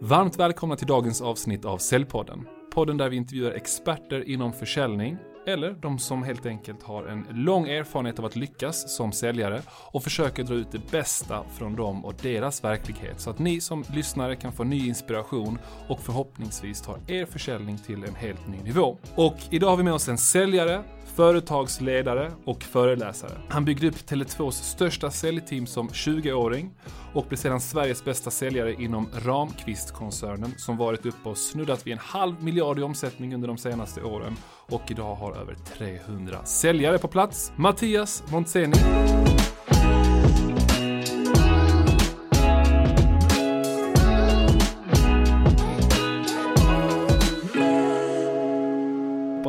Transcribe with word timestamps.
Varmt 0.00 0.38
välkomna 0.38 0.76
till 0.76 0.86
dagens 0.86 1.20
avsnitt 1.20 1.64
av 1.64 1.78
Säljpodden. 1.78 2.46
Podden 2.74 2.96
där 2.96 3.08
vi 3.08 3.16
intervjuar 3.16 3.50
experter 3.50 4.28
inom 4.28 4.52
försäljning 4.52 5.16
eller 5.46 5.72
de 5.72 5.98
som 5.98 6.22
helt 6.22 6.46
enkelt 6.46 6.82
har 6.82 7.04
en 7.04 7.26
lång 7.30 7.68
erfarenhet 7.68 8.18
av 8.18 8.24
att 8.24 8.36
lyckas 8.36 8.96
som 8.96 9.12
säljare 9.12 9.62
och 9.92 10.04
försöker 10.04 10.44
dra 10.44 10.54
ut 10.54 10.72
det 10.72 10.90
bästa 10.90 11.44
från 11.58 11.76
dem 11.76 12.04
och 12.04 12.14
deras 12.22 12.64
verklighet 12.64 13.20
så 13.20 13.30
att 13.30 13.38
ni 13.38 13.60
som 13.60 13.84
lyssnare 13.94 14.36
kan 14.36 14.52
få 14.52 14.64
ny 14.64 14.88
inspiration 14.88 15.58
och 15.88 16.00
förhoppningsvis 16.00 16.82
tar 16.82 16.98
er 17.06 17.26
försäljning 17.26 17.78
till 17.78 18.04
en 18.04 18.14
helt 18.14 18.48
ny 18.48 18.62
nivå. 18.62 18.98
Och 19.14 19.36
idag 19.50 19.70
har 19.70 19.76
vi 19.76 19.82
med 19.82 19.92
oss 19.92 20.08
en 20.08 20.18
säljare, 20.18 20.82
företagsledare 21.14 22.32
och 22.44 22.62
föreläsare. 22.62 23.30
Han 23.48 23.64
byggde 23.64 23.88
upp 23.88 23.94
Tele2s 23.94 24.50
största 24.50 25.10
säljteam 25.10 25.66
som 25.66 25.88
20-åring 25.88 26.70
och 27.14 27.26
blev 27.28 27.36
sedan 27.36 27.60
Sveriges 27.60 28.04
bästa 28.04 28.30
säljare 28.30 28.72
inom 28.72 29.08
Ramqvist-koncernen 29.12 30.54
som 30.56 30.76
varit 30.76 31.06
uppe 31.06 31.28
och 31.28 31.38
snuddat 31.38 31.86
vid 31.86 31.92
en 31.92 31.98
halv 31.98 32.42
miljard 32.42 32.78
i 32.78 32.82
omsättning 32.82 33.34
under 33.34 33.48
de 33.48 33.58
senaste 33.58 34.02
åren 34.02 34.36
och 34.68 34.82
idag 34.90 35.14
har 35.14 35.36
över 35.36 35.54
300 35.54 36.44
säljare 36.44 36.98
på 36.98 37.08
plats. 37.08 37.52
Mattias 37.56 38.24
Montseni. 38.30 38.76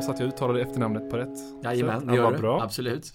Hoppas 0.09 0.21
att 0.21 0.25
jag 0.27 0.33
uttalade 0.33 0.61
efternamnet 0.61 1.09
på 1.09 1.17
rätt 1.17 1.37
Jajamän, 1.63 2.07
det 2.07 2.15
gör 2.15 2.23
var 2.23 2.31
du. 2.31 2.37
bra. 2.37 2.61
Absolut. 2.61 3.13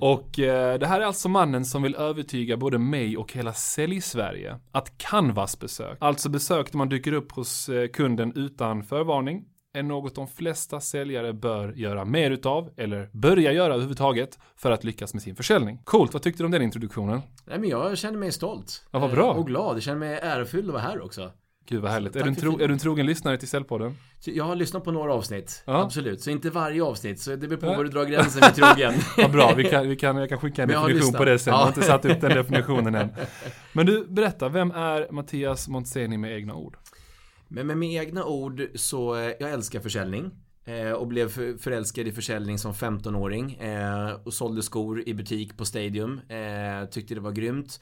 Och 0.00 0.38
eh, 0.38 0.78
det 0.78 0.86
här 0.86 1.00
är 1.00 1.04
alltså 1.04 1.28
mannen 1.28 1.64
som 1.64 1.82
vill 1.82 1.94
övertyga 1.94 2.56
både 2.56 2.78
mig 2.78 3.16
och 3.16 3.32
hela 3.32 3.52
Sälj-Sverige 3.52 4.60
att 4.72 4.98
Canvas-besök, 4.98 5.98
alltså 6.00 6.28
besök 6.28 6.72
där 6.72 6.78
man 6.78 6.88
dyker 6.88 7.12
upp 7.12 7.32
hos 7.32 7.68
eh, 7.68 7.88
kunden 7.88 8.32
utan 8.36 8.82
förvarning, 8.82 9.44
är 9.74 9.82
något 9.82 10.14
de 10.14 10.28
flesta 10.28 10.80
säljare 10.80 11.32
bör 11.32 11.72
göra 11.72 12.04
mer 12.04 12.30
utav, 12.30 12.70
eller 12.76 13.10
börja 13.12 13.52
göra 13.52 13.72
överhuvudtaget, 13.74 14.38
för 14.56 14.70
att 14.70 14.84
lyckas 14.84 15.14
med 15.14 15.22
sin 15.22 15.36
försäljning. 15.36 15.78
Coolt, 15.84 16.12
vad 16.12 16.22
tyckte 16.22 16.42
du 16.42 16.44
om 16.44 16.50
den 16.52 16.62
introduktionen? 16.62 17.20
Nej, 17.44 17.58
men 17.58 17.68
jag 17.68 17.98
känner 17.98 18.18
mig 18.18 18.32
stolt. 18.32 18.86
Ja, 18.90 18.98
vad 18.98 19.10
bra. 19.10 19.30
Eh, 19.30 19.38
Och 19.38 19.46
glad. 19.46 19.76
Jag 19.76 19.82
känner 19.82 19.98
mig 19.98 20.18
ärofylld 20.22 20.66
att 20.66 20.72
vara 20.72 20.82
här 20.82 21.04
också. 21.04 21.30
Gud 21.68 21.80
vad 21.82 21.90
härligt. 21.90 22.16
Är 22.16 22.24
du, 22.24 22.34
tro, 22.34 22.60
är 22.60 22.68
du 22.68 22.72
en 22.74 22.78
trogen 22.78 23.06
lyssnare 23.06 23.36
till 23.36 23.48
Säljpodden? 23.48 23.96
Jag 24.24 24.44
har 24.44 24.56
lyssnat 24.56 24.84
på 24.84 24.92
några 24.92 25.14
avsnitt. 25.14 25.62
Ja. 25.66 25.82
Absolut. 25.82 26.20
Så 26.20 26.30
inte 26.30 26.50
varje 26.50 26.82
avsnitt. 26.82 27.20
Så 27.20 27.30
det 27.30 27.48
beror 27.48 27.56
på 27.60 27.66
Ja. 27.66 27.76
var 27.76 27.84
du 27.84 27.90
drar 27.90 28.04
gränsen 28.04 28.40
med 28.40 28.54
trogen. 28.54 28.94
Vad 29.16 29.30
bra, 29.32 29.54
vi 29.56 29.64
kan, 29.64 29.88
vi 29.88 29.96
kan, 29.96 30.16
jag 30.16 30.28
kan 30.28 30.38
skicka 30.38 30.62
en 30.62 30.66
Men 30.68 30.74
jag 30.74 30.82
definition 30.82 31.06
lyssnat. 31.06 31.18
på 31.18 31.24
det 31.24 31.38
sen. 31.38 31.50
Jag 31.50 31.58
Ja. 31.58 31.62
har 31.62 31.68
inte 31.68 31.82
satt 31.82 32.04
upp 32.04 32.20
den 32.20 32.30
definitionen 32.30 32.94
än. 32.94 33.08
Men 33.72 33.86
du, 33.86 34.06
berätta, 34.08 34.48
vem 34.48 34.70
är 34.70 35.12
Mattias 35.12 35.68
Montseni 35.68 36.18
med 36.18 36.32
egna 36.36 36.54
ord? 36.54 36.76
Men 37.48 37.66
med 37.66 37.78
mina 37.78 38.02
egna 38.02 38.24
ord 38.24 38.62
så, 38.74 39.14
eh, 39.16 39.32
jag 39.40 39.50
älskar 39.50 39.80
försäljning. 39.80 40.30
eh, 40.64 40.92
Och 40.92 41.06
blev 41.06 41.28
för- 41.28 41.58
förälskad 41.58 42.06
i 42.08 42.12
försäljning 42.12 42.58
som 42.58 42.74
15-åring. 42.74 43.54
eh, 43.54 44.10
Och 44.24 44.34
sålde 44.34 44.62
skor 44.62 45.02
i 45.08 45.14
butik 45.14 45.56
på 45.56 45.64
Stadium. 45.64 46.20
Tyckte 46.90 47.14
det 47.14 47.20
var 47.20 47.32
grymt. 47.32 47.80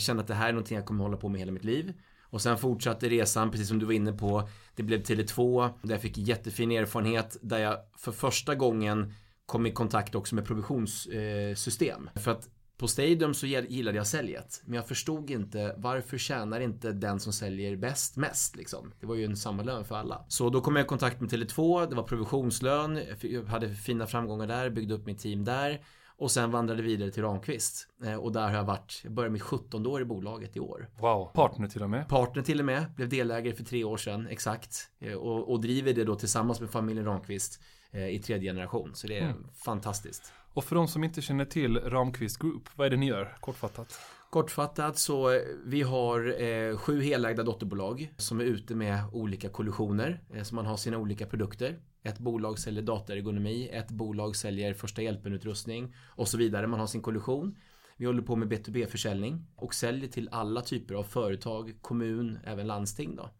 Kände 0.00 0.20
att 0.22 0.28
det 0.28 0.34
här 0.34 0.48
är 0.48 0.52
någonting 0.52 0.76
jag 0.76 0.86
kommer 0.86 1.04
hålla 1.04 1.16
på 1.16 1.28
med 1.28 1.38
hela 1.40 1.52
mitt 1.52 1.64
liv. 1.64 1.92
Och 2.32 2.42
sen 2.42 2.58
fortsatte 2.58 3.08
resan, 3.08 3.50
precis 3.50 3.68
som 3.68 3.78
du 3.78 3.86
var 3.86 3.92
inne 3.92 4.12
på. 4.12 4.48
Det 4.74 4.82
blev 4.82 5.02
Tele2, 5.02 5.70
där 5.82 5.94
jag 5.94 6.02
fick 6.02 6.18
jättefin 6.18 6.72
erfarenhet. 6.72 7.36
Där 7.42 7.58
jag 7.58 7.76
för 7.96 8.12
första 8.12 8.54
gången 8.54 9.14
kom 9.46 9.66
i 9.66 9.72
kontakt 9.72 10.14
också 10.14 10.34
med 10.34 10.46
provisionssystem. 10.46 12.10
För 12.14 12.30
att 12.30 12.48
på 12.76 12.88
Stadium 12.88 13.34
så 13.34 13.46
gillade 13.46 13.96
jag 13.96 14.06
säljet. 14.06 14.62
Men 14.64 14.74
jag 14.74 14.88
förstod 14.88 15.30
inte 15.30 15.74
varför 15.78 16.18
tjänar 16.18 16.60
inte 16.60 16.92
den 16.92 17.20
som 17.20 17.32
säljer 17.32 17.76
bäst 17.76 18.16
mest 18.16 18.56
liksom. 18.56 18.92
Det 19.00 19.06
var 19.06 19.14
ju 19.14 19.24
en 19.24 19.36
samma 19.36 19.62
lön 19.62 19.84
för 19.84 19.94
alla. 19.94 20.24
Så 20.28 20.50
då 20.50 20.60
kom 20.60 20.76
jag 20.76 20.84
i 20.84 20.88
kontakt 20.88 21.20
med 21.20 21.30
Tele2. 21.30 21.88
Det 21.90 21.96
var 21.96 22.02
provisionslön. 22.02 23.00
Jag 23.20 23.44
hade 23.44 23.74
fina 23.74 24.06
framgångar 24.06 24.46
där. 24.46 24.70
Byggde 24.70 24.94
upp 24.94 25.06
mitt 25.06 25.18
team 25.18 25.44
där. 25.44 25.80
Och 26.22 26.30
sen 26.30 26.50
vandrade 26.50 26.82
vidare 26.82 27.10
till 27.10 27.22
Ramqvist. 27.22 27.88
Eh, 28.04 28.14
Och 28.14 28.32
där 28.32 28.48
har 28.48 28.54
jag 28.56 28.64
varit, 28.64 29.00
jag 29.04 29.12
började 29.12 29.32
mitt 29.32 29.42
17 29.42 29.86
år 29.86 30.02
i 30.02 30.04
bolaget 30.04 30.56
i 30.56 30.60
år. 30.60 30.88
Wow. 31.00 31.30
Partner 31.34 31.68
till 31.68 31.82
och 31.82 31.90
med. 31.90 32.08
Partner 32.08 32.42
till 32.42 32.58
och 32.60 32.64
med, 32.66 32.84
blev 32.96 33.08
delägare 33.08 33.54
för 33.54 33.64
tre 33.64 33.84
år 33.84 33.96
sedan, 33.96 34.26
exakt. 34.30 34.90
Eh, 35.00 35.12
Och, 35.14 35.50
och 35.52 35.60
driver 35.60 35.92
det 35.92 36.04
då 36.04 36.14
tillsammans 36.14 36.60
med 36.60 36.70
familjen 36.70 37.04
Ramqvist 37.06 37.60
eh, 37.90 38.08
i 38.08 38.18
tredje 38.18 38.50
generation. 38.50 38.90
Så 38.94 39.06
det 39.06 39.18
är 39.18 39.22
Mm. 39.30 39.46
fantastiskt. 39.64 40.32
Och 40.54 40.64
för 40.64 40.76
de 40.76 40.88
som 40.88 41.04
inte 41.04 41.22
känner 41.22 41.44
till 41.44 41.76
Ramqvist 41.78 42.38
Group, 42.38 42.62
vad 42.76 42.86
är 42.86 42.90
det 42.90 42.96
ni 42.96 43.06
gör? 43.06 43.36
Kortfattat. 43.40 43.98
Kortfattat 44.30 44.98
så 44.98 45.40
vi 45.64 45.82
har 45.82 46.42
eh, 46.42 46.76
sju 46.76 47.02
helägda 47.02 47.42
dotterbolag 47.42 48.12
som 48.16 48.40
är 48.40 48.44
ute 48.44 48.74
med 48.74 48.98
olika 49.12 49.48
kollisioner. 49.48 50.20
Eh, 50.34 50.42
så 50.42 50.54
man 50.54 50.66
har 50.66 50.76
sina 50.76 50.98
olika 50.98 51.26
produkter. 51.26 51.78
Ett 52.02 52.18
bolag 52.18 52.58
säljer 52.58 52.82
dataergonomi, 52.82 53.68
ett 53.72 53.90
bolag 53.90 54.36
säljer 54.36 54.74
första 54.74 55.02
hjälpen-utrustning 55.02 55.94
och 56.08 56.28
så 56.28 56.38
vidare. 56.38 56.66
Man 56.66 56.80
har 56.80 56.86
sin 56.86 57.02
kollision. 57.02 57.56
Vi 57.96 58.06
håller 58.06 58.22
på 58.22 58.36
med 58.36 58.52
B2B-försäljning 58.52 59.46
och 59.56 59.74
säljer 59.74 60.08
till 60.08 60.28
alla 60.32 60.60
typer 60.60 60.94
av 60.94 61.04
företag, 61.04 61.74
kommun, 61.80 62.38
även 62.44 62.66
landsting 62.66 63.16
då. 63.16 63.30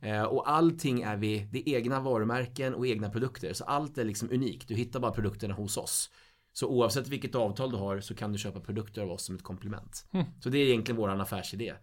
Eh, 0.00 0.22
och 0.22 0.50
allting 0.50 1.02
är 1.02 1.16
vi, 1.16 1.48
det 1.52 1.68
är 1.68 1.76
egna 1.76 2.00
varumärken 2.00 2.74
och 2.74 2.86
egna 2.86 3.10
produkter. 3.10 3.52
Så 3.52 3.64
allt 3.64 3.98
är 3.98 4.04
liksom 4.04 4.30
unikt. 4.32 4.68
Du 4.68 4.74
hittar 4.74 5.00
bara 5.00 5.12
produkterna 5.12 5.54
hos 5.54 5.76
oss. 5.76 6.10
Så 6.56 6.68
oavsett 6.68 7.08
vilket 7.08 7.34
avtal 7.34 7.70
du 7.70 7.76
har 7.76 8.00
så 8.00 8.14
kan 8.14 8.32
du 8.32 8.38
köpa 8.38 8.60
produkter 8.60 9.02
av 9.02 9.10
oss 9.10 9.22
som 9.22 9.34
ett 9.34 9.42
komplement. 9.42 10.06
Så 10.40 10.48
det 10.48 10.58
är 10.58 10.66
egentligen 10.66 10.96
våran 10.96 11.20
affärsidé. 11.20 11.74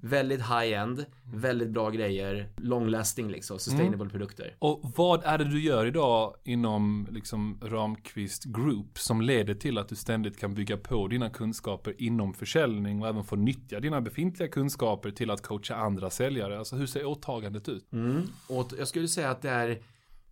Väldigt 0.00 0.40
high-end, 0.40 1.06
väldigt 1.34 1.70
bra 1.70 1.90
grejer, 1.90 2.48
long 2.56 2.88
lasting 2.88 3.30
liksom, 3.30 3.58
sustainable 3.58 4.10
produkter. 4.10 4.56
Och 4.58 4.92
vad 4.96 5.24
är 5.24 5.38
det 5.38 5.44
du 5.44 5.62
gör 5.62 5.86
idag 5.86 6.34
inom 6.44 7.08
liksom 7.10 7.60
Ramqvist 7.62 8.44
Group 8.44 8.98
som 8.98 9.20
leder 9.20 9.54
till 9.54 9.78
att 9.78 9.88
du 9.88 9.96
ständigt 9.96 10.38
kan 10.38 10.54
bygga 10.54 10.76
på 10.76 11.08
dina 11.08 11.30
kunskaper 11.30 11.94
inom 11.98 12.34
försäljning 12.34 13.02
och 13.02 13.08
även 13.08 13.24
få 13.24 13.36
nyttja 13.36 13.80
dina 13.80 14.00
befintliga 14.00 14.48
kunskaper 14.48 15.10
till 15.10 15.30
att 15.30 15.42
coacha 15.42 15.74
andra 15.74 16.10
säljare? 16.10 16.58
Alltså 16.58 16.76
hur 16.76 16.86
ser 16.86 17.04
åtagandet 17.04 17.68
ut? 17.68 17.92
Mm. 17.92 18.22
Och 18.48 18.72
jag 18.78 18.88
skulle 18.88 19.08
säga 19.08 19.30
att 19.30 19.42
det 19.42 19.50
är 19.50 19.78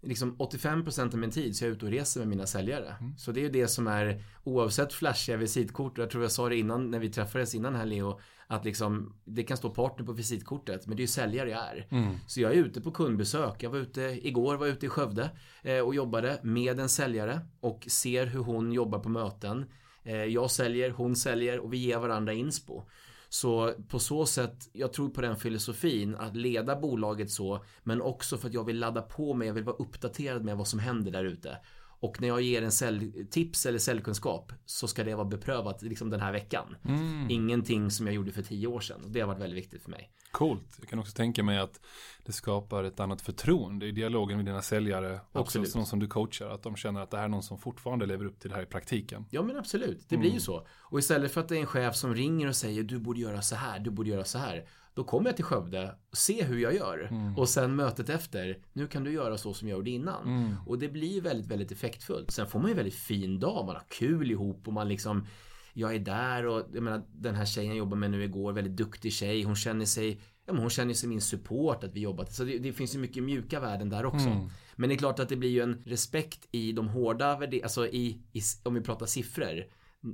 liksom 0.06 0.36
85% 0.36 1.12
av 1.12 1.18
min 1.18 1.30
tid 1.30 1.56
så 1.56 1.64
jag 1.64 1.70
är 1.70 1.74
ute 1.74 1.84
och 1.84 1.90
reser 1.90 2.20
med 2.20 2.28
mina 2.28 2.46
säljare. 2.46 2.94
Så 3.18 3.32
det 3.32 3.40
är 3.40 3.42
ju 3.42 3.50
det 3.50 3.68
som 3.68 3.86
är 3.86 4.22
oavsett 4.44 4.92
flashiga 4.92 5.36
visitkort. 5.36 5.98
Och 5.98 6.02
jag 6.02 6.10
tror 6.10 6.24
jag 6.24 6.32
sa 6.32 6.48
det 6.48 6.56
innan 6.56 6.90
när 6.90 6.98
vi 6.98 7.10
träffades 7.10 7.54
innan 7.54 7.74
här 7.74 7.86
Leo. 7.86 8.20
Att 8.46 8.64
liksom 8.64 9.14
det 9.24 9.42
kan 9.42 9.56
stå 9.56 9.70
partner 9.70 10.06
på 10.06 10.12
visitkortet. 10.12 10.86
Men 10.86 10.96
det 10.96 11.00
är 11.00 11.04
ju 11.04 11.08
säljare 11.08 11.50
jag 11.50 11.60
är. 11.60 11.86
Så 12.26 12.40
jag 12.40 12.52
är 12.52 12.56
ute 12.56 12.80
på 12.80 12.90
kundbesök. 12.90 13.62
Jag 13.62 13.70
var 13.70 13.78
ute 13.78 14.00
igår 14.00 14.56
var 14.56 14.66
jag 14.66 14.76
ute 14.76 14.86
i 14.86 14.88
Skövde 14.88 15.30
eh, 15.62 15.78
och 15.78 15.94
jobbade 15.94 16.40
med 16.42 16.80
en 16.80 16.88
säljare. 16.88 17.40
Och 17.60 17.86
ser 17.88 18.26
hur 18.26 18.40
hon 18.40 18.72
jobbar 18.72 18.98
på 18.98 19.08
möten. 19.08 19.64
Eh, 20.02 20.24
jag 20.24 20.50
säljer, 20.50 20.90
hon 20.90 21.16
säljer 21.16 21.60
och 21.60 21.72
vi 21.72 21.76
ger 21.78 21.98
varandra 21.98 22.32
inspo. 22.32 22.82
Så 23.34 23.72
på 23.88 23.98
så 23.98 24.26
sätt, 24.26 24.68
jag 24.72 24.92
tror 24.92 25.08
på 25.08 25.20
den 25.20 25.36
filosofin 25.36 26.14
att 26.14 26.36
leda 26.36 26.76
bolaget 26.76 27.30
så, 27.30 27.64
men 27.82 28.02
också 28.02 28.38
för 28.38 28.48
att 28.48 28.54
jag 28.54 28.64
vill 28.64 28.78
ladda 28.78 29.02
på 29.02 29.34
mig, 29.34 29.46
jag 29.46 29.54
vill 29.54 29.64
vara 29.64 29.76
uppdaterad 29.76 30.44
med 30.44 30.56
vad 30.56 30.68
som 30.68 30.78
händer 30.78 31.12
där 31.12 31.24
ute. 31.24 31.58
Och 32.04 32.20
när 32.20 32.28
jag 32.28 32.42
ger 32.42 32.62
en 32.62 32.72
säljtips 32.72 33.66
eller 33.66 33.78
säljkunskap 33.78 34.52
så 34.64 34.88
ska 34.88 35.04
det 35.04 35.14
vara 35.14 35.24
beprövat 35.24 35.82
liksom 35.82 36.10
den 36.10 36.20
här 36.20 36.32
veckan. 36.32 36.76
Ingenting 37.28 37.90
som 37.90 38.06
jag 38.06 38.14
gjorde 38.14 38.32
för 38.32 38.42
tio 38.42 38.66
år 38.66 38.80
sedan. 38.80 39.00
Det 39.06 39.20
har 39.20 39.26
varit 39.26 39.40
väldigt 39.40 39.58
viktigt 39.58 39.82
för 39.82 39.90
mig. 39.90 40.10
Coolt. 40.30 40.76
Jag 40.80 40.88
kan 40.88 40.98
också 40.98 41.12
tänka 41.12 41.42
mig 41.42 41.58
att 41.58 41.80
det 42.24 42.32
skapar 42.32 42.84
ett 42.84 43.00
annat 43.00 43.22
förtroende 43.22 43.86
i 43.86 43.92
dialogen 43.92 44.36
med 44.36 44.46
dina 44.46 44.62
säljare. 44.62 45.14
Också 45.14 45.40
Absolut. 45.40 45.70
som, 45.70 45.86
som 45.86 45.98
du 45.98 46.06
coachar. 46.06 46.48
Att 46.48 46.62
de 46.62 46.76
känner 46.76 47.00
att 47.00 47.10
det 47.10 47.16
här 47.16 47.24
är 47.24 47.28
någon 47.28 47.42
som 47.42 47.58
fortfarande 47.58 48.06
lever 48.06 48.24
upp 48.24 48.40
till 48.40 48.50
det 48.50 48.56
här 48.56 48.62
i 48.62 48.66
praktiken. 48.66 49.26
Ja 49.30 49.42
men 49.42 49.56
absolut, 49.56 50.08
det 50.08 50.16
blir 50.16 50.32
ju 50.32 50.40
så. 50.40 50.66
Och 50.80 50.98
istället 50.98 51.32
för 51.32 51.40
att 51.40 51.48
det 51.48 51.56
är 51.56 51.60
en 51.60 51.66
chef 51.66 51.96
som 51.96 52.14
ringer 52.14 52.48
och 52.48 52.56
säger 52.56 52.82
du 52.82 52.98
borde 52.98 53.20
göra 53.20 53.42
så 53.42 53.56
här, 53.56 53.78
du 53.78 53.90
borde 53.90 54.10
göra 54.10 54.24
så 54.24 54.38
här. 54.38 54.68
Då 54.94 55.04
kommer 55.04 55.28
jag 55.28 55.36
till 55.36 55.44
Skövde, 55.44 55.94
se 56.12 56.44
hur 56.44 56.58
jag 56.58 56.74
gör. 56.74 57.08
Och 57.36 57.48
sen 57.48 57.76
mötet 57.76 58.08
efter, 58.08 58.58
nu 58.72 58.86
kan 58.86 59.04
du 59.04 59.12
göra 59.12 59.38
så 59.38 59.54
som 59.54 59.68
jag 59.68 59.76
gjorde 59.76 59.90
innan. 59.90 60.56
Och 60.66 60.78
det 60.78 60.88
blir 60.88 61.20
väldigt, 61.20 61.50
väldigt 61.50 61.72
effektfullt. 61.72 62.30
Sen 62.30 62.46
får 62.46 62.58
man 62.58 62.68
ju 62.68 62.70
en 62.72 62.76
väldigt 62.76 62.94
fin 62.94 63.40
dag, 63.40 63.66
man 63.66 63.74
har 63.74 63.84
kul 63.88 64.30
ihop 64.30 64.66
och 64.68 64.72
man 64.72 64.88
liksom 64.88 65.26
jag 65.76 65.94
är 65.94 65.98
där 65.98 66.46
och 66.46 66.62
jag 66.74 66.82
menar 66.82 67.02
den 67.12 67.34
här 67.34 67.44
tjejen 67.44 67.68
jag 67.68 67.78
jobbade 67.78 68.00
med 68.00 68.10
nu 68.10 68.24
igår, 68.24 68.52
väldigt 68.52 68.76
duktig 68.76 69.12
tjej. 69.12 69.42
Hon 69.42 69.56
känner 69.56 69.84
sig 69.84 70.20
Ja, 70.46 70.52
men 70.52 70.60
hon 70.62 70.70
känner 70.70 70.94
sig 70.94 71.08
min 71.08 71.20
support 71.20 71.84
att 71.84 71.94
vi 71.94 72.00
jobbat. 72.00 72.32
Så 72.34 72.44
det, 72.44 72.58
det 72.58 72.72
finns 72.72 72.94
ju 72.94 72.98
mycket 72.98 73.22
mjuka 73.22 73.60
värden 73.60 73.88
där 73.90 74.04
också. 74.04 74.28
Men 74.76 74.88
det 74.88 74.94
är 74.94 74.96
klart 74.98 75.18
att 75.18 75.28
det 75.28 75.36
blir 75.36 75.50
ju 75.50 75.60
en 75.60 75.82
respekt 75.86 76.48
i 76.50 76.72
de 76.72 76.88
hårda 76.88 77.36
värde- 77.38 77.60
alltså 77.62 77.86
i, 77.86 78.20
i, 78.32 78.40
om 78.62 78.74
vi 78.74 78.80
pratar 78.80 79.06
siffror. 79.06 79.64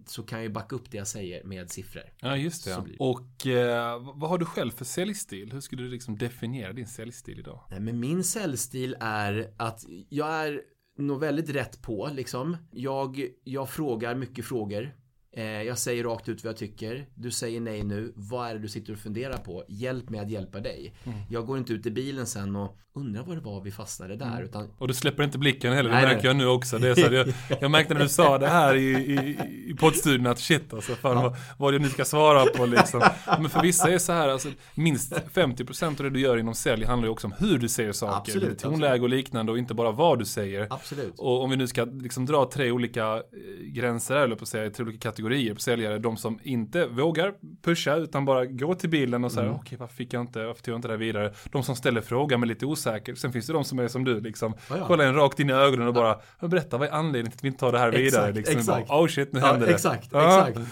Så 0.07 0.23
kan 0.23 0.39
jag 0.39 0.45
ju 0.45 0.53
backa 0.53 0.77
upp 0.77 0.91
det 0.91 0.99
jag 0.99 1.07
säger 1.07 1.45
med 1.45 1.71
siffror. 1.71 2.03
Ja, 2.21 2.37
just 2.37 2.65
det. 2.65 2.83
Blir. 2.85 3.03
Och 3.03 3.47
eh, 3.47 4.13
vad 4.15 4.31
har 4.31 4.39
du 4.39 4.45
själv 4.45 4.71
för 4.71 4.85
säljstil? 4.85 5.53
Hur 5.53 5.61
skulle 5.61 5.83
du 5.83 5.89
liksom 5.89 6.19
definiera 6.19 6.73
din 6.73 6.87
säljstil 6.87 7.39
idag? 7.39 7.61
Nej, 7.71 7.81
men 7.81 8.01
min 8.01 8.25
säljstil 8.25 8.97
är 9.01 9.55
att 9.57 9.85
jag 10.09 10.29
är 10.29 10.63
nog 10.99 11.21
väldigt 11.21 11.51
rätt 11.51 11.83
på 11.83 12.11
liksom. 12.13 12.57
Jag, 12.71 13.29
jag 13.45 13.71
frågar 13.71 14.15
mycket 14.15 14.45
frågor. 14.45 14.95
Eh, 15.33 15.45
jag 15.45 15.79
säger 15.79 16.05
rakt 16.05 16.29
ut 16.29 16.45
vad 16.45 16.51
jag 16.51 16.57
tycker. 16.57 17.09
Du 17.15 17.31
säger 17.31 17.61
nej 17.61 17.83
nu. 17.83 18.13
Vad 18.17 18.51
är 18.51 18.55
det 18.55 18.61
du 18.61 18.69
sitter 18.69 18.93
och 18.93 18.99
funderar 18.99 19.39
på? 19.39 19.65
Hjälp 19.69 20.11
mig 20.11 20.21
att 20.21 20.31
hjälpa 20.31 20.61
dig. 20.61 20.95
Mm. 21.05 21.19
Jag 21.31 21.47
går 21.47 21.59
inte 21.59 21.73
ut 21.73 21.87
i 21.87 21.91
bilen 21.91 22.27
sen 22.27 22.57
och 22.57 22.79
undrar 22.95 23.23
vad 23.23 23.37
det 23.37 23.41
var 23.41 23.61
vi 23.61 23.71
fastnade 23.71 24.17
där. 24.17 24.27
Mm. 24.27 24.45
Utan... 24.45 24.71
Och 24.79 24.89
du 24.89 24.95
släpper 24.95 25.23
inte 25.23 25.39
blicken 25.39 25.73
heller. 25.73 25.91
Det 25.91 25.97
märker 25.97 26.15
nej. 26.17 26.27
jag 26.27 26.37
nu 26.37 26.47
också. 26.47 26.79
Det 26.79 26.89
är 26.89 26.95
så 26.95 27.15
jag, 27.15 27.33
jag 27.61 27.71
märkte 27.71 27.95
när 27.95 28.01
du 28.01 28.09
sa 28.09 28.39
det 28.39 28.49
här 28.49 28.75
i, 28.75 28.91
i, 28.91 29.39
i 29.71 29.75
poddstudion 29.75 30.27
att 30.27 30.39
shit 30.39 30.75
alltså. 30.75 30.95
Fan, 30.95 31.17
ja. 31.17 31.23
vad, 31.23 31.37
vad 31.59 31.73
det 31.73 31.79
nu 31.79 31.89
ska 31.89 32.05
svara 32.05 32.47
på 32.47 32.67
liksom. 32.67 33.03
Men 33.27 33.51
för 33.51 33.63
vissa 33.63 33.91
är 33.91 33.99
så 33.99 34.13
här. 34.13 34.29
Alltså, 34.29 34.49
minst 34.75 35.13
50% 35.13 35.87
av 35.87 35.95
det 35.97 36.11
du 36.11 36.21
gör 36.21 36.37
inom 36.37 36.55
sälj 36.55 36.85
handlar 36.85 37.07
ju 37.07 37.13
också 37.13 37.27
om 37.27 37.35
hur 37.39 37.59
du 37.59 37.69
säger 37.69 37.93
saker. 37.93 38.33
Absolut, 38.33 38.59
tonläge 38.59 39.03
och 39.03 39.09
liknande 39.09 39.53
och 39.53 39.59
inte 39.59 39.75
bara 39.75 39.91
vad 39.91 40.19
du 40.19 40.25
säger. 40.25 40.67
Absolut. 40.71 41.19
Och 41.19 41.43
om 41.43 41.51
vi 41.51 41.57
nu 41.57 41.67
ska 41.67 41.85
liksom 41.85 42.27
dra 42.27 42.51
tre 42.53 42.71
olika 42.71 43.15
eh, 43.15 43.21
gränser, 43.63 44.17
eller 44.17 44.37
på 44.37 44.43
att 44.43 44.49
säga, 44.49 44.71
tre 44.71 44.85
olika 44.85 45.11
kategorier 45.11 45.55
på 45.55 45.61
säljare 45.61 45.99
de 45.99 46.17
som 46.17 46.39
inte 46.43 46.87
vågar 46.87 47.35
pusha 47.63 47.97
utan 47.97 48.25
bara 48.25 48.47
gå 48.47 48.75
till 48.75 48.91
bilen 48.91 49.25
och 49.25 49.33
säga 49.33 49.43
mm. 49.43 49.55
okej 49.55 49.67
okay, 49.67 49.79
varför 49.79 49.95
fick 49.95 50.13
jag 50.13 50.21
inte, 50.21 50.47
varför 50.47 50.63
tog 50.63 50.73
jag 50.73 50.79
inte 50.79 50.89
det 50.89 50.97
vidare? 50.97 51.33
De 51.53 51.63
som 51.63 51.77
ställer 51.77 52.01
frågan 52.01 52.41
men 52.41 52.49
lite 52.49 52.67
osäker. 52.81 53.15
Sen 53.15 53.33
finns 53.33 53.47
det 53.47 53.53
de 53.53 53.65
som 53.65 53.79
är 53.79 53.89
som 53.89 54.05
du 54.05 54.21
liksom, 54.21 54.53
oh 54.53 54.59
ja. 54.69 54.87
kollar 54.87 55.05
en 55.05 55.15
rakt 55.15 55.41
in 55.41 55.51
i 55.51 55.53
ögonen 55.53 55.89
och 55.89 55.95
bara, 55.95 56.21
berätta 56.41 56.79
vad 56.79 56.89
är 56.89 56.93
anledningen 56.93 57.31
till 57.31 57.39
att 57.39 57.45
vi 57.45 57.49
inte 57.49 57.61
tar 57.61 57.73
det 57.73 57.79
här 57.79 57.93
vidare? 57.93 58.29
Exakt, 58.29 58.37
liksom, 58.37 58.59
exakt. 58.59 58.89
Bara, 58.89 59.03
oh 59.03 59.09
shit, 59.09 59.33
nu 59.33 59.41
händer 59.41 59.67
ja, 59.67 59.73
exakt, 59.73 60.11
det. 60.11 60.19
Exakt, 60.19 60.59
exakt. 60.59 60.71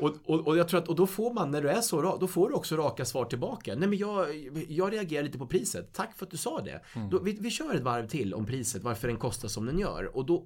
Och, 0.00 0.14
och, 0.24 0.46
och, 0.46 0.56
jag 0.56 0.68
tror 0.68 0.80
att, 0.80 0.88
och 0.88 0.96
då 0.96 1.06
får 1.06 1.34
man, 1.34 1.50
när 1.50 1.62
du 1.62 1.68
är 1.68 1.80
så 1.80 2.02
rak, 2.02 2.20
då 2.20 2.26
får 2.26 2.48
du 2.48 2.54
också 2.54 2.76
raka 2.76 3.04
svar 3.04 3.24
tillbaka. 3.24 3.74
Nej 3.76 3.88
men 3.88 3.98
jag, 3.98 4.26
jag 4.68 4.92
reagerar 4.92 5.22
lite 5.22 5.38
på 5.38 5.46
priset. 5.46 5.92
Tack 5.92 6.16
för 6.16 6.26
att 6.26 6.30
du 6.30 6.36
sa 6.36 6.60
det. 6.60 6.80
Mm. 6.96 7.10
Då, 7.10 7.18
vi, 7.18 7.38
vi 7.40 7.50
kör 7.50 7.74
ett 7.74 7.82
varv 7.82 8.08
till 8.08 8.34
om 8.34 8.46
priset, 8.46 8.82
varför 8.82 9.08
den 9.08 9.16
kostar 9.16 9.48
som 9.48 9.66
den 9.66 9.78
gör. 9.78 10.16
Och 10.16 10.26
då, 10.26 10.44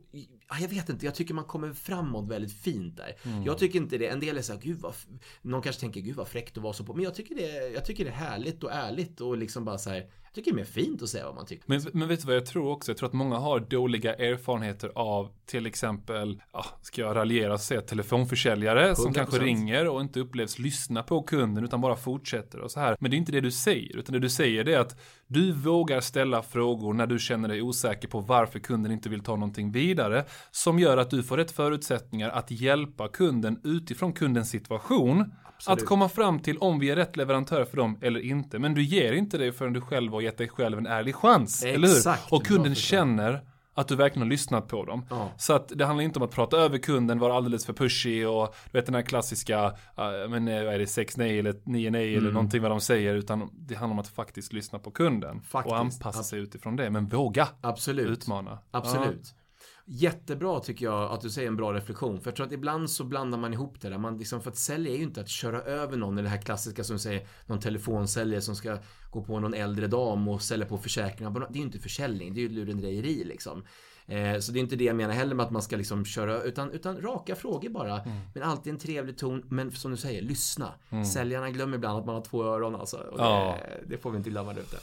jag 0.60 0.68
vet 0.68 0.88
inte, 0.88 1.04
jag 1.06 1.14
tycker 1.14 1.34
man 1.34 1.44
kommer 1.44 1.72
framåt 1.72 2.28
väldigt 2.28 2.52
fint 2.52 2.96
där. 2.96 3.16
Mm. 3.22 3.42
Jag 3.42 3.58
tycker 3.58 3.78
inte 3.78 3.98
det, 3.98 4.08
en 4.08 4.20
del 4.20 4.36
är 4.36 4.42
såhär, 4.42 4.60
gud 4.60 4.78
vad, 4.78 4.94
någon 5.42 5.62
kanske 5.62 5.80
tänker, 5.80 6.00
gud 6.00 6.16
vad 6.16 6.28
fräckt 6.28 6.56
att 6.56 6.62
vara 6.62 6.72
så 6.72 6.84
på. 6.84 6.94
Men 6.94 7.04
jag 7.04 7.14
tycker 7.14 7.34
det, 7.34 7.68
jag 7.68 7.84
tycker 7.84 8.04
det 8.04 8.10
är 8.10 8.14
härligt 8.14 8.64
och 8.64 8.72
ärligt 8.72 9.20
och 9.20 9.36
liksom 9.36 9.64
bara 9.64 9.78
så 9.78 9.90
här, 9.90 10.06
jag 10.34 10.44
tycker 10.44 10.50
det 10.50 10.54
är 10.54 10.56
mer 10.56 10.64
fint 10.64 11.02
att 11.02 11.08
säga 11.08 11.24
vad 11.24 11.34
man 11.34 11.46
tycker. 11.46 11.64
Men, 11.66 11.82
men 11.92 12.08
vet 12.08 12.20
du 12.20 12.26
vad 12.26 12.36
jag 12.36 12.46
tror 12.46 12.70
också? 12.70 12.90
Jag 12.90 12.98
tror 12.98 13.08
att 13.08 13.14
många 13.14 13.38
har 13.38 13.60
dåliga 13.60 14.14
erfarenheter 14.14 14.92
av 14.94 15.30
till 15.46 15.66
exempel, 15.66 16.42
ja, 16.52 16.64
ska 16.82 17.00
jag 17.00 17.16
raljera 17.16 17.52
och 17.52 17.60
säga 17.60 17.80
telefonförsäljare 17.80 18.90
100%. 18.90 18.94
som 18.94 19.12
kanske 19.12 19.38
ringer 19.38 19.88
och 19.88 20.00
inte 20.00 20.20
upplevs 20.20 20.58
lyssna 20.58 21.02
på 21.02 21.22
kunden 21.22 21.64
utan 21.64 21.80
bara 21.80 21.96
fortsätter 21.96 22.60
och 22.60 22.70
så 22.70 22.80
här. 22.80 22.96
Men 23.00 23.10
det 23.10 23.16
är 23.16 23.18
inte 23.18 23.32
det 23.32 23.40
du 23.40 23.50
säger, 23.50 23.96
utan 23.96 24.12
det 24.12 24.18
du 24.18 24.28
säger 24.28 24.68
är 24.68 24.78
att 24.78 25.00
du 25.26 25.52
vågar 25.52 26.00
ställa 26.00 26.42
frågor 26.42 26.94
när 26.94 27.06
du 27.06 27.18
känner 27.18 27.48
dig 27.48 27.62
osäker 27.62 28.08
på 28.08 28.20
varför 28.20 28.58
kunden 28.58 28.92
inte 28.92 29.08
vill 29.08 29.20
ta 29.20 29.32
någonting 29.32 29.72
vidare 29.72 30.24
som 30.50 30.78
gör 30.78 30.96
att 30.96 31.10
du 31.10 31.22
får 31.22 31.36
rätt 31.36 31.50
förutsättningar 31.50 32.30
att 32.30 32.50
hjälpa 32.50 33.08
kunden 33.08 33.60
utifrån 33.64 34.12
kundens 34.12 34.50
situation 34.50 35.32
Absolut. 35.56 35.82
att 35.82 35.88
komma 35.88 36.08
fram 36.08 36.38
till 36.38 36.58
om 36.58 36.78
vi 36.78 36.90
är 36.90 36.96
rätt 36.96 37.16
leverantör 37.16 37.64
för 37.64 37.76
dem 37.76 37.98
eller 38.00 38.20
inte. 38.20 38.58
Men 38.58 38.74
du 38.74 38.82
ger 38.82 39.12
inte 39.12 39.38
det 39.38 39.52
förrän 39.52 39.72
du 39.72 39.80
själv 39.80 40.12
har 40.12 40.20
gett 40.20 40.38
dig 40.38 40.48
själv 40.48 40.78
en 40.78 40.86
ärlig 40.86 41.14
chans. 41.14 41.64
Exakt, 41.64 41.76
eller 41.76 41.88
hur? 41.88 42.36
Och 42.36 42.46
kunden 42.46 42.74
känner 42.74 43.53
att 43.74 43.88
du 43.88 43.96
verkligen 43.96 44.22
har 44.22 44.30
lyssnat 44.30 44.68
på 44.68 44.84
dem. 44.84 45.06
Ja. 45.10 45.30
Så 45.36 45.52
att 45.52 45.68
det 45.68 45.84
handlar 45.86 46.04
inte 46.04 46.18
om 46.18 46.24
att 46.24 46.30
prata 46.30 46.56
över 46.56 46.78
kunden, 46.78 47.18
vara 47.18 47.34
alldeles 47.34 47.66
för 47.66 47.72
pushy 47.72 48.24
och 48.24 48.54
du 48.72 48.78
vet 48.78 48.86
den 48.86 48.94
här 48.94 49.02
klassiska, 49.02 49.66
uh, 49.66 50.28
men 50.28 50.48
eh, 50.48 50.64
vad 50.64 50.74
är 50.74 50.78
det, 50.78 50.86
6 50.86 51.16
nej 51.16 51.38
eller 51.38 51.54
9 51.64 51.90
nej 51.90 52.08
mm. 52.08 52.18
eller 52.18 52.32
någonting 52.32 52.62
vad 52.62 52.70
de 52.70 52.80
säger. 52.80 53.14
Utan 53.14 53.50
det 53.54 53.74
handlar 53.74 53.94
om 53.94 53.98
att 53.98 54.08
faktiskt 54.08 54.52
lyssna 54.52 54.78
på 54.78 54.90
kunden. 54.90 55.42
Faktiskt. 55.42 55.72
Och 55.72 55.78
anpassa 55.78 56.22
sig 56.22 56.40
utifrån 56.40 56.76
det. 56.76 56.90
Men 56.90 57.08
våga 57.08 57.48
Absolut. 57.60 58.08
utmana. 58.08 58.58
Absolut. 58.70 59.34
Ja. 59.36 59.43
Jättebra 59.86 60.60
tycker 60.60 60.84
jag 60.84 61.12
att 61.12 61.20
du 61.20 61.30
säger 61.30 61.48
en 61.48 61.56
bra 61.56 61.72
reflektion. 61.72 62.20
För 62.20 62.30
jag 62.30 62.36
tror 62.36 62.46
att 62.46 62.52
ibland 62.52 62.90
så 62.90 63.04
blandar 63.04 63.38
man 63.38 63.52
ihop 63.52 63.80
det 63.80 63.88
där. 63.88 63.98
Man 63.98 64.18
liksom, 64.18 64.42
för 64.42 64.50
att 64.50 64.56
sälja 64.56 64.92
är 64.92 64.96
ju 64.96 65.02
inte 65.02 65.20
att 65.20 65.28
köra 65.28 65.62
över 65.62 65.96
någon. 65.96 66.18
Eller 66.18 66.22
det 66.22 66.28
här 66.36 66.42
klassiska 66.42 66.84
som 66.84 66.98
säger 66.98 67.26
någon 67.46 67.60
telefonsäljare 67.60 68.40
som 68.40 68.56
ska 68.56 68.78
gå 69.10 69.24
på 69.24 69.40
någon 69.40 69.54
äldre 69.54 69.86
dam 69.86 70.28
och 70.28 70.42
sälja 70.42 70.66
på 70.66 70.78
försäkringar. 70.78 71.30
Det 71.30 71.38
är 71.38 71.56
ju 71.56 71.62
inte 71.62 71.78
försäljning, 71.78 72.34
det 72.34 72.40
är 72.40 72.42
ju 72.42 72.48
lurendrejeri 72.48 73.24
liksom. 73.24 73.64
Eh, 74.06 74.38
så 74.38 74.52
det 74.52 74.58
är 74.58 74.60
inte 74.60 74.76
det 74.76 74.84
jag 74.84 74.96
menar 74.96 75.14
heller 75.14 75.34
med 75.34 75.46
att 75.46 75.52
man 75.52 75.62
ska 75.62 75.76
liksom 75.76 76.04
köra, 76.04 76.42
utan, 76.42 76.70
utan 76.70 77.00
raka 77.00 77.34
frågor 77.34 77.68
bara. 77.68 78.00
Mm. 78.00 78.18
Men 78.34 78.42
alltid 78.42 78.72
en 78.72 78.78
trevlig 78.78 79.18
ton, 79.18 79.42
men 79.48 79.72
som 79.72 79.90
du 79.90 79.96
säger, 79.96 80.22
lyssna. 80.22 80.72
Mm. 80.90 81.04
Säljarna 81.04 81.50
glömmer 81.50 81.76
ibland 81.76 81.98
att 81.98 82.06
man 82.06 82.14
har 82.14 82.22
två 82.22 82.44
öron 82.44 82.74
alltså. 82.74 82.96
Och 82.96 83.18
det, 83.18 83.80
det 83.86 83.98
får 83.98 84.10
vi 84.10 84.16
inte 84.16 84.30
glömma 84.30 84.52
där 84.52 84.60
ute. 84.60 84.76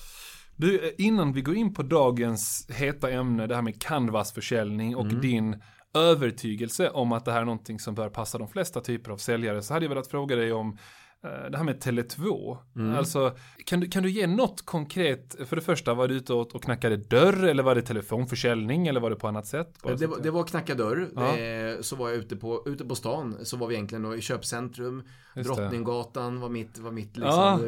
Du, 0.62 0.96
innan 0.98 1.34
vi 1.34 1.42
går 1.42 1.56
in 1.56 1.74
på 1.74 1.84
dagens 1.84 2.68
heta 2.70 3.12
ämne, 3.12 3.48
det 3.48 3.56
här 3.56 3.62
med 3.62 3.82
canvasförsäljning 3.82 4.96
och 4.96 5.06
mm. 5.06 5.22
din 5.22 5.62
övertygelse 5.94 6.90
om 6.90 7.12
att 7.12 7.26
det 7.26 7.32
här 7.32 7.42
är 7.42 7.46
någonting 7.46 7.80
som 7.80 7.96
bör 7.96 8.10
passa 8.10 8.38
de 8.38 8.48
flesta 8.48 8.82
typer 8.82 9.12
av 9.12 9.18
säljare, 9.18 9.62
så 9.62 9.74
hade 9.74 9.86
jag 9.86 9.90
velat 9.90 10.08
fråga 10.08 10.36
dig 10.36 10.54
om 10.54 10.78
Eh, 10.78 10.78
det 11.22 11.58
här 11.58 11.64
med 11.64 11.84
Tele2. 11.84 12.58
Mm. 12.76 12.98
Alltså, 12.98 13.36
kan 13.66 13.80
du, 13.80 13.88
kan 13.88 14.04
du 14.04 14.10
ge 14.10 14.28
något 14.28 14.66
konkret? 14.66 15.36
För 15.46 15.56
det 15.56 15.62
första, 15.62 15.94
var 15.94 16.08
du 16.08 16.16
ute 16.16 16.34
och, 16.34 16.56
och 16.56 16.64
knackade 16.64 16.98
dörr 16.98 17.44
eller 17.44 17.64
var 17.64 17.76
det 17.76 17.82
telefonförsäljning 17.82 18.88
eller 18.88 19.00
var 19.00 19.10
det 19.10 19.16
på 19.16 19.28
annat 19.28 19.46
sätt? 19.46 19.76
Det 19.84 20.08
var, 20.08 20.20
det 20.20 20.32
var 20.32 20.44
knacka 20.44 20.76
dörr. 20.76 21.10
Ja. 21.16 21.38
Eh, 21.38 21.82
så 21.82 21.96
var 21.96 22.10
jag 22.10 22.18
ute 22.18 22.36
på, 22.36 22.64
ute 22.66 22.86
på 22.86 22.96
stan. 22.96 23.38
Så 23.44 23.58
var 23.58 23.68
vi 23.68 23.76
egentligen 23.76 24.14
i 24.14 24.22
köpcentrum. 24.22 25.04
Just 25.36 25.48
Drottninggatan 25.50 26.40
var 26.40 26.50
mitt, 26.50 26.78
var 26.78 26.92
mitt 26.92 27.18
liksom, 27.18 27.34
ja. 27.34 27.60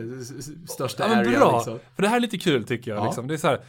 största 0.67 1.07
ja, 1.07 1.15
area. 1.15 1.39
Bra. 1.39 1.57
Liksom. 1.57 1.79
För 1.95 2.03
det 2.03 2.09
här 2.09 2.15
är 2.15 2.21
lite 2.21 2.37
kul 2.37 2.63
tycker 2.63 2.91
jag. 2.91 2.99
Ja. 2.99 3.05
Liksom. 3.05 3.27
Det 3.27 3.33
är 3.33 3.37
så 3.37 3.47
här, 3.47 3.61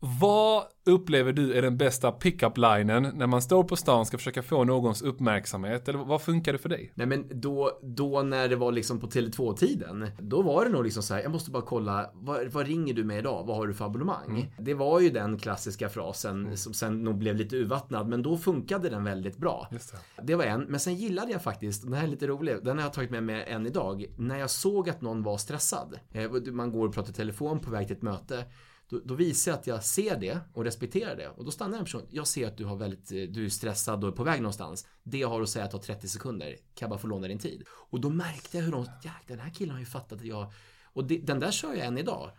vad 0.00 0.64
upplever 0.84 1.32
du 1.32 1.54
är 1.54 1.62
den 1.62 1.76
bästa 1.76 2.12
pickup-linen 2.12 3.10
när 3.14 3.26
man 3.26 3.42
står 3.42 3.64
på 3.64 3.76
stan 3.76 4.00
och 4.00 4.06
ska 4.06 4.18
försöka 4.18 4.42
få 4.42 4.64
någons 4.64 5.02
uppmärksamhet? 5.02 5.88
Eller 5.88 5.98
vad 5.98 6.22
funkar 6.22 6.52
det 6.52 6.58
för 6.58 6.68
dig? 6.68 6.92
Nej 6.94 7.06
men 7.06 7.40
då, 7.40 7.78
då 7.82 8.22
när 8.22 8.48
det 8.48 8.56
var 8.56 8.72
liksom 8.72 9.00
på 9.00 9.06
Tele2-tiden, 9.06 10.10
då 10.18 10.42
var 10.42 10.64
det 10.64 10.70
nog 10.70 10.84
liksom 10.84 11.02
så 11.02 11.14
här, 11.14 11.22
jag 11.22 11.32
måste 11.32 11.50
bara 11.50 11.62
kolla, 11.62 12.10
vad, 12.14 12.46
vad 12.46 12.66
ringer 12.66 12.94
du 12.94 13.04
med 13.04 13.18
idag? 13.18 13.44
Vad 13.46 13.56
har 13.56 13.66
du 13.66 13.74
för 13.74 13.84
abonnemang? 13.84 14.28
Mm. 14.28 14.46
Det 14.58 14.74
var 14.74 15.00
ju 15.00 15.10
den 15.10 15.38
klassiska 15.38 15.88
frasen 15.88 16.44
mm. 16.44 16.56
som 16.56 16.74
sen 16.74 17.04
nog 17.04 17.18
blev 17.18 17.36
lite 17.36 17.56
urvattnad, 17.56 18.08
men 18.08 18.22
då 18.22 18.38
funkade 18.38 18.88
den 18.88 19.04
väldigt 19.04 19.36
bra. 19.36 19.68
Det. 19.70 19.78
det 20.22 20.34
var 20.34 20.44
en, 20.44 20.60
men 20.60 20.80
sen 20.80 20.94
gillade 20.94 21.32
jag 21.32 21.42
faktiskt, 21.42 21.82
den 21.82 21.92
här 21.92 22.04
är 22.04 22.08
lite 22.08 22.26
rolig, 22.26 22.56
den 22.62 22.78
har 22.78 22.84
jag 22.84 22.92
tagit 22.92 23.10
med 23.10 23.22
mig 23.22 23.44
än 23.48 23.66
idag, 23.66 24.06
när 24.16 24.38
jag 24.38 24.50
såg 24.50 24.90
att 24.90 25.00
någon 25.00 25.22
var 25.22 25.38
stressad. 25.38 25.98
Eh, 26.12 26.30
man 26.52 26.72
går 26.72 26.88
och 26.88 26.94
pratar 26.94 27.12
telefon 27.12 27.60
på 27.60 27.70
väg 27.70 27.86
till 27.86 27.96
ett 27.96 28.02
möte 28.02 28.44
då, 28.90 29.00
då, 29.04 29.14
visar 29.14 29.50
jag 29.50 29.58
att 29.58 29.66
jag 29.66 29.84
ser 29.84 30.20
det 30.20 30.38
och 30.54 30.64
respekterar 30.64 31.16
det. 31.16 31.28
Och 31.28 31.44
då 31.44 31.50
stannar 31.50 31.78
en 31.78 31.84
person. 31.84 32.06
Jag 32.10 32.26
ser 32.26 32.46
att 32.46 32.56
du, 32.56 32.64
har 32.64 32.76
väldigt, 32.76 33.12
eh, 33.12 33.22
du 33.22 33.44
är 33.44 33.48
stressad 33.48 34.04
och 34.04 34.10
är 34.10 34.16
på 34.16 34.24
väg 34.24 34.42
någonstans. 34.42 34.86
Det 35.02 35.18
jag 35.18 35.28
har 35.28 35.42
att 35.42 35.48
säga 35.48 35.66
tar 35.66 35.78
30 35.78 36.08
sekunder. 36.08 36.48
Kan 36.48 36.86
jag 36.86 36.90
bara 36.90 36.98
få 36.98 37.06
låna 37.06 37.28
din 37.28 37.38
tid? 37.38 37.62
Och 37.68 38.00
då 38.00 38.10
märkte 38.10 38.56
jag 38.56 38.64
hur 38.64 38.72
de, 38.72 38.84
Jäklar, 38.84 39.22
den 39.26 39.40
här 39.40 39.50
killen 39.50 39.72
har 39.72 39.80
ju 39.80 39.86
fattat 39.86 40.12
att 40.12 40.24
jag... 40.24 40.52
Och 40.92 41.04
det, 41.04 41.18
den 41.18 41.40
där 41.40 41.50
kör 41.50 41.74
jag 41.74 41.86
än 41.86 41.98
idag. 41.98 42.30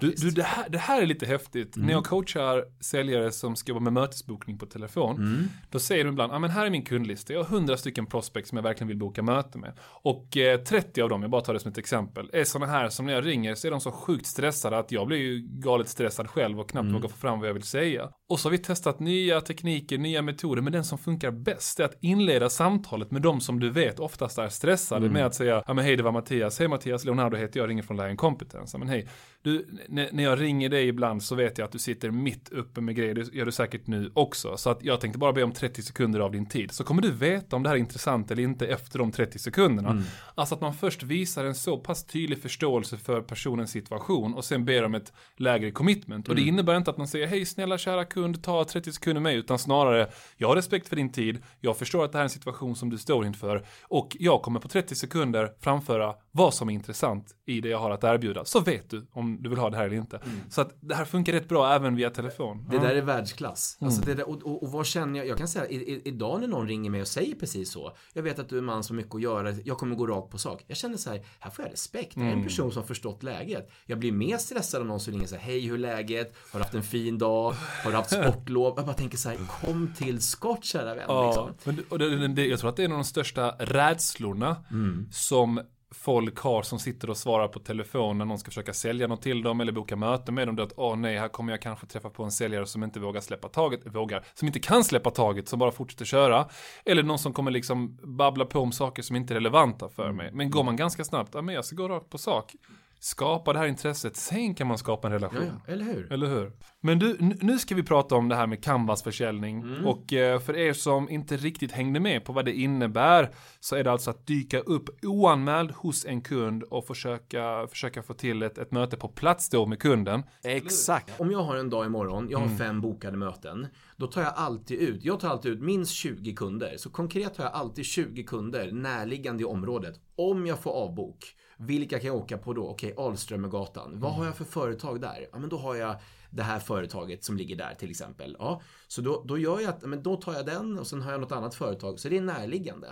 Du, 0.00 0.10
du, 0.10 0.30
det, 0.30 0.42
här, 0.42 0.68
det 0.68 0.78
här 0.78 1.02
är 1.02 1.06
lite 1.06 1.26
häftigt. 1.26 1.76
Mm. 1.76 1.86
När 1.86 1.94
jag 1.94 2.04
coachar 2.04 2.64
säljare 2.80 3.32
som 3.32 3.56
ska 3.56 3.70
jobba 3.72 3.80
med 3.80 3.92
mötesbokning 3.92 4.58
på 4.58 4.66
telefon. 4.66 5.16
Mm. 5.16 5.48
Då 5.70 5.78
säger 5.78 6.04
de 6.04 6.10
ibland, 6.10 6.32
ja 6.32 6.38
men 6.38 6.50
här 6.50 6.66
är 6.66 6.70
min 6.70 6.84
kundlista. 6.84 7.32
Jag 7.32 7.44
har 7.44 7.56
100 7.56 7.76
stycken 7.76 8.06
prospects 8.06 8.48
som 8.48 8.56
jag 8.56 8.62
verkligen 8.62 8.88
vill 8.88 8.98
boka 8.98 9.22
möte 9.22 9.58
med. 9.58 9.72
Och 9.82 10.36
eh, 10.36 10.60
30 10.60 11.02
av 11.02 11.08
dem, 11.08 11.22
jag 11.22 11.30
bara 11.30 11.40
tar 11.40 11.54
det 11.54 11.60
som 11.60 11.70
ett 11.70 11.78
exempel, 11.78 12.30
är 12.32 12.44
sådana 12.44 12.72
här 12.72 12.88
som 12.88 13.06
när 13.06 13.12
jag 13.12 13.26
ringer 13.26 13.54
så 13.54 13.66
är 13.66 13.70
de 13.70 13.80
så 13.80 13.92
sjukt 13.92 14.26
stressade 14.26 14.78
att 14.78 14.92
jag 14.92 15.06
blir 15.06 15.18
ju 15.18 15.38
galet 15.40 15.88
stressad 15.88 16.30
själv 16.30 16.60
och 16.60 16.70
knappt 16.70 16.82
mm. 16.82 16.94
vågar 16.94 17.08
få 17.08 17.16
fram 17.16 17.40
vad 17.40 17.48
jag 17.48 17.54
vill 17.54 17.62
säga. 17.62 18.10
Och 18.28 18.40
så 18.40 18.48
har 18.48 18.50
vi 18.50 18.58
testat 18.58 19.00
nya 19.00 19.40
tekniker, 19.40 19.98
nya 19.98 20.22
metoder, 20.22 20.62
men 20.62 20.72
den 20.72 20.84
som 20.84 20.98
funkar 20.98 21.30
bäst 21.30 21.80
är 21.80 21.84
att 21.84 21.98
inleda 22.00 22.50
samtalet 22.50 23.10
med 23.10 23.22
de 23.22 23.40
som 23.40 23.60
du 23.60 23.70
vet 23.70 24.00
oftast 24.00 24.38
är 24.38 24.48
stressade 24.48 25.06
mm. 25.06 25.12
med 25.12 25.26
att 25.26 25.34
säga, 25.34 25.62
ja 25.66 25.74
men 25.74 25.84
hej 25.84 25.96
det 25.96 26.02
var 26.02 26.12
Mattias, 26.12 26.58
hej 26.58 26.68
Mattias, 26.68 27.04
Leonardo 27.04 27.36
heter 27.36 27.60
jag, 27.60 27.68
ringer 27.68 27.82
från 27.82 27.96
Lion 27.96 28.16
Competence. 28.16 28.78
Men 28.78 28.88
hej, 28.88 29.08
du, 29.46 29.66
när 29.88 30.22
jag 30.22 30.40
ringer 30.40 30.68
dig 30.68 30.88
ibland 30.88 31.22
så 31.22 31.34
vet 31.34 31.58
jag 31.58 31.64
att 31.64 31.72
du 31.72 31.78
sitter 31.78 32.10
mitt 32.10 32.48
uppe 32.48 32.80
med 32.80 32.96
grejer, 32.96 33.14
det 33.14 33.34
gör 33.34 33.46
du 33.46 33.52
säkert 33.52 33.86
nu 33.86 34.10
också. 34.14 34.56
Så 34.56 34.70
att 34.70 34.84
jag 34.84 35.00
tänkte 35.00 35.18
bara 35.18 35.32
be 35.32 35.42
om 35.42 35.52
30 35.52 35.82
sekunder 35.82 36.20
av 36.20 36.32
din 36.32 36.46
tid. 36.46 36.72
Så 36.72 36.84
kommer 36.84 37.02
du 37.02 37.10
veta 37.10 37.56
om 37.56 37.62
det 37.62 37.68
här 37.68 37.76
är 37.76 37.80
intressant 37.80 38.30
eller 38.30 38.42
inte 38.42 38.66
efter 38.66 38.98
de 38.98 39.12
30 39.12 39.38
sekunderna. 39.38 39.90
Mm. 39.90 40.02
Alltså 40.34 40.54
att 40.54 40.60
man 40.60 40.74
först 40.74 41.02
visar 41.02 41.44
en 41.44 41.54
så 41.54 41.78
pass 41.78 42.06
tydlig 42.06 42.42
förståelse 42.42 42.96
för 42.96 43.20
personens 43.20 43.70
situation 43.70 44.34
och 44.34 44.44
sen 44.44 44.64
ber 44.64 44.84
om 44.84 44.94
ett 44.94 45.12
lägre 45.36 45.70
commitment. 45.70 46.28
Och 46.28 46.34
det 46.34 46.42
mm. 46.42 46.54
innebär 46.54 46.76
inte 46.76 46.90
att 46.90 46.98
man 46.98 47.08
säger 47.08 47.26
hej 47.26 47.44
snälla 47.44 47.78
kära 47.78 48.04
kund, 48.04 48.42
ta 48.42 48.64
30 48.64 48.92
sekunder 48.92 49.20
med 49.20 49.34
utan 49.34 49.58
snarare 49.58 50.08
jag 50.36 50.48
har 50.48 50.56
respekt 50.56 50.88
för 50.88 50.96
din 50.96 51.12
tid, 51.12 51.42
jag 51.60 51.76
förstår 51.76 52.04
att 52.04 52.12
det 52.12 52.18
här 52.18 52.22
är 52.22 52.26
en 52.26 52.30
situation 52.30 52.76
som 52.76 52.90
du 52.90 52.98
står 52.98 53.26
inför 53.26 53.64
och 53.82 54.16
jag 54.20 54.42
kommer 54.42 54.60
på 54.60 54.68
30 54.68 54.94
sekunder 54.94 55.52
framföra 55.60 56.14
vad 56.32 56.54
som 56.54 56.68
är 56.68 56.72
intressant 56.72 57.34
i 57.46 57.60
det 57.60 57.68
jag 57.68 57.78
har 57.78 57.90
att 57.90 58.04
erbjuda 58.04 58.44
så 58.44 58.60
vet 58.60 58.90
du 58.90 59.06
om 59.12 59.35
du 59.42 59.48
vill 59.48 59.58
ha 59.58 59.70
det 59.70 59.76
här 59.76 59.84
eller 59.84 59.96
inte. 59.96 60.16
Mm. 60.16 60.36
Så 60.50 60.60
att 60.60 60.76
det 60.80 60.94
här 60.94 61.04
funkar 61.04 61.32
rätt 61.32 61.48
bra 61.48 61.72
även 61.74 61.96
via 61.96 62.10
telefon. 62.10 62.66
Det 62.70 62.78
där 62.78 62.94
är 62.94 63.02
världsklass. 63.02 63.78
Alltså 63.80 64.02
det 64.02 64.14
där, 64.14 64.28
och, 64.28 64.42
och, 64.42 64.62
och 64.62 64.72
vad 64.72 64.86
känner 64.86 65.18
jag? 65.18 65.28
Jag 65.28 65.38
kan 65.38 65.48
säga 65.48 65.66
i, 65.66 65.74
i, 65.76 66.02
idag 66.04 66.40
när 66.40 66.48
någon 66.48 66.68
ringer 66.68 66.90
mig 66.90 67.00
och 67.00 67.08
säger 67.08 67.34
precis 67.34 67.70
så. 67.72 67.96
Jag 68.12 68.22
vet 68.22 68.38
att 68.38 68.48
du 68.48 68.54
är 68.54 68.58
en 68.58 68.64
man 68.64 68.84
som 68.84 68.96
har 68.96 69.02
mycket 69.02 69.14
att 69.14 69.22
göra. 69.22 69.52
Jag 69.64 69.78
kommer 69.78 69.96
gå 69.96 70.06
rakt 70.06 70.30
på 70.30 70.38
sak. 70.38 70.64
Jag 70.66 70.76
känner 70.76 70.96
så 70.96 71.10
här, 71.10 71.22
här 71.38 71.50
får 71.50 71.64
jag 71.64 71.72
respekt. 71.72 72.12
Det 72.14 72.20
är 72.20 72.32
en 72.32 72.42
person 72.42 72.72
som 72.72 72.82
har 72.82 72.86
förstått 72.86 73.22
läget. 73.22 73.70
Jag 73.86 73.98
blir 73.98 74.12
mer 74.12 74.38
stressad 74.38 74.80
av 74.80 74.86
någon 74.86 75.00
som 75.00 75.12
ringer 75.12 75.26
så 75.26 75.34
här, 75.36 75.42
hej 75.42 75.60
hur 75.60 75.74
är 75.74 75.78
läget? 75.78 76.34
Har 76.52 76.58
du 76.58 76.64
haft 76.64 76.74
en 76.74 76.82
fin 76.82 77.18
dag? 77.18 77.54
Har 77.84 77.90
du 77.90 77.96
haft 77.96 78.10
sportlov? 78.22 78.72
Jag 78.76 78.86
bara 78.86 78.96
tänker 78.96 79.16
så 79.18 79.28
här, 79.28 79.38
kom 79.60 79.94
till 79.96 80.20
skott 80.20 80.64
kära 80.64 80.94
vän. 80.94 81.04
Ja, 81.08 81.26
Liksom. 81.26 81.74
men, 81.76 81.84
och 81.88 81.98
det, 81.98 82.28
det, 82.28 82.46
jag 82.46 82.58
tror 82.58 82.70
att 82.70 82.76
det 82.76 82.82
är 82.82 82.84
en 82.84 82.92
av 82.92 82.98
de 82.98 83.04
största 83.04 83.50
rädslorna 83.58 84.56
Mm. 84.70 85.08
som 85.12 85.60
folk 85.96 86.38
har 86.38 86.62
som 86.62 86.78
sitter 86.78 87.10
och 87.10 87.16
svarar 87.16 87.48
på 87.48 87.58
telefon 87.58 88.18
när 88.18 88.24
någon 88.24 88.38
ska 88.38 88.50
försöka 88.50 88.72
sälja 88.72 89.06
något 89.06 89.22
till 89.22 89.42
dem 89.42 89.60
eller 89.60 89.72
boka 89.72 89.96
möte 89.96 90.32
med 90.32 90.48
dem. 90.48 90.58
Är 90.58 90.62
att 90.62 90.72
åh 90.76 90.96
nej, 90.96 91.18
här 91.18 91.28
kommer 91.28 91.52
jag 91.52 91.62
kanske 91.62 91.86
träffa 91.86 92.10
på 92.10 92.24
en 92.24 92.30
säljare 92.30 92.66
som 92.66 92.84
inte 92.84 93.00
vågar 93.00 93.20
släppa 93.20 93.48
taget, 93.48 93.80
vågar, 93.86 94.24
som 94.34 94.46
inte 94.48 94.60
kan 94.60 94.84
släppa 94.84 95.10
taget, 95.10 95.48
som 95.48 95.58
bara 95.58 95.70
fortsätter 95.70 96.04
köra. 96.04 96.48
Eller 96.84 97.02
någon 97.02 97.18
som 97.18 97.32
kommer 97.32 97.50
liksom 97.50 97.98
babbla 98.02 98.44
på 98.44 98.60
om 98.60 98.72
saker 98.72 99.02
som 99.02 99.16
inte 99.16 99.32
är 99.32 99.34
relevanta 99.34 99.88
för 99.88 100.12
mig. 100.12 100.30
Men 100.32 100.50
går 100.50 100.64
man 100.64 100.76
ganska 100.76 101.04
snabbt, 101.04 101.30
ja 101.34 101.42
men 101.42 101.54
jag 101.54 101.64
ska 101.64 101.76
gå 101.76 101.88
rakt 101.88 102.10
på 102.10 102.18
sak. 102.18 102.54
Skapa 103.00 103.52
det 103.52 103.58
här 103.58 103.66
intresset, 103.66 104.16
sen 104.16 104.54
kan 104.54 104.66
man 104.66 104.78
skapa 104.78 105.08
en 105.08 105.12
relation. 105.12 105.42
Ja, 105.42 105.52
ja, 105.66 105.72
eller 105.72 105.84
hur? 105.84 106.12
Eller 106.12 106.26
hur? 106.26 106.52
Men 106.80 106.98
du, 106.98 107.16
nu 107.40 107.58
ska 107.58 107.74
vi 107.74 107.82
prata 107.82 108.14
om 108.14 108.28
det 108.28 108.34
här 108.36 108.46
med 108.46 108.64
canvasförsäljning. 108.64 109.60
Mm. 109.60 109.86
Och 109.86 110.12
eh, 110.12 110.40
för 110.40 110.56
er 110.56 110.72
som 110.72 111.10
inte 111.10 111.36
riktigt 111.36 111.72
hängde 111.72 112.00
med 112.00 112.24
på 112.24 112.32
vad 112.32 112.44
det 112.44 112.52
innebär 112.52 113.30
så 113.60 113.76
är 113.76 113.84
det 113.84 113.92
alltså 113.92 114.10
att 114.10 114.26
dyka 114.26 114.60
upp 114.60 115.04
oanmäld 115.04 115.70
hos 115.70 116.04
en 116.04 116.20
kund 116.20 116.62
och 116.62 116.86
försöka, 116.86 117.66
försöka 117.70 118.02
få 118.02 118.14
till 118.14 118.42
ett, 118.42 118.58
ett 118.58 118.72
möte 118.72 118.96
på 118.96 119.08
plats 119.08 119.48
då 119.50 119.66
med 119.66 119.78
kunden. 119.78 120.22
Exakt. 120.44 121.20
Om 121.20 121.30
jag 121.30 121.42
har 121.42 121.56
en 121.56 121.70
dag 121.70 121.86
imorgon, 121.86 122.28
jag 122.30 122.38
har 122.38 122.46
Mm. 122.46 122.58
fem 122.58 122.80
bokade 122.80 123.16
möten. 123.16 123.66
Då 123.96 124.06
tar 124.06 124.22
jag 124.22 124.32
alltid 124.36 124.78
ut, 124.80 125.04
jag 125.04 125.20
tar 125.20 125.28
alltid 125.28 125.52
ut 125.52 125.60
minst 125.60 125.92
20 125.92 126.34
kunder. 126.34 126.74
Så 126.76 126.90
konkret 126.90 127.34
tar 127.34 127.44
jag 127.44 127.52
alltid 127.52 127.84
20 127.84 128.24
kunder 128.24 128.72
närliggande 128.72 129.42
i 129.42 129.46
området. 129.46 129.94
Om 130.16 130.46
jag 130.46 130.58
får 130.58 130.70
avbok. 130.70 131.18
Vilka 131.56 131.98
kan 131.98 132.06
jag 132.06 132.16
åka 132.16 132.38
på 132.38 132.52
då? 132.52 132.68
Okej, 132.68 132.94
Alströmergatan. 132.98 134.00
Vad 134.00 134.12
har 134.12 134.24
jag 134.24 134.36
för 134.36 134.44
företag 134.44 135.00
där? 135.00 135.26
Ja, 135.32 135.38
men 135.38 135.48
då 135.48 135.56
har 135.56 135.74
jag 135.74 135.96
det 136.30 136.42
här 136.42 136.58
företaget 136.58 137.24
som 137.24 137.36
ligger 137.36 137.56
där 137.56 137.74
till 137.74 137.90
exempel. 137.90 138.36
Ja, 138.38 138.60
så 138.88 139.00
då, 139.00 139.22
då 139.26 139.38
gör 139.38 139.60
jag 139.60 139.68
att, 139.68 139.82
men 139.82 140.02
då 140.02 140.16
tar 140.16 140.34
jag 140.34 140.46
den 140.46 140.78
och 140.78 140.86
sen 140.86 141.02
har 141.02 141.12
jag 141.12 141.20
något 141.20 141.32
annat 141.32 141.54
företag. 141.54 142.00
Så 142.00 142.08
det 142.08 142.16
är 142.16 142.20
närliggande. 142.20 142.88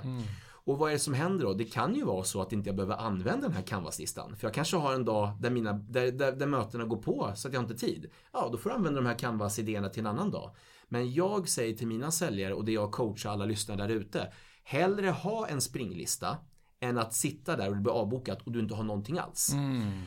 Och 0.66 0.78
vad 0.78 0.88
är 0.88 0.92
det 0.92 0.98
som 0.98 1.14
händer 1.14 1.44
då? 1.44 1.54
Det 1.54 1.64
kan 1.64 1.94
ju 1.94 2.04
vara 2.04 2.24
så 2.24 2.42
att 2.42 2.52
inte 2.52 2.68
jag 2.68 2.76
behöver 2.76 2.96
använda 2.96 3.46
den 3.46 3.56
här 3.56 3.62
canvaslistan. 3.62 4.36
För 4.36 4.46
jag 4.46 4.54
kanske 4.54 4.76
har 4.76 4.94
en 4.94 5.04
dag 5.04 5.30
där, 5.40 5.50
mina, 5.50 5.72
där, 5.72 6.12
där, 6.12 6.32
där 6.32 6.46
mötena 6.46 6.84
går 6.84 6.96
på 6.96 7.32
så 7.36 7.48
att 7.48 7.54
jag 7.54 7.62
inte 7.62 7.74
har 7.74 7.78
tid. 7.78 8.10
Ja, 8.32 8.48
då 8.52 8.58
får 8.58 8.70
du 8.70 8.76
använda 8.76 9.00
de 9.00 9.06
här 9.06 9.18
canvas-idéerna 9.18 9.88
till 9.88 10.00
en 10.00 10.06
annan 10.06 10.30
dag. 10.30 10.50
Men 10.88 11.12
jag 11.12 11.48
säger 11.48 11.76
till 11.76 11.86
mina 11.86 12.10
säljare 12.10 12.54
och 12.54 12.64
det 12.64 12.72
jag 12.72 12.92
coachar 12.92 13.30
alla 13.30 13.44
lyssnare 13.44 13.78
där 13.78 13.88
ute. 13.88 14.32
Hellre 14.62 15.08
ha 15.08 15.46
en 15.46 15.60
springlista 15.60 16.36
än 16.80 16.98
att 16.98 17.14
sitta 17.14 17.56
där 17.56 17.68
och 17.68 17.74
det 17.74 17.80
blir 17.82 17.92
avbokat 17.92 18.42
och 18.42 18.52
du 18.52 18.60
inte 18.60 18.74
har 18.74 18.84
någonting 18.84 19.18
alls. 19.18 19.50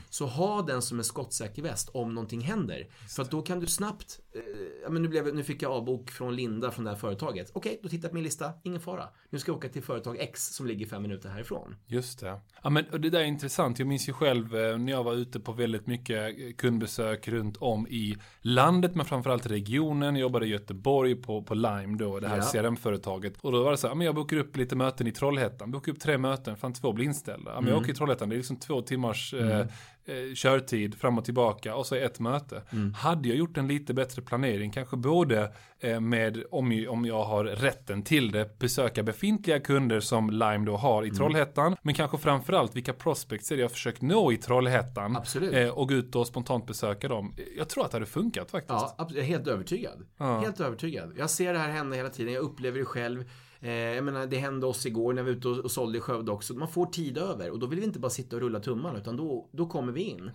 Så 0.09 0.25
ha 0.25 0.61
den 0.61 0.81
som 0.81 0.97
en 0.97 1.03
skottsäker 1.05 1.61
väst 1.61 1.89
om 1.89 2.13
någonting 2.13 2.41
händer. 2.41 2.87
För 3.15 3.23
att 3.23 3.31
då 3.31 3.41
kan 3.41 3.59
du 3.59 3.67
snabbt, 3.67 4.19
ja 4.83 4.89
men 4.89 5.01
nu, 5.01 5.07
blev, 5.07 5.35
nu 5.35 5.43
fick 5.43 5.61
jag 5.61 5.71
avbok 5.71 6.11
från 6.11 6.35
Linda 6.35 6.71
från 6.71 6.85
det 6.85 6.91
här 6.91 6.97
företaget. 6.97 7.51
Okej, 7.53 7.79
då 7.83 7.89
tittar 7.89 8.05
jag 8.05 8.11
på 8.11 8.15
min 8.15 8.23
lista, 8.23 8.51
ingen 8.63 8.79
fara. 8.81 9.03
Nu 9.29 9.39
ska 9.39 9.51
jag 9.51 9.57
åka 9.57 9.69
till 9.69 9.83
företag 9.83 10.17
X 10.19 10.55
som 10.55 10.67
ligger 10.67 10.85
fem 10.85 11.01
minuter 11.01 11.29
härifrån. 11.29 11.75
Just 11.85 12.19
det. 12.19 12.39
Ja 12.63 12.69
men 12.69 12.85
och 12.91 13.01
det 13.01 13.09
där 13.09 13.19
är 13.19 13.23
intressant. 13.23 13.79
Jag 13.79 13.87
minns 13.87 14.09
ju 14.09 14.13
själv 14.13 14.55
eh, 14.55 14.77
när 14.77 14.91
jag 14.91 15.03
var 15.03 15.13
ute 15.13 15.39
på 15.39 15.51
väldigt 15.51 15.87
mycket 15.87 16.39
eh, 16.39 16.53
kundbesök 16.57 17.27
runt 17.27 17.57
om 17.57 17.87
i 17.87 18.17
landet 18.41 18.95
men 18.95 19.05
framförallt 19.05 19.45
regionen. 19.45 20.15
Jag 20.15 20.21
jobbade 20.21 20.45
i 20.45 20.49
Göteborg 20.49 21.15
på, 21.15 21.41
på 21.43 21.53
Lime 21.55 21.97
då, 21.97 22.19
det 22.19 22.27
här 22.27 22.37
Ja. 22.37 22.43
CRM-företaget. 22.61 23.37
Och 23.41 23.51
då 23.51 23.63
var 23.63 23.71
det 23.71 23.77
så 23.77 23.87
här, 23.87 23.95
men 23.95 24.05
jag 24.05 24.15
bokar 24.15 24.37
upp 24.37 24.57
lite 24.57 24.75
möten 24.75 25.07
i 25.07 25.11
Trollhättan. 25.11 25.71
Bokar 25.71 25.91
upp 25.91 25.99
tre 25.99 26.17
möten, 26.17 26.57
fan 26.57 26.73
två 26.73 26.93
blir 26.93 27.05
inställda. 27.05 27.51
Ja, 27.51 27.61
men 27.61 27.69
jag 27.69 27.81
åker 27.81 27.91
i 27.91 27.95
Trollhättan, 27.95 28.29
det 28.29 28.35
är 28.35 28.37
liksom 28.37 28.59
två 28.59 28.81
timmars 28.81 29.33
eh, 29.33 29.65
eh, 30.07 30.33
körtid 30.35 30.95
fram 30.95 31.17
och 31.17 31.25
tillbaka 31.25 31.75
och 31.75 31.85
så 31.85 31.95
ett 31.95 32.19
möte. 32.19 32.61
Hade 32.95 33.29
jag 33.29 33.37
gjort 33.37 33.57
en 33.57 33.67
lite 33.67 33.93
bättre 33.93 34.21
planering, 34.21 34.71
kanske 34.71 34.97
både 34.97 35.53
eh, 35.79 35.99
med 35.99 36.43
om, 36.51 36.85
om 36.89 37.05
jag 37.05 37.23
har 37.23 37.43
rätten 37.43 38.03
till 38.03 38.31
det, 38.31 38.59
besöka 38.59 39.03
befintliga 39.03 39.59
kunder 39.59 39.99
som 39.99 40.29
Lime 40.29 40.65
då 40.65 40.77
har 40.77 41.05
i 41.05 41.11
Trollhättan, 41.11 41.75
men 41.81 41.93
kanske 41.93 42.17
framförallt 42.17 42.75
vilka 42.75 42.93
prospects 42.93 43.51
är 43.51 43.55
det 43.55 43.61
jag 43.61 43.71
försökt 43.71 44.01
nå 44.01 44.31
i 44.31 44.37
Trollhättan 44.37 45.17
eh, 45.51 45.69
och 45.69 45.89
gå 45.89 45.95
ut 45.95 46.15
och 46.15 46.27
spontant 46.27 46.65
besöka 46.65 47.07
dem. 47.07 47.33
Jag 47.57 47.69
tror 47.69 47.85
att 47.85 47.91
det 47.91 47.95
hade 47.95 48.05
funkat 48.05 48.51
faktiskt. 48.51 48.69
Ja, 48.79 48.95
jag 48.97 49.17
är 49.17 49.21
helt 49.21 49.47
övertygad. 49.47 50.05
Ja. 50.17 50.39
Helt 50.39 50.59
övertygad. 50.59 51.13
Jag 51.17 51.29
ser 51.29 51.53
det 51.53 51.59
här 51.59 51.69
hända 51.69 51.95
hela 51.95 52.09
tiden. 52.09 52.33
Jag 52.33 52.43
upplever 52.43 52.79
det 52.79 52.85
själv. 52.85 53.23
Eh, 53.59 53.71
jag 53.71 54.03
menar, 54.03 54.25
det 54.25 54.37
hände 54.37 54.65
oss 54.65 54.85
igår 54.85 55.13
när 55.13 55.23
vi 55.23 55.31
var 55.31 55.37
ute 55.37 55.47
och, 55.47 55.57
och 55.57 55.71
sålde 55.71 55.97
i 55.97 56.01
Skövde 56.01 56.31
också. 56.31 56.53
Man 56.53 56.67
får 56.67 56.85
tid 56.85 57.17
över 57.17 57.51
och 57.51 57.59
då 57.59 57.67
vill 57.67 57.79
vi 57.79 57.85
inte 57.85 57.99
bara 57.99 58.09
sitta 58.09 58.35
och 58.35 58.41
rulla 58.41 58.59
tummarna 58.59 58.97
utan 58.97 59.17
då, 59.17 59.49
då 59.51 59.67
kommer 59.67 59.91
vi 59.91 60.01
in. 60.01 60.31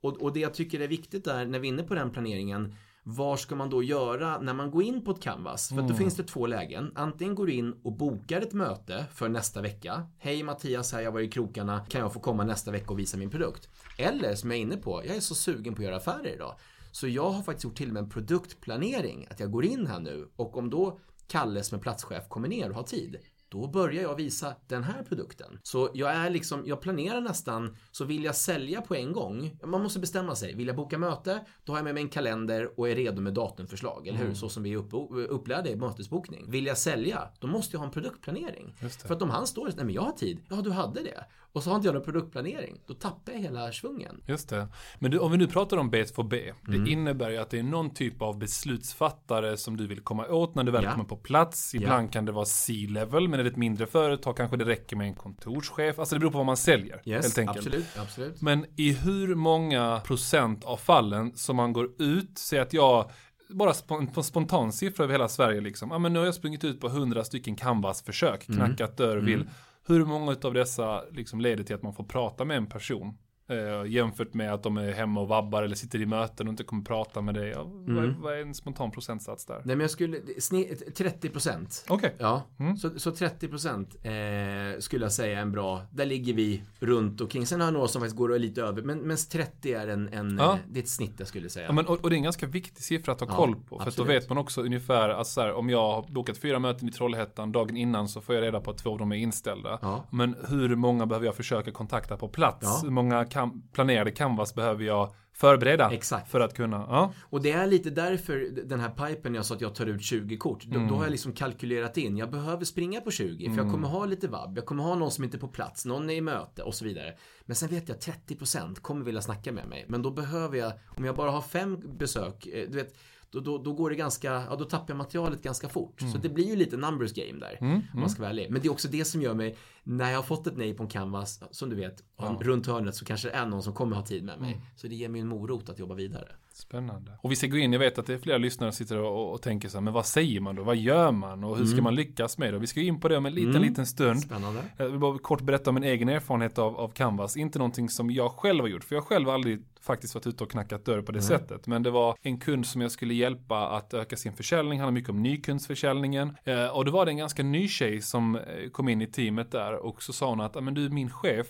Och, 0.00 0.22
och 0.22 0.32
det 0.32 0.40
jag 0.40 0.54
tycker 0.54 0.80
är 0.80 0.88
viktigt 0.88 1.24
där 1.24 1.46
när 1.46 1.58
vi 1.58 1.68
är 1.68 1.72
inne 1.72 1.82
på 1.82 1.94
den 1.94 2.10
planeringen. 2.10 2.74
Vad 3.08 3.40
ska 3.40 3.54
man 3.54 3.70
då 3.70 3.82
göra 3.82 4.40
när 4.40 4.54
man 4.54 4.70
går 4.70 4.82
in 4.82 5.04
på 5.04 5.10
ett 5.10 5.22
canvas? 5.22 5.68
För 5.68 5.78
att 5.78 5.88
då 5.88 5.94
finns 5.94 6.16
det 6.16 6.22
två 6.22 6.46
lägen. 6.46 6.92
Antingen 6.94 7.34
går 7.34 7.46
du 7.46 7.52
in 7.52 7.74
och 7.84 7.92
bokar 7.92 8.40
ett 8.40 8.52
möte 8.52 9.04
för 9.14 9.28
nästa 9.28 9.62
vecka. 9.62 10.02
Hej 10.18 10.42
Mattias, 10.42 10.92
här 10.92 11.00
jag 11.00 11.12
var 11.12 11.20
i 11.20 11.28
krokarna. 11.28 11.86
Kan 11.88 12.00
jag 12.00 12.12
få 12.12 12.20
komma 12.20 12.44
nästa 12.44 12.70
vecka 12.70 12.92
och 12.92 12.98
visa 12.98 13.16
min 13.16 13.30
produkt? 13.30 13.68
Eller 13.98 14.34
som 14.34 14.50
jag 14.50 14.58
är 14.58 14.62
inne 14.62 14.76
på, 14.76 15.02
jag 15.06 15.16
är 15.16 15.20
så 15.20 15.34
sugen 15.34 15.74
på 15.74 15.82
att 15.82 15.86
göra 15.86 15.96
affärer 15.96 16.34
idag. 16.34 16.54
Så 16.92 17.08
jag 17.08 17.30
har 17.30 17.42
faktiskt 17.42 17.64
gjort 17.64 17.76
till 17.76 17.88
och 17.88 17.94
med 17.94 18.02
en 18.02 18.08
produktplanering. 18.08 19.26
Att 19.30 19.40
jag 19.40 19.50
går 19.50 19.64
in 19.64 19.86
här 19.86 20.00
nu 20.00 20.28
och 20.36 20.56
om 20.56 20.70
då 20.70 20.98
Kalle 21.28 21.62
som 21.62 21.78
är 21.78 21.82
platschef 21.82 22.28
kommer 22.28 22.48
ner 22.48 22.68
och 22.70 22.76
har 22.76 22.82
tid. 22.82 23.16
Då 23.48 23.68
börjar 23.68 24.02
jag 24.02 24.16
visa 24.16 24.54
den 24.66 24.84
här 24.84 25.02
produkten. 25.02 25.60
Så 25.62 25.90
jag 25.94 26.10
är 26.10 26.30
liksom, 26.30 26.62
jag 26.66 26.80
planerar 26.80 27.20
nästan, 27.20 27.76
så 27.90 28.04
vill 28.04 28.24
jag 28.24 28.36
sälja 28.36 28.80
på 28.80 28.94
en 28.94 29.12
gång. 29.12 29.58
Man 29.64 29.82
måste 29.82 29.98
bestämma 29.98 30.34
sig. 30.34 30.54
Vill 30.54 30.66
jag 30.66 30.76
boka 30.76 30.98
möte, 30.98 31.44
då 31.64 31.72
har 31.72 31.78
jag 31.78 31.84
med 31.84 31.94
mig 31.94 32.02
en 32.02 32.08
kalender 32.08 32.80
och 32.80 32.88
är 32.88 32.94
redo 32.94 33.20
med 33.22 33.34
datumförslag. 33.34 34.06
Eller 34.06 34.18
hur? 34.18 34.34
Så 34.34 34.48
som 34.48 34.62
vi 34.62 34.72
är 34.72 34.76
upp, 34.76 34.88
upplärda 35.30 35.70
i 35.70 35.76
mötesbokning. 35.76 36.50
Vill 36.50 36.66
jag 36.66 36.78
sälja, 36.78 37.28
då 37.38 37.46
måste 37.46 37.74
jag 37.74 37.78
ha 37.78 37.86
en 37.86 37.92
produktplanering. 37.92 38.74
För 39.06 39.14
att 39.14 39.22
om 39.22 39.30
han 39.30 39.46
står 39.46 39.66
och 39.66 39.72
nej 39.76 39.84
men 39.84 39.94
jag 39.94 40.02
har 40.02 40.12
tid. 40.12 40.40
Ja, 40.48 40.56
du 40.56 40.70
hade 40.70 41.02
det. 41.02 41.24
Och 41.56 41.62
så 41.62 41.70
har 41.70 41.76
inte 41.76 41.88
jag 41.88 41.94
någon 41.94 42.04
produktplanering. 42.04 42.76
Då 42.86 42.94
tappar 42.94 43.32
jag 43.32 43.40
hela 43.40 43.72
svungen. 43.72 44.20
Just 44.26 44.48
det. 44.48 44.68
Men 44.98 45.10
du, 45.10 45.18
om 45.18 45.32
vi 45.32 45.38
nu 45.38 45.46
pratar 45.46 45.76
om 45.76 45.90
B2B, 45.90 46.52
det 46.66 46.90
innebär 46.90 47.30
ju 47.30 47.36
att 47.36 47.50
det 47.50 47.58
är 47.58 47.62
någon 47.62 47.90
typ 47.90 48.22
av 48.22 48.38
beslutsfattare 48.38 49.56
som 49.56 49.76
du 49.76 49.86
vill 49.86 50.00
komma 50.00 50.26
åt 50.26 50.54
när 50.54 50.64
du 50.64 50.72
väl 50.72 50.84
Ja. 50.84 50.92
kommer 50.92 51.04
på 51.04 51.16
plats. 51.16 51.74
Ibland 51.74 52.12
kan 52.12 52.24
det 52.24 52.32
vara 52.32 52.44
C-level, 52.44 53.28
men 53.28 53.40
är 53.40 53.44
det 53.44 53.50
ett 53.50 53.56
mindre 53.56 53.86
företag 53.86 54.36
kanske 54.36 54.56
det 54.56 54.64
räcker 54.64 54.96
med 54.96 55.06
en 55.06 55.14
kontorschef. 55.14 55.98
Alltså 55.98 56.14
det 56.14 56.18
beror 56.18 56.30
på 56.30 56.36
vad 56.38 56.46
man 56.46 56.56
säljer, 56.56 57.02
helt 57.04 57.38
enkelt. 57.38 57.56
absolut, 57.66 57.86
absolut. 57.98 58.42
Men 58.42 58.66
i 58.76 58.92
hur 58.92 59.34
många 59.34 60.00
procent 60.04 60.64
av 60.64 60.76
fallen 60.76 61.32
som 61.36 61.56
man 61.56 61.72
går 61.72 61.90
ut, 61.98 62.38
säg 62.38 62.58
att 62.58 62.72
jag 62.72 63.10
bara 63.48 63.72
på 64.14 64.22
spontan 64.22 64.72
siffra 64.72 65.04
över 65.04 65.14
hela 65.14 65.28
Sverige 65.28 65.60
liksom. 65.60 65.90
Ja 65.90 65.98
men 65.98 66.12
nu 66.12 66.18
har 66.18 66.26
jag 66.26 66.34
sprungit 66.34 66.64
ut 66.64 66.80
på 66.80 66.86
100 66.86 67.24
stycken 67.24 67.56
canvas-försök, 67.56 68.46
knackat 68.46 68.96
dörr, 68.96 69.16
vill. 69.16 69.48
Hur 69.88 70.04
många 70.04 70.36
av 70.42 70.54
dessa 70.54 71.04
liksom 71.10 71.40
leder 71.40 71.64
till 71.64 71.74
att 71.74 71.82
man 71.82 71.94
får 71.94 72.04
prata 72.04 72.44
med 72.44 72.56
en 72.56 72.66
person? 72.66 73.18
Eh, 73.48 73.90
jämfört 73.92 74.34
med 74.34 74.52
att 74.54 74.62
de 74.62 74.76
är 74.76 74.92
hemma 74.92 75.20
och 75.20 75.28
vabbar 75.28 75.62
eller 75.62 75.76
sitter 75.76 76.00
i 76.00 76.06
möten 76.06 76.46
och 76.46 76.50
inte 76.50 76.64
kommer 76.64 76.82
prata 76.82 77.20
med 77.20 77.34
dig. 77.34 77.48
Ja, 77.50 77.62
vad, 77.64 78.04
är, 78.04 78.16
vad 78.20 78.34
är 78.34 78.42
en 78.42 78.54
spontan 78.54 78.90
procentsats 78.90 79.46
där? 79.46 79.54
Nej 79.64 79.76
men 79.76 79.80
jag 79.80 79.90
skulle, 79.90 80.18
sni- 80.18 80.92
30 80.92 81.28
procent. 81.28 81.84
Okej. 81.88 82.14
Ja, 82.18 82.42
så, 82.80 82.98
så 82.98 83.10
30 83.10 83.48
procent 83.48 83.96
eh, 84.02 84.80
skulle 84.80 85.04
jag 85.04 85.12
säga 85.12 85.38
är 85.38 85.42
en 85.42 85.52
bra. 85.52 85.82
Där 85.92 86.06
ligger 86.06 86.34
vi 86.34 86.62
runt 86.78 87.20
omkring. 87.20 87.46
Sen 87.46 87.60
har 87.60 87.66
jag 87.66 87.74
några 87.74 87.88
som 87.88 88.00
faktiskt 88.00 88.16
går 88.16 88.38
lite 88.38 88.62
över. 88.62 88.82
Men, 88.82 88.98
men 88.98 89.16
30 89.16 89.72
är 89.72 89.88
en, 89.88 90.08
en 90.12 90.36
Ja. 90.38 90.52
eh, 90.52 90.58
det 90.68 90.78
är 90.78 90.82
ett 90.82 90.88
snitt 90.88 91.14
jag 91.18 91.28
skulle 91.28 91.48
säga. 91.48 91.66
Ja, 91.66 91.72
men, 91.72 91.86
och, 91.86 92.04
och 92.04 92.10
det 92.10 92.14
är 92.14 92.18
en 92.18 92.22
ganska 92.22 92.46
viktig 92.46 92.82
siffra 92.84 93.12
att 93.12 93.20
ha 93.20 93.26
Ja, 93.30 93.36
koll 93.36 93.54
på. 93.68 93.78
För 93.80 93.88
att 93.88 93.96
då 93.96 94.04
vet 94.04 94.28
man 94.28 94.38
också 94.38 94.62
ungefär, 94.62 95.08
alltså 95.08 95.32
så 95.32 95.40
här, 95.40 95.52
om 95.52 95.70
jag 95.70 95.92
har 95.92 96.04
bokat 96.08 96.38
fyra 96.38 96.58
möten 96.58 96.88
i 96.88 96.92
Trollhättan 96.92 97.52
dagen 97.52 97.76
innan 97.76 98.08
så 98.08 98.20
får 98.20 98.34
jag 98.34 98.42
reda 98.42 98.60
på 98.60 98.70
att 98.70 98.78
två 98.78 98.90
av 98.92 98.98
dem 98.98 99.12
är 99.12 99.16
inställda. 99.16 99.78
Ja. 99.82 100.04
Men 100.10 100.36
hur 100.48 100.76
många 100.76 101.06
behöver 101.06 101.26
jag 101.26 101.34
försöka 101.36 101.70
kontakta 101.72 102.16
på 102.16 102.28
plats? 102.28 102.84
Hur 102.84 102.90
många 102.90 103.24
kam- 103.36 103.62
planerade 103.72 104.10
canvas 104.10 104.54
behöver 104.54 104.84
jag 104.84 105.14
förbereda? 105.32 105.90
Exakt. 105.92 106.30
För 106.30 106.40
att 106.40 106.54
kunna, 106.54 106.76
ja. 106.76 107.12
Och 107.22 107.42
det 107.42 107.50
är 107.52 107.66
lite 107.66 107.90
därför 107.90 108.48
den 108.64 108.80
här 108.80 108.90
pipen 108.90 109.34
jag 109.34 109.46
sa 109.46 109.54
att 109.54 109.60
jag 109.60 109.74
tar 109.74 109.86
ut 109.86 110.02
20 110.02 110.36
kort. 110.36 110.64
Då, 110.64 110.76
Mm. 110.76 110.88
då 110.88 110.94
har 110.94 111.02
jag 111.02 111.10
liksom 111.10 111.32
kalkylerat 111.32 111.96
in. 111.96 112.16
Jag 112.16 112.30
behöver 112.30 112.64
springa 112.64 113.00
på 113.00 113.10
20 113.10 113.50
för 113.50 113.56
jag 113.62 113.70
kommer 113.72 113.88
ha 113.88 114.04
lite 114.04 114.28
vabb. 114.28 114.56
Jag 114.56 114.66
kommer 114.66 114.82
ha 114.82 114.94
någon 114.94 115.10
som 115.10 115.24
inte 115.24 115.36
är 115.36 115.38
på 115.38 115.48
plats. 115.48 115.84
Någon 115.86 116.10
är 116.10 116.14
i 116.14 116.20
möte 116.20 116.62
och 116.62 116.74
så 116.74 116.84
vidare. 116.84 117.14
Men 117.44 117.56
sen 117.56 117.68
vet 117.68 117.88
jag 117.88 117.94
att 117.96 118.00
30% 118.28 118.80
kommer 118.80 119.04
vilja 119.04 119.22
snacka 119.22 119.52
med 119.52 119.68
mig. 119.68 119.84
Men 119.88 120.02
då 120.02 120.10
behöver 120.10 120.58
jag, 120.58 120.72
om 120.96 121.04
jag 121.04 121.16
bara 121.16 121.30
har 121.30 121.42
fem 121.42 121.98
besök, 121.98 122.46
eh, 122.46 122.68
du 122.70 122.76
vet, 122.76 122.94
då, 123.30 123.40
då, 123.40 123.58
då, 123.58 123.72
går 123.72 123.90
det 123.90 123.96
ganska, 123.96 124.32
ja 124.50 124.56
då 124.56 124.64
tappar 124.64 124.84
jag 124.88 124.96
materialet 124.96 125.42
ganska 125.42 125.68
fort. 125.68 126.00
Mm. 126.00 126.12
Så 126.12 126.18
det 126.18 126.28
blir 126.28 126.44
ju 126.44 126.56
lite 126.56 126.76
numbers 126.76 127.12
game 127.12 127.40
där. 127.40 127.58
Mm, 127.60 127.82
om 127.94 128.00
man 128.00 128.10
ska 128.10 128.22
vara 128.22 128.30
ärlig. 128.30 128.50
Men 128.50 128.62
det 128.62 128.68
är 128.68 128.72
också 128.72 128.88
det 128.88 129.04
som 129.04 129.22
gör 129.22 129.34
mig, 129.34 129.56
när 129.84 130.10
jag 130.10 130.18
har 130.18 130.22
fått 130.22 130.46
ett 130.46 130.56
nej 130.56 130.74
på 130.74 130.82
en 130.82 130.88
canvas, 130.88 131.42
som 131.50 131.70
du 131.70 131.76
vet, 131.76 132.02
ja. 132.18 132.38
runt 132.40 132.66
hörnet 132.66 132.94
så 132.94 133.04
kanske 133.04 133.28
det 133.28 133.34
är 133.34 133.46
någon 133.46 133.62
som 133.62 133.72
kommer 133.72 133.96
ha 133.96 134.06
tid 134.06 134.24
med 134.24 134.40
mig. 134.40 134.52
Mm. 134.52 134.64
Så 134.76 134.88
det 134.88 134.94
ger 134.94 135.08
mig 135.08 135.20
en 135.20 135.28
morot 135.28 135.68
att 135.68 135.78
jobba 135.78 135.94
vidare. 135.94 136.28
Spännande. 136.56 137.12
Och 137.22 137.32
vi 137.32 137.36
ska 137.36 137.46
gå 137.46 137.56
in, 137.56 137.72
jag 137.72 137.80
vet 137.80 137.98
att 137.98 138.06
det 138.06 138.14
är 138.14 138.18
flera 138.18 138.38
lyssnare 138.38 138.72
som 138.72 138.84
sitter 138.84 138.98
och, 138.98 139.32
och 139.32 139.42
tänker 139.42 139.68
så 139.68 139.76
här, 139.76 139.82
men 139.82 139.92
vad 139.92 140.06
säger 140.06 140.40
man 140.40 140.56
då? 140.56 140.62
Vad 140.62 140.76
gör 140.76 141.12
man? 141.12 141.44
Och 141.44 141.56
hur 141.58 141.64
ska 141.64 141.72
mm. 141.72 141.84
man 141.84 141.94
lyckas 141.94 142.38
med 142.38 142.52
det? 142.52 142.56
Och 142.56 142.62
vi 142.62 142.66
ska 142.66 142.80
gå 142.80 142.86
in 142.86 143.00
på 143.00 143.08
det 143.08 143.16
om 143.16 143.26
en 143.26 143.34
liten, 143.34 143.50
mm. 143.50 143.62
liten 143.62 143.86
stund. 143.86 144.20
Spännande. 144.20 144.62
Jag 144.76 144.88
vill 144.88 144.98
bara 144.98 145.18
kort 145.18 145.40
berätta 145.40 145.70
om 145.70 145.74
min 145.74 145.84
egen 145.84 146.08
erfarenhet 146.08 146.58
av, 146.58 146.76
av 146.76 146.88
Canvas. 146.88 147.36
Inte 147.36 147.58
någonting 147.58 147.88
som 147.88 148.10
jag 148.10 148.30
själv 148.30 148.60
har 148.60 148.68
gjort, 148.68 148.84
för 148.84 148.94
jag 148.94 149.04
själv 149.04 149.26
har 149.26 149.34
aldrig 149.34 149.62
faktiskt 149.80 150.14
varit 150.14 150.26
ute 150.26 150.44
och 150.44 150.50
knackat 150.50 150.84
dörr 150.84 151.02
på 151.02 151.12
det 151.12 151.18
mm. 151.18 151.28
sättet. 151.28 151.66
Men 151.66 151.82
det 151.82 151.90
var 151.90 152.16
en 152.22 152.40
kund 152.40 152.66
som 152.66 152.80
jag 152.80 152.90
skulle 152.90 153.14
hjälpa 153.14 153.68
att 153.68 153.94
öka 153.94 154.16
sin 154.16 154.32
försäljning. 154.32 154.78
Han 154.78 154.86
har 154.86 154.92
mycket 154.92 155.10
om 155.10 155.22
nykundsförsäljningen. 155.22 156.36
Eh, 156.44 156.66
och 156.66 156.84
då 156.84 156.92
var 156.92 157.04
det 157.04 157.10
en 157.10 157.16
ganska 157.16 157.42
ny 157.42 157.68
tjej 157.68 158.02
som 158.02 158.36
eh, 158.36 158.70
kom 158.72 158.88
in 158.88 159.02
i 159.02 159.06
teamet 159.06 159.50
där 159.50 159.86
och 159.86 160.02
så 160.02 160.12
sa 160.12 160.28
hon 160.28 160.40
att, 160.40 160.64
men 160.64 160.74
du 160.74 160.88
min 160.88 161.10
chef, 161.10 161.46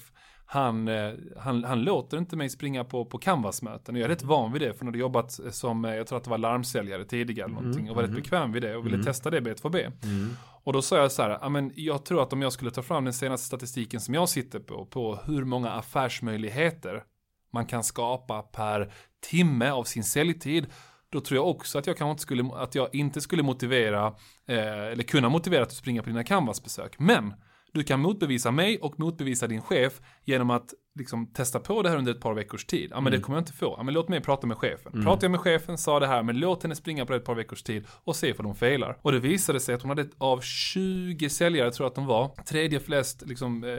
han, 0.48 0.88
eh, 0.88 1.12
han, 1.36 1.64
han 1.64 1.82
låter 1.82 2.18
inte 2.18 2.36
mig 2.36 2.48
springa 2.48 2.84
på, 2.84 3.04
på 3.04 3.18
Canvas-möten. 3.18 3.96
Jag 3.96 4.04
är 4.04 4.08
rätt 4.08 4.22
van 4.22 4.52
vid 4.52 4.62
det, 4.62 4.72
för 4.72 4.78
han 4.78 4.88
hade 4.88 4.98
jobbat 4.98 5.40
som, 5.50 5.84
eh, 5.84 5.94
jag 5.94 6.06
tror 6.06 6.18
att 6.18 6.24
det 6.24 6.30
var 6.30 6.38
larmsäljare 6.38 7.04
tidigare 7.04 7.44
eller 7.44 7.54
någonting. 7.54 7.82
Mm, 7.82 7.90
och 7.90 7.96
var 7.96 8.02
mm, 8.02 8.14
rätt 8.14 8.22
bekväm 8.22 8.52
vid 8.52 8.62
det 8.62 8.76
och 8.76 8.86
ville 8.86 8.94
mm. 8.94 9.06
testa 9.06 9.30
det 9.30 9.40
B2B. 9.40 9.92
Mm. 10.02 10.36
Och 10.64 10.72
då 10.72 10.82
sa 10.82 10.96
jag 10.96 11.12
så 11.12 11.22
här, 11.22 11.48
men 11.48 11.72
jag 11.74 12.04
tror 12.04 12.22
att 12.22 12.32
om 12.32 12.42
jag 12.42 12.52
skulle 12.52 12.70
ta 12.70 12.82
fram 12.82 13.04
den 13.04 13.12
senaste 13.12 13.46
statistiken 13.46 14.00
som 14.00 14.14
jag 14.14 14.28
sitter 14.28 14.58
på, 14.58 14.86
på 14.86 15.18
hur 15.24 15.44
många 15.44 15.70
affärsmöjligheter 15.70 17.02
man 17.52 17.66
kan 17.66 17.84
skapa 17.84 18.42
per 18.42 18.92
timme 19.30 19.70
av 19.70 19.84
sin 19.84 20.04
säljtid, 20.04 20.66
då 21.10 21.20
tror 21.20 21.36
jag 21.36 21.48
också 21.48 21.78
att 21.78 21.86
jag 21.86 21.96
kanske 21.96 22.10
inte 22.10 22.22
skulle, 22.22 22.44
att 22.54 22.74
jag 22.74 22.94
inte 22.94 23.20
skulle 23.20 23.42
motivera, 23.42 24.06
eh, 24.46 24.86
eller 24.92 25.02
kunna 25.02 25.28
motivera 25.28 25.62
att 25.62 25.68
du 25.68 25.74
springer 25.74 26.02
på 26.02 26.08
dina 26.08 26.24
Canvas-besök. 26.24 26.98
Men 26.98 27.34
du 27.78 27.84
kan 27.84 28.00
motbevisa 28.00 28.50
mig 28.50 28.78
och 28.78 29.00
motbevisa 29.00 29.46
din 29.46 29.62
chef 29.62 30.00
genom 30.24 30.50
att 30.50 30.74
liksom 30.94 31.26
testa 31.26 31.60
på 31.60 31.82
det 31.82 31.88
här 31.88 31.96
under 31.96 32.12
ett 32.12 32.20
par 32.20 32.34
veckors 32.34 32.64
tid. 32.64 32.90
Ja 32.90 32.96
men 32.96 33.06
mm. 33.06 33.12
det 33.12 33.24
kommer 33.24 33.38
jag 33.38 33.42
inte 33.42 33.52
få. 33.52 33.74
Ja 33.76 33.82
men 33.82 33.94
låt 33.94 34.08
mig 34.08 34.20
prata 34.20 34.46
med 34.46 34.56
chefen. 34.56 34.92
Mm. 34.92 35.04
Pratar 35.04 35.24
jag 35.24 35.30
med 35.30 35.40
chefen, 35.40 35.78
sa 35.78 36.00
det 36.00 36.06
här, 36.06 36.22
men 36.22 36.38
låt 36.38 36.62
henne 36.62 36.74
springa 36.74 37.06
på 37.06 37.12
det 37.12 37.18
ett 37.18 37.24
par 37.24 37.34
veckors 37.34 37.62
tid 37.62 37.86
och 38.04 38.16
se 38.16 38.32
om 38.32 38.44
de 38.44 38.54
failar. 38.54 38.98
Och 39.02 39.12
det 39.12 39.18
visade 39.18 39.60
sig 39.60 39.74
att 39.74 39.82
hon 39.82 39.88
hade 39.88 40.08
av 40.18 40.40
20 40.40 41.30
säljare, 41.30 41.72
tror 41.72 41.84
jag 41.84 41.90
att 41.90 41.94
de 41.94 42.06
var, 42.06 42.28
tredje 42.28 42.80
flest 42.80 43.22
liksom, 43.26 43.64
eh, 43.64 43.70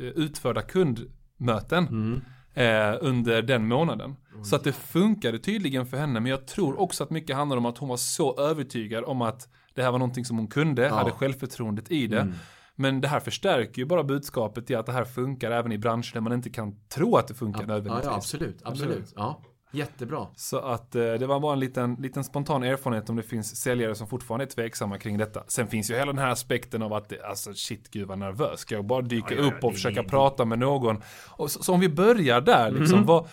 utförda 0.00 0.62
kundmöten. 0.62 1.86
Mm. 1.86 2.20
Eh, 2.54 2.98
under 3.00 3.42
den 3.42 3.68
månaden. 3.68 4.16
Mm. 4.32 4.44
Så 4.44 4.56
att 4.56 4.64
det 4.64 4.72
funkade 4.72 5.38
tydligen 5.38 5.86
för 5.86 5.96
henne, 5.96 6.20
men 6.20 6.30
jag 6.30 6.46
tror 6.46 6.80
också 6.80 7.04
att 7.04 7.10
mycket 7.10 7.36
handlar 7.36 7.56
om 7.56 7.66
att 7.66 7.78
hon 7.78 7.88
var 7.88 7.96
så 7.96 8.40
övertygad 8.40 9.04
om 9.04 9.22
att 9.22 9.48
det 9.74 9.82
här 9.82 9.90
var 9.90 9.98
någonting 9.98 10.24
som 10.24 10.38
hon 10.38 10.46
kunde, 10.46 10.82
ja. 10.82 10.94
hade 10.94 11.10
självförtroendet 11.10 11.90
i 11.90 12.06
det. 12.06 12.20
Mm. 12.20 12.34
Men 12.76 13.00
det 13.00 13.08
här 13.08 13.20
förstärker 13.20 13.78
ju 13.78 13.84
bara 13.84 14.04
budskapet 14.04 14.70
i 14.70 14.74
att 14.74 14.86
det 14.86 14.92
här 14.92 15.04
funkar 15.04 15.50
även 15.50 15.72
i 15.72 15.78
branscher 15.78 16.10
där 16.12 16.20
man 16.20 16.32
inte 16.32 16.50
kan 16.50 16.76
tro 16.88 17.16
att 17.16 17.28
det 17.28 17.34
funkar 17.34 17.60
ja, 17.60 17.66
nödvändigtvis. 17.66 18.10
Ja, 18.10 18.16
absolut, 18.16 18.58
absolut. 18.64 19.12
Ja. 19.16 19.42
Jättebra. 19.72 20.26
Så 20.36 20.58
att 20.58 20.94
eh, 20.94 21.02
det 21.02 21.26
var 21.26 21.40
bara 21.40 21.52
en 21.52 21.60
liten, 21.60 21.94
liten 21.94 22.24
spontan 22.24 22.62
erfarenhet 22.62 23.10
om 23.10 23.16
det 23.16 23.22
finns 23.22 23.56
säljare 23.56 23.94
som 23.94 24.06
fortfarande 24.06 24.44
är 24.44 24.46
tveksamma 24.46 24.98
kring 24.98 25.18
detta. 25.18 25.44
Sen 25.48 25.66
finns 25.66 25.90
ju 25.90 25.94
hela 25.94 26.12
den 26.12 26.18
här 26.18 26.30
aspekten 26.30 26.82
av 26.82 26.92
att, 26.92 27.08
det, 27.08 27.22
alltså 27.22 27.54
shit 27.54 27.90
gud 27.90 28.08
vad 28.08 28.18
nervös. 28.18 28.60
Ska 28.60 28.74
jag 28.74 28.84
bara 28.84 29.02
dyka 29.02 29.34
ja, 29.34 29.42
upp 29.42 29.64
och 29.64 29.72
försöka 29.72 30.02
det, 30.02 30.08
prata 30.08 30.44
med 30.44 30.58
någon? 30.58 31.02
Och 31.28 31.50
så, 31.50 31.62
så, 31.62 31.72
om 31.72 31.80
vi 31.80 31.88
börjar 31.88 32.40
där 32.40 32.70
liksom, 32.70 32.96
mm. 32.96 33.06
vad, 33.06 33.28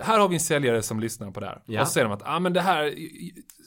här 0.00 0.18
har 0.18 0.28
vi 0.28 0.34
en 0.34 0.40
säljare 0.40 0.82
som 0.82 1.00
lyssnar 1.00 1.30
på 1.30 1.40
det 1.40 1.46
här. 1.46 1.62
Ja. 1.66 1.80
Och 1.80 1.86
så 1.86 1.92
säger 1.92 2.04
de 2.04 2.14
att, 2.14 2.22
ja 2.24 2.36
ah, 2.36 2.38
men 2.38 2.52
det 2.52 2.60
här, 2.60 2.94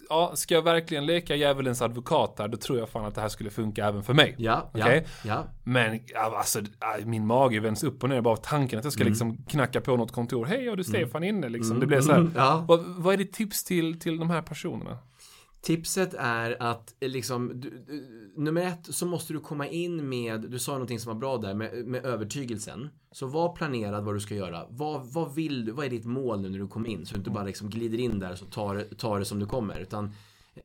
ja, 0.09 0.31
ska 0.35 0.53
jag 0.53 0.61
verkligen 0.61 1.05
leka 1.05 1.35
djävulens 1.35 1.81
advokat 1.81 2.35
här, 2.39 2.47
då 2.47 2.57
tror 2.57 2.79
jag 2.79 2.89
fan 2.89 3.05
att 3.05 3.15
det 3.15 3.21
här 3.21 3.29
skulle 3.29 3.49
funka 3.49 3.85
även 3.85 4.03
för 4.03 4.13
mig. 4.13 4.35
Ja, 4.37 4.69
okay? 4.73 4.95
ja, 4.97 5.03
ja. 5.23 5.43
Men 5.63 5.99
alltså, 6.15 6.61
min 7.05 7.27
mage 7.27 7.59
vänds 7.59 7.83
upp 7.83 8.03
och 8.03 8.09
ner 8.09 8.21
bara 8.21 8.33
av 8.33 8.41
tanken 8.43 8.79
att 8.79 8.85
jag 8.85 8.93
ska 8.93 9.01
mm. 9.01 9.11
liksom 9.11 9.37
knacka 9.37 9.81
på 9.81 9.97
något 9.97 10.11
kontor. 10.11 10.45
Hej, 10.45 10.67
har 10.67 10.75
du 10.75 10.83
mm. 10.83 10.83
Stefan 10.83 11.23
mm. 11.23 11.35
inne 11.35 11.49
liksom? 11.49 11.71
Mm. 11.71 11.79
Det 11.79 11.87
blir 11.87 12.01
så 12.01 12.11
här. 12.11 12.31
Ja. 12.35 12.65
Vad, 12.67 12.83
vad 12.85 13.13
är 13.13 13.17
ditt 13.17 13.33
tips 13.33 13.63
till, 13.63 13.99
till 13.99 14.17
de 14.17 14.29
här 14.29 14.41
personerna? 14.41 14.97
Tipset 15.61 16.13
är 16.13 16.63
att 16.63 16.95
eh, 16.99 17.09
liksom, 17.09 17.61
du, 17.61 17.83
nummer 18.35 18.61
ett 18.61 18.95
så 18.95 19.05
måste 19.05 19.33
du 19.33 19.39
komma 19.39 19.67
in 19.67 20.09
med, 20.09 20.41
du 20.41 20.59
sa 20.59 20.71
någonting 20.71 20.99
som 20.99 21.13
var 21.13 21.19
bra 21.19 21.37
där, 21.37 21.53
med, 21.53 21.85
med 21.85 22.05
övertygelsen. 22.05 22.89
Så 23.11 23.27
var 23.27 23.55
planerad 23.55 24.03
vad 24.03 24.15
du 24.15 24.19
ska 24.19 24.35
göra. 24.35 24.65
Vad, 24.69 25.07
vad 25.07 25.35
vill 25.35 25.65
du, 25.65 25.71
vad 25.71 25.85
är 25.85 25.89
ditt 25.89 26.05
mål 26.05 26.41
nu 26.41 26.49
när 26.49 26.59
du 26.59 26.67
kommer 26.67 26.89
in? 26.89 27.05
Så 27.05 27.13
du 27.13 27.17
inte 27.17 27.29
bara 27.29 27.43
liksom 27.43 27.69
glider 27.69 27.97
in 27.97 28.19
där 28.19 28.31
och 28.43 28.51
tar, 28.51 28.95
tar 28.97 29.19
det 29.19 29.25
som 29.25 29.39
du 29.39 29.45
kommer. 29.45 29.79
Utan 29.79 30.11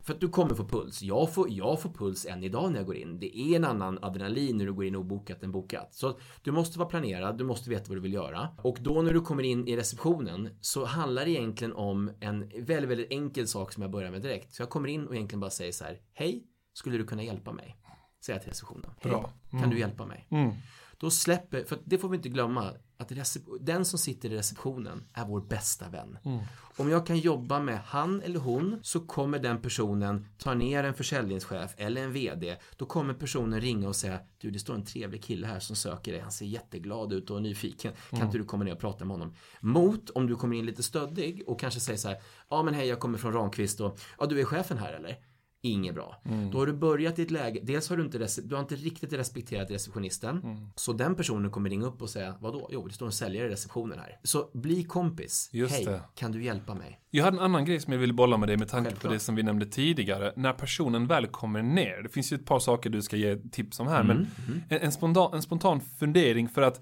för 0.00 0.14
att 0.14 0.20
du 0.20 0.28
kommer 0.28 0.54
få 0.54 0.64
puls. 0.64 1.02
Jag 1.02 1.34
får, 1.34 1.50
jag 1.50 1.80
får 1.80 1.90
puls 1.90 2.26
än 2.26 2.44
idag 2.44 2.72
när 2.72 2.78
jag 2.78 2.86
går 2.86 2.96
in. 2.96 3.18
Det 3.18 3.38
är 3.38 3.56
en 3.56 3.64
annan 3.64 3.98
adrenalin 4.02 4.56
när 4.56 4.66
du 4.66 4.72
går 4.72 4.84
in 4.84 4.96
obokat 4.96 5.42
än 5.42 5.52
bokat. 5.52 5.94
Så 5.94 6.18
du 6.42 6.52
måste 6.52 6.78
vara 6.78 6.88
planerad, 6.88 7.38
du 7.38 7.44
måste 7.44 7.70
veta 7.70 7.84
vad 7.88 7.96
du 7.96 8.00
vill 8.00 8.12
göra. 8.12 8.48
Och 8.62 8.78
då 8.80 9.02
när 9.02 9.12
du 9.12 9.20
kommer 9.20 9.42
in 9.42 9.68
i 9.68 9.76
receptionen 9.76 10.48
så 10.60 10.84
handlar 10.84 11.24
det 11.24 11.30
egentligen 11.30 11.72
om 11.72 12.10
en 12.20 12.40
väldigt, 12.40 12.90
väldigt 12.90 13.12
enkel 13.12 13.48
sak 13.48 13.72
som 13.72 13.82
jag 13.82 13.90
börjar 13.90 14.10
med 14.10 14.22
direkt. 14.22 14.54
Så 14.54 14.62
jag 14.62 14.70
kommer 14.70 14.88
in 14.88 15.06
och 15.06 15.14
egentligen 15.14 15.40
bara 15.40 15.50
säger 15.50 15.72
så 15.72 15.84
här. 15.84 16.00
Hej, 16.12 16.44
skulle 16.72 16.98
du 16.98 17.06
kunna 17.06 17.22
hjälpa 17.22 17.52
mig? 17.52 17.76
Säger 18.24 18.36
jag 18.36 18.42
till 18.42 18.50
receptionen. 18.50 18.90
Hej, 19.00 19.12
mm. 19.12 19.62
kan 19.62 19.70
du 19.70 19.78
hjälpa 19.78 20.06
mig? 20.06 20.28
Mm. 20.30 20.52
Då 20.98 21.10
släpper, 21.10 21.64
för 21.64 21.78
det 21.84 21.98
får 21.98 22.08
vi 22.08 22.16
inte 22.16 22.28
glömma, 22.28 22.72
att 23.02 23.36
den 23.60 23.84
som 23.84 23.98
sitter 23.98 24.32
i 24.32 24.36
receptionen 24.36 25.04
är 25.12 25.24
vår 25.24 25.40
bästa 25.40 25.88
vän. 25.88 26.18
Mm. 26.24 26.40
Om 26.76 26.90
jag 26.90 27.06
kan 27.06 27.18
jobba 27.18 27.60
med 27.60 27.78
han 27.84 28.22
eller 28.22 28.40
hon 28.40 28.78
så 28.82 29.00
kommer 29.00 29.38
den 29.38 29.62
personen 29.62 30.26
ta 30.38 30.54
ner 30.54 30.84
en 30.84 30.94
försäljningschef 30.94 31.74
eller 31.76 32.02
en 32.02 32.12
VD. 32.12 32.56
Då 32.76 32.86
kommer 32.86 33.14
personen 33.14 33.60
ringa 33.60 33.88
och 33.88 33.96
säga 33.96 34.20
Du 34.38 34.50
det 34.50 34.58
står 34.58 34.74
en 34.74 34.84
trevlig 34.84 35.22
kille 35.22 35.46
här 35.46 35.60
som 35.60 35.76
söker 35.76 36.12
dig. 36.12 36.20
Han 36.20 36.32
ser 36.32 36.46
jätteglad 36.46 37.12
ut 37.12 37.30
och 37.30 37.42
nyfiken. 37.42 37.92
Kan 38.10 38.18
mm. 38.18 38.26
inte 38.26 38.38
du 38.38 38.44
komma 38.44 38.64
ner 38.64 38.72
och 38.72 38.80
prata 38.80 39.04
med 39.04 39.16
honom? 39.16 39.34
Mot 39.60 40.10
om 40.10 40.26
du 40.26 40.36
kommer 40.36 40.56
in 40.56 40.66
lite 40.66 40.82
stöddig 40.82 41.42
och 41.46 41.60
kanske 41.60 41.80
säger 41.80 41.98
så 41.98 42.08
här 42.08 42.18
Ja 42.48 42.62
men 42.62 42.74
hej 42.74 42.86
jag 42.86 43.00
kommer 43.00 43.18
från 43.18 43.32
Ramqvist 43.32 43.80
och 43.80 43.98
Ja 44.18 44.26
du 44.26 44.40
är 44.40 44.44
chefen 44.44 44.78
här 44.78 44.92
eller? 44.92 45.16
Inget 45.64 45.94
bra. 45.94 46.22
Mm. 46.24 46.50
Då 46.50 46.58
har 46.58 46.66
du 46.66 46.72
börjat 46.72 47.18
i 47.18 47.22
ett 47.22 47.30
läge, 47.30 47.60
dels 47.62 47.88
har 47.88 47.96
du 47.96 48.04
inte, 48.04 48.28
du 48.44 48.54
har 48.54 48.62
inte 48.62 48.74
riktigt 48.74 49.12
respekterat 49.12 49.70
receptionisten. 49.70 50.40
Mm. 50.42 50.56
Så 50.74 50.92
den 50.92 51.14
personen 51.14 51.50
kommer 51.50 51.70
ringa 51.70 51.86
upp 51.86 52.02
och 52.02 52.10
säga, 52.10 52.34
vadå? 52.40 52.68
Jo, 52.72 52.88
det 52.88 52.94
står 52.94 53.06
en 53.06 53.12
säljare 53.12 53.46
i 53.46 53.50
receptionen 53.50 53.98
här. 53.98 54.18
Så 54.22 54.50
bli 54.54 54.84
kompis. 54.84 55.50
Hej, 55.52 56.00
kan 56.14 56.32
du 56.32 56.44
hjälpa 56.44 56.74
mig? 56.74 57.00
Jag 57.10 57.24
hade 57.24 57.36
en 57.36 57.42
annan 57.42 57.64
grej 57.64 57.80
som 57.80 57.92
jag 57.92 58.00
ville 58.00 58.12
bolla 58.12 58.36
med 58.36 58.48
dig 58.48 58.56
med 58.56 58.68
tanke 58.68 58.90
Självklart. 58.90 59.10
på 59.10 59.14
det 59.14 59.20
som 59.20 59.34
vi 59.34 59.42
nämnde 59.42 59.66
tidigare. 59.66 60.32
När 60.36 60.52
personen 60.52 61.06
väl 61.06 61.26
kommer 61.26 61.62
ner, 61.62 62.02
det 62.02 62.08
finns 62.08 62.32
ju 62.32 62.36
ett 62.36 62.46
par 62.46 62.58
saker 62.58 62.90
du 62.90 63.02
ska 63.02 63.16
ge 63.16 63.36
tips 63.36 63.80
om 63.80 63.86
här, 63.86 64.00
mm. 64.00 64.06
men 64.06 64.16
mm. 64.16 64.62
en, 64.68 64.78
en, 64.80 64.92
spontan, 64.92 65.34
en 65.34 65.42
spontan 65.42 65.80
fundering 65.80 66.48
för 66.48 66.62
att 66.62 66.80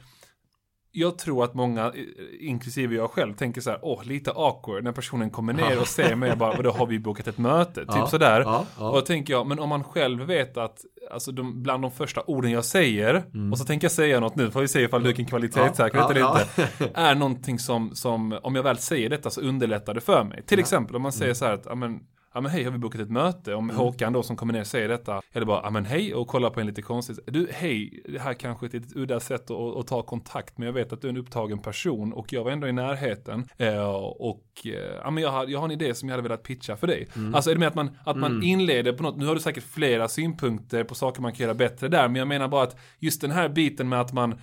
jag 0.92 1.18
tror 1.18 1.44
att 1.44 1.54
många, 1.54 1.92
inklusive 2.40 2.94
jag 2.94 3.10
själv, 3.10 3.34
tänker 3.34 3.60
så 3.60 3.70
här, 3.70 3.78
åh, 3.82 4.04
lite 4.04 4.30
awkward 4.30 4.84
när 4.84 4.92
personen 4.92 5.30
kommer 5.30 5.52
ner 5.52 5.80
och 5.80 5.88
ser 5.88 6.14
mig 6.14 6.32
och 6.32 6.38
bara, 6.38 6.56
vadå, 6.56 6.70
har 6.70 6.86
vi 6.86 6.98
bokat 6.98 7.26
ett 7.26 7.38
möte? 7.38 7.80
Typ 7.80 7.88
ja, 7.88 8.06
sådär. 8.06 8.40
Ja, 8.40 8.66
ja. 8.78 8.88
Och 8.88 8.94
då 8.94 9.00
tänker 9.00 9.32
jag, 9.32 9.46
men 9.46 9.58
om 9.58 9.68
man 9.68 9.84
själv 9.84 10.22
vet 10.22 10.56
att, 10.56 10.84
alltså 11.10 11.32
de, 11.32 11.62
bland 11.62 11.82
de 11.82 11.90
första 11.90 12.22
orden 12.22 12.50
jag 12.50 12.64
säger, 12.64 13.24
mm. 13.34 13.52
och 13.52 13.58
så 13.58 13.64
tänker 13.64 13.84
jag 13.84 13.92
säga 13.92 14.20
något 14.20 14.36
nu, 14.36 14.50
får 14.50 14.60
vi 14.60 14.68
se 14.68 14.82
ifall 14.82 15.02
du 15.02 15.12
kan 15.12 15.26
kvalitetssäkra 15.26 16.00
ja, 16.00 16.10
eller 16.10 16.28
inte, 16.28 16.90
är 17.00 17.14
någonting 17.14 17.58
som, 17.58 17.94
som, 17.94 18.38
om 18.42 18.54
jag 18.54 18.62
väl 18.62 18.78
säger 18.78 19.08
detta 19.08 19.30
så 19.30 19.40
underlättar 19.40 19.94
det 19.94 20.00
för 20.00 20.24
mig. 20.24 20.42
Till 20.46 20.58
exempel 20.58 20.96
om 20.96 21.02
man 21.02 21.12
säger 21.12 21.24
mm. 21.24 21.34
så 21.34 21.44
här 21.44 21.52
att, 21.52 21.66
ja 21.66 21.74
men, 21.74 22.00
ja 22.34 22.40
men 22.40 22.52
hej, 22.52 22.64
har 22.64 22.70
vi 22.70 22.78
bokat 22.78 23.00
ett 23.00 23.10
möte? 23.10 23.54
Om 23.54 23.64
mm. 23.64 23.76
Håkan 23.76 24.12
då 24.12 24.22
som 24.22 24.36
kommer 24.36 24.52
ner 24.52 24.64
säger 24.64 24.88
detta, 24.88 25.22
det 25.32 25.44
bara, 25.44 25.60
ja 25.62 25.70
men 25.70 25.84
hej 25.84 26.14
och 26.14 26.28
kollar 26.28 26.50
på 26.50 26.60
en 26.60 26.66
lite 26.66 26.82
konstigt. 26.82 27.18
Du, 27.26 27.48
hej, 27.52 28.02
det 28.08 28.18
här 28.18 28.34
kanske 28.34 28.66
är 28.66 28.68
ett 28.68 28.74
litet 28.74 28.96
udda 28.96 29.20
sätt 29.20 29.50
att, 29.50 29.76
att, 29.76 29.86
ta 29.86 30.02
kontakt, 30.02 30.58
men 30.58 30.66
jag 30.66 30.72
vet 30.72 30.92
att 30.92 31.02
du 31.02 31.08
är 31.08 31.10
en 31.10 31.16
upptagen 31.16 31.58
person 31.58 32.12
och 32.12 32.32
jag 32.32 32.44
var 32.44 32.50
ändå 32.50 32.68
i 32.68 32.72
närheten. 32.72 33.48
Eh, 33.56 33.94
och 34.04 34.46
eh, 34.64 34.72
ja 35.02 35.10
men 35.10 35.22
jag 35.22 35.30
har, 35.30 35.46
jag 35.46 35.58
har 35.58 35.64
en 35.64 35.70
idé 35.70 35.94
som 35.94 36.08
jag 36.08 36.16
hade 36.16 36.28
velat 36.28 36.42
pitcha 36.42 36.76
för 36.76 36.86
dig. 36.86 37.08
Mm. 37.16 37.34
Alltså 37.34 37.50
är 37.50 37.54
det 37.54 37.58
med 37.58 37.68
att 37.68 37.74
man, 37.74 37.96
att 38.04 38.16
man 38.16 38.32
mm. 38.32 38.42
inleder 38.42 38.92
på 38.92 39.02
något, 39.02 39.16
nu 39.16 39.26
har 39.26 39.34
du 39.34 39.40
säkert 39.40 39.64
flera 39.64 40.08
synpunkter 40.08 40.84
på 40.84 40.94
saker 40.94 41.22
man 41.22 41.32
kan 41.32 41.44
göra 41.44 41.54
bättre 41.54 41.88
där, 41.88 42.08
men 42.08 42.16
jag 42.16 42.28
menar 42.28 42.48
bara 42.48 42.62
att 42.62 42.76
just 42.98 43.20
den 43.20 43.30
här 43.30 43.48
biten 43.48 43.88
med 43.88 44.00
att 44.00 44.12
man 44.12 44.40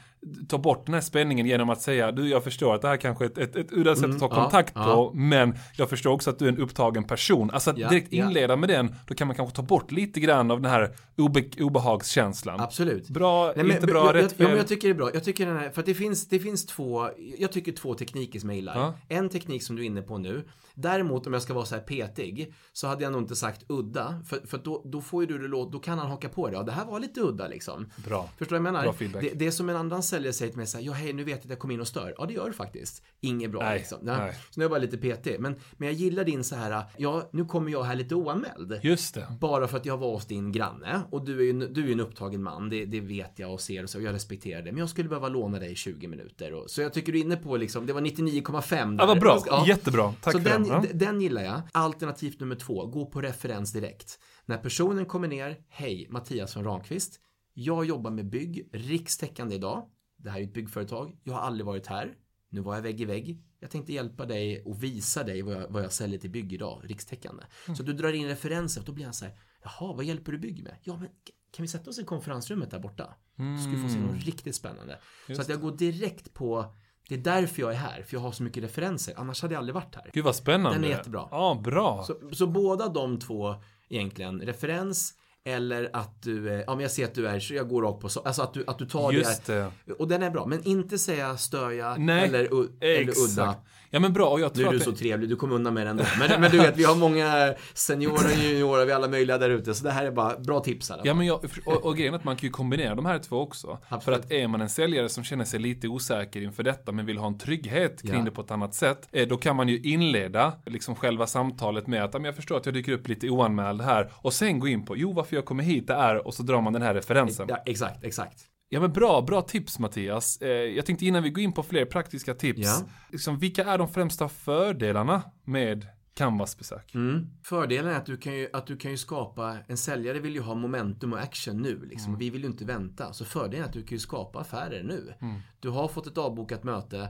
ta 0.48 0.58
bort 0.58 0.86
den 0.86 0.94
här 0.94 1.02
spänningen 1.02 1.46
genom 1.46 1.70
att 1.70 1.82
säga 1.82 2.12
du 2.12 2.30
jag 2.30 2.44
förstår 2.44 2.76
att 2.76 2.82
det 2.82 2.88
här 2.88 2.98
kanske 2.98 3.26
är 3.26 3.30
ett, 3.30 3.38
ett, 3.38 3.56
ett 3.56 3.74
udda 3.74 3.96
sätt 3.96 4.10
att 4.10 4.20
ta 4.20 4.26
mm, 4.26 4.38
kontakt 4.44 4.74
ja, 4.76 4.84
på 4.84 4.90
ja. 4.90 5.12
men 5.14 5.56
jag 5.78 5.90
förstår 5.90 6.12
också 6.12 6.30
att 6.30 6.40
du 6.40 6.46
är 6.46 6.50
en 6.50 6.58
upptagen 6.58 7.04
person. 7.04 7.52
Alltså 7.52 7.70
att 7.70 7.78
ja, 7.78 7.90
direkt 7.90 8.14
inleda 8.14 8.56
med 8.56 8.70
den 8.70 8.96
då 9.08 9.14
kan 9.14 9.28
man 9.28 9.36
kanske 9.36 9.56
ta 9.56 9.62
bort 9.62 9.92
lite 9.92 10.20
grann 10.20 10.52
av 10.52 10.62
den 10.62 10.72
här 10.72 10.92
obe, 11.18 11.44
obehagskänslan. 11.60 12.60
Absolut. 12.60 13.10
Bra, 13.10 13.54
Nej, 13.56 13.66
men, 13.66 13.76
inte 13.76 13.88
bra, 13.88 14.06
jag, 14.06 14.16
rätt 14.16 14.36
jag, 14.38 14.52
ja, 14.52 14.56
jag 14.56 14.68
tycker 14.68 14.88
det 14.88 14.92
är 14.92 14.98
bra. 14.98 15.10
Jag 15.14 15.24
tycker 15.24 15.46
den 15.46 15.58
här, 15.58 15.70
för 15.70 15.80
att 15.80 15.86
det 15.86 15.94
finns, 15.94 16.28
det 16.28 16.40
finns 16.40 16.66
två, 16.66 17.10
jag 17.38 17.52
tycker 17.52 17.72
två 17.72 17.94
tekniker 17.94 18.40
som 18.40 18.50
jag 18.50 18.56
gillar. 18.56 18.94
En 19.08 19.30
teknik 19.30 19.64
som 19.64 19.76
du 19.76 19.82
är 19.82 19.86
inne 19.86 20.02
på 20.02 20.18
nu 20.18 20.44
Däremot 20.80 21.28
om 21.28 21.34
jag 21.34 21.42
ska 21.42 21.54
vara 21.54 21.66
så 21.66 21.76
här 21.76 21.82
petig 21.82 22.54
så 22.74 22.88
hade 22.88 23.04
jag 23.04 23.12
nog 23.12 23.22
inte 23.22 23.36
sagt 23.36 23.66
udda. 23.70 24.22
För, 24.26 24.40
för 24.48 24.58
då, 24.58 24.82
då 24.86 25.02
får 25.02 25.24
ju 25.24 25.28
du 25.28 25.38
det 25.38 25.48
låt, 25.48 25.72
då 25.72 25.80
kan 25.80 26.00
han 26.00 26.08
haka 26.10 26.30
på 26.30 26.48
det. 26.48 26.54
Ja, 26.54 26.64
det 26.64 26.72
här 26.72 26.86
var 26.86 27.00
lite 27.00 27.22
udda 27.22 27.48
liksom. 27.48 27.92
Bra. 28.06 28.30
Förstår 28.38 28.56
du 28.56 28.64
vad 28.64 28.68
jag 28.68 28.74
Bra 28.74 28.82
menar? 28.82 28.94
feedback. 28.94 29.22
Det, 29.22 29.30
det 29.34 29.48
är 29.48 29.52
som 29.52 29.70
en 29.70 29.76
annan 29.76 30.04
säljare 30.04 30.34
säger 30.34 30.52
till 30.52 30.58
mig 30.58 30.68
så 30.68 30.78
här, 30.78 30.86
ja 30.86 30.92
hej 30.92 31.14
nu 31.14 31.24
vet 31.24 31.36
jag 31.36 31.44
att 31.44 31.50
jag 31.50 31.60
kom 31.60 31.72
in 31.72 31.82
och 31.82 31.88
stör. 31.88 32.16
Ja 32.18 32.26
det 32.26 32.34
gör 32.34 32.48
du 32.48 32.54
faktiskt. 32.54 33.04
Inget 33.22 33.52
bra 33.52 33.62
Nej, 33.64 33.78
liksom. 33.78 33.98
Ja. 34.06 34.18
nej. 34.18 34.34
Så 34.50 34.60
nu 34.60 34.64
är 34.64 34.64
jag 34.64 34.72
bara 34.72 34.82
lite 34.82 34.98
petig. 34.98 35.40
Men, 35.40 35.56
men 35.78 35.88
jag 35.88 35.96
gillar 35.96 36.24
din 36.24 36.44
så 36.44 36.56
här, 36.56 36.84
ja 36.98 37.30
nu 37.32 37.46
kommer 37.46 37.72
jag 37.72 37.84
här 37.84 37.96
lite 37.96 38.16
oanmäld. 38.16 38.80
Just 38.84 39.14
det. 39.16 39.28
Bara 39.40 39.68
för 39.68 39.78
att 39.78 39.86
jag 39.86 39.98
var 39.98 40.12
hos 40.12 40.26
din 40.26 40.52
granne 40.52 41.02
och 41.12 41.26
du 41.26 41.40
är 41.40 41.44
ju 41.44 41.50
en, 41.50 41.60
du 41.74 41.84
är 41.84 41.88
ju 41.88 41.94
en 41.94 42.00
upptagen 42.00 42.44
man, 42.44 42.70
det, 42.70 42.86
det 42.86 43.00
vet 43.00 43.40
jag 43.40 43.54
och 43.54 43.62
ser 43.62 43.84
och 43.84 43.90
så, 43.90 43.98
och 43.98 44.04
jag 44.04 44.14
respekterar 44.14 44.62
det. 44.62 44.72
Men 44.72 44.80
jag 44.80 44.90
skulle 44.90 45.10
behöva 45.10 45.30
låna 45.30 45.60
dig 45.60 45.76
20 45.76 46.08
minuter. 46.08 46.54
Och, 46.54 46.70
så 46.70 46.82
jag 46.82 46.94
tycker 46.94 47.12
du 47.12 47.20
är 47.20 47.24
inne 47.24 47.36
på 47.36 47.58
liksom, 47.58 47.86
det 47.86 47.94
var 47.94 48.02
99,5 48.02 48.98
Ja, 49.00 49.06
vad 49.06 49.20
bra. 49.20 49.44
Ja. 49.46 49.66
Jättebra. 49.68 50.14
Tack 50.22 50.34
så 50.34 50.40
för 50.40 50.50
den. 50.50 50.67
Ja. 50.68 50.84
den 50.94 51.22
gillar 51.22 51.42
jag. 51.42 51.62
Alternativ 51.72 52.36
nummer 52.40 52.56
två, 52.56 52.86
gå 52.86 53.06
på 53.06 53.22
referens 53.22 53.74
direkt. 53.74 54.20
När 54.46 54.58
personen 54.58 55.06
kommer 55.06 55.28
ner, 55.28 55.66
hej, 55.70 56.08
Mattias 56.10 56.54
från 56.54 56.64
Ramqvist. 56.64 57.20
Jag 57.54 57.86
jobbar 57.86 58.12
med 58.12 58.30
bygg, 58.30 58.70
rikstäckande 58.74 59.56
idag. 59.56 59.90
Det 60.18 60.30
här 60.30 60.40
är 60.40 60.44
ett 60.44 60.54
byggföretag. 60.54 61.20
Jag 61.24 61.34
har 61.34 61.42
aldrig 61.42 61.66
varit 61.66 61.88
här. 61.88 62.16
Nu 62.50 62.62
var 62.62 62.76
jag 62.76 62.82
vägg 62.82 63.02
i 63.02 63.06
vägg. 63.06 63.44
Jag 63.60 63.72
tänkte 63.72 63.94
hjälpa 63.94 64.26
dig 64.26 64.62
och 64.62 64.84
visa 64.84 65.24
dig 65.24 65.42
vad 65.42 65.54
jag, 65.54 65.70
vad 65.70 65.84
jag 65.84 65.92
säljer 65.92 66.20
till 66.20 66.30
bygg 66.30 66.54
idag, 66.54 66.82
rikstäckande. 66.84 67.44
Mm. 67.66 67.76
Så 67.76 67.84
du 67.84 67.94
drar 67.94 68.14
in 68.14 68.28
referenser 68.28 68.82
och 68.82 68.86
då 68.86 68.92
blir 68.92 69.06
han 69.06 69.14
så 69.14 69.26
här, 69.26 69.40
jaha, 69.64 69.94
vad 69.94 70.06
hjälper 70.06 70.32
du 70.32 70.38
bygg 70.38 70.64
med? 70.64 70.76
Ja, 70.84 70.98
men 70.98 71.10
kan 71.52 71.64
vi 71.64 71.68
sätta 71.68 71.90
oss 71.90 72.00
i 72.00 72.04
konferensrummet 72.04 72.72
där 72.72 72.80
borta? 72.80 73.16
Så 73.38 73.64
ska 73.64 73.72
vi 73.72 73.84
få 73.84 73.90
se 73.90 74.00
något 74.00 74.26
riktigt 74.26 74.56
spännande. 74.56 74.94
Mm. 74.94 75.00
Just 75.28 75.38
så 75.38 75.42
att 75.42 75.50
jag 75.50 75.62
går 75.62 75.78
direkt 75.78 76.34
på, 76.34 76.76
det 77.10 77.16
är 77.16 77.20
därför 77.20 77.62
jag 77.62 77.72
är 77.72 77.76
här, 77.78 78.04
för 78.04 78.16
jag 78.16 78.22
har 78.22 78.32
så 78.32 78.44
mycket 78.44 78.64
referenser. 78.64 79.14
Annars 79.18 79.42
hade 79.42 79.54
jag 79.54 79.60
aldrig 79.60 79.76
varit 79.76 79.96
här. 79.96 80.10
Gud 80.14 80.26
vad 80.26 80.36
spännande. 80.36 80.78
Den 80.78 80.84
är 80.84 80.90
jättebra. 80.90 81.28
Ja, 81.32 81.62
bra. 81.64 82.04
Så, 82.04 82.36
så 82.36 82.48
båda 82.48 82.88
de 82.88 83.20
två 83.20 83.56
egentligen, 83.90 84.42
referens 84.42 85.14
eller 85.48 85.90
att 85.94 86.22
du, 86.24 86.64
ja 86.68 86.74
men 86.76 86.80
jag 86.82 86.92
ser 86.92 87.06
att 87.06 87.14
du 87.16 87.28
är, 87.28 87.40
så 87.40 87.54
jag 87.54 87.70
går 87.70 87.82
rakt 87.82 88.02
på 88.02 88.10
så, 88.10 88.20
alltså 88.20 88.42
att 88.42 88.54
du, 88.54 88.64
att 88.68 88.80
du 88.80 88.86
tar 88.86 89.12
Just 89.12 89.46
det. 89.46 89.72
det. 89.86 89.94
Och 89.94 90.08
den 90.08 90.24
är 90.24 90.30
bra, 90.30 90.46
men 90.46 90.68
inte 90.68 90.98
säga 90.98 91.38
stöja 91.38 91.96
Nej, 92.00 92.24
eller, 92.26 92.44
u- 92.44 92.70
eller 92.82 93.14
udda. 93.20 93.56
Ja 93.90 94.00
men 94.00 94.14
bra, 94.14 94.30
och 94.30 94.40
jag 94.40 94.52
Nu 94.58 94.64
tror 94.64 94.74
är 94.74 94.78
du 94.78 94.84
så 94.84 94.92
det... 94.92 94.98
trevlig, 94.98 95.30
du 95.30 95.36
kommer 95.36 95.56
undan 95.56 95.74
med 95.74 95.88
ändå. 95.88 96.04
Men, 96.20 96.42
men 96.42 96.52
du 96.52 96.58
vet, 96.58 96.78
vi 96.78 96.84
har 96.84 96.96
många 96.96 97.54
seniorer, 97.74 98.44
juniorer, 98.44 98.86
vi 98.86 98.92
har 98.92 99.00
alla 99.00 99.08
möjliga 99.08 99.38
där 99.38 99.50
ute. 99.50 99.74
Så 99.74 99.84
det 99.84 99.92
här 99.92 100.06
är 100.06 100.12
bara 100.12 100.38
bra 100.40 100.60
tips 100.60 100.90
här. 100.90 101.02
Ja 101.04 101.14
men 101.14 101.26
jag, 101.28 101.40
och, 101.66 101.86
och 101.86 101.98
grejen 101.98 102.14
är 102.14 102.18
att 102.18 102.24
man 102.24 102.36
kan 102.36 102.48
ju 102.48 102.52
kombinera 102.52 102.96
de 102.96 103.06
här 103.06 103.20
två 103.20 103.38
också. 103.40 103.78
För 103.90 103.96
Absolut. 103.96 104.20
att 104.20 104.32
är 104.32 104.48
man 104.48 104.62
en 104.62 104.70
säljare 104.70 105.10
som 105.10 105.24
känner 105.24 105.46
sig 105.46 105.60
lite 105.60 105.88
osäker 105.88 106.42
inför 106.42 106.64
detta 106.64 106.92
men 106.92 107.06
vill 107.06 107.18
ha 107.18 107.28
en 107.28 107.38
trygghet 107.38 108.02
kring 108.02 108.14
Ja. 108.20 108.22
det 108.26 108.32
på 108.32 108.42
ett 108.42 108.52
annat 108.52 108.74
sätt. 108.76 109.08
eh, 109.12 109.28
Då 109.28 109.38
kan 109.38 109.56
man 109.56 109.68
ju 109.68 109.80
inleda 109.80 110.54
liksom 110.66 110.96
själva 110.96 111.28
samtalet 111.28 111.88
med 111.88 112.04
att 112.04 112.14
"Ja, 112.14 112.20
men 112.20 112.26
jag 112.26 112.36
förstår 112.36 112.58
att 112.58 112.66
jag 112.66 112.74
dyker 112.76 112.92
upp 112.92 113.08
lite 113.08 113.30
oanmäld 113.30 113.82
här. 113.82 114.12
Och 114.16 114.34
sen 114.34 114.60
gå 114.60 114.68
in 114.68 114.86
på, 114.86 114.98
jo 114.98 115.14
varför 115.14 115.36
jag 115.38 115.46
kommer 115.46 115.64
hit 115.64 115.88
det 115.88 115.94
är 115.94 116.28
och 116.28 116.34
så 116.34 116.44
drar 116.44 116.62
man 116.62 116.74
den 116.74 116.82
här 116.82 116.94
referensen. 116.94 117.46
Ja, 117.50 117.58
exakt, 117.66 118.04
exakt. 118.04 118.46
Ja 118.70 118.80
men 118.80 118.94
bra, 118.94 119.22
bra 119.22 119.42
tips 119.42 119.80
Mattias. 119.80 120.42
Eh, 120.42 120.50
jag 120.50 120.86
tänkte 120.86 121.06
innan 121.06 121.24
vi 121.24 121.30
går 121.30 121.44
in 121.44 121.54
på 121.54 121.64
fler 121.64 121.86
praktiska 121.86 122.34
tips. 122.34 122.60
Ja. 122.60 122.90
Liksom, 123.12 123.40
vilka 123.40 123.66
är 123.66 123.78
de 123.78 123.88
främsta 123.88 124.30
fördelarna 124.30 125.22
med 125.44 125.88
Canvas-besök? 126.14 126.96
Mm. 126.96 127.28
Fördelen 127.44 127.92
är 127.92 127.98
att 127.98 128.06
du, 128.06 128.18
kan 128.18 128.36
ju, 128.36 128.50
att 128.54 128.68
du 128.68 128.78
kan 128.78 128.92
ju 128.92 128.98
skapa, 128.98 129.58
en 129.68 129.78
säljare 129.78 130.20
vill 130.20 130.34
ju 130.34 130.42
ha 130.42 130.56
momentum 130.56 131.14
och 131.14 131.20
action 131.20 131.62
nu. 131.62 131.86
Liksom. 131.86 132.14
och 132.14 132.22
Vi 132.22 132.30
vill 132.30 132.42
ju 132.42 132.48
inte 132.48 132.66
vänta. 132.66 133.14
Så 133.14 133.26
fördelen 133.26 133.64
är 133.64 133.68
att 133.68 133.74
du 133.74 133.84
kan 133.84 133.96
ju 133.96 134.00
skapa 134.00 134.40
affärer 134.40 134.84
nu. 134.84 135.14
Du 135.60 135.70
har 135.70 135.88
fått 135.88 136.08
ett 136.08 136.18
avbokat 136.18 136.64
möte. 136.64 137.10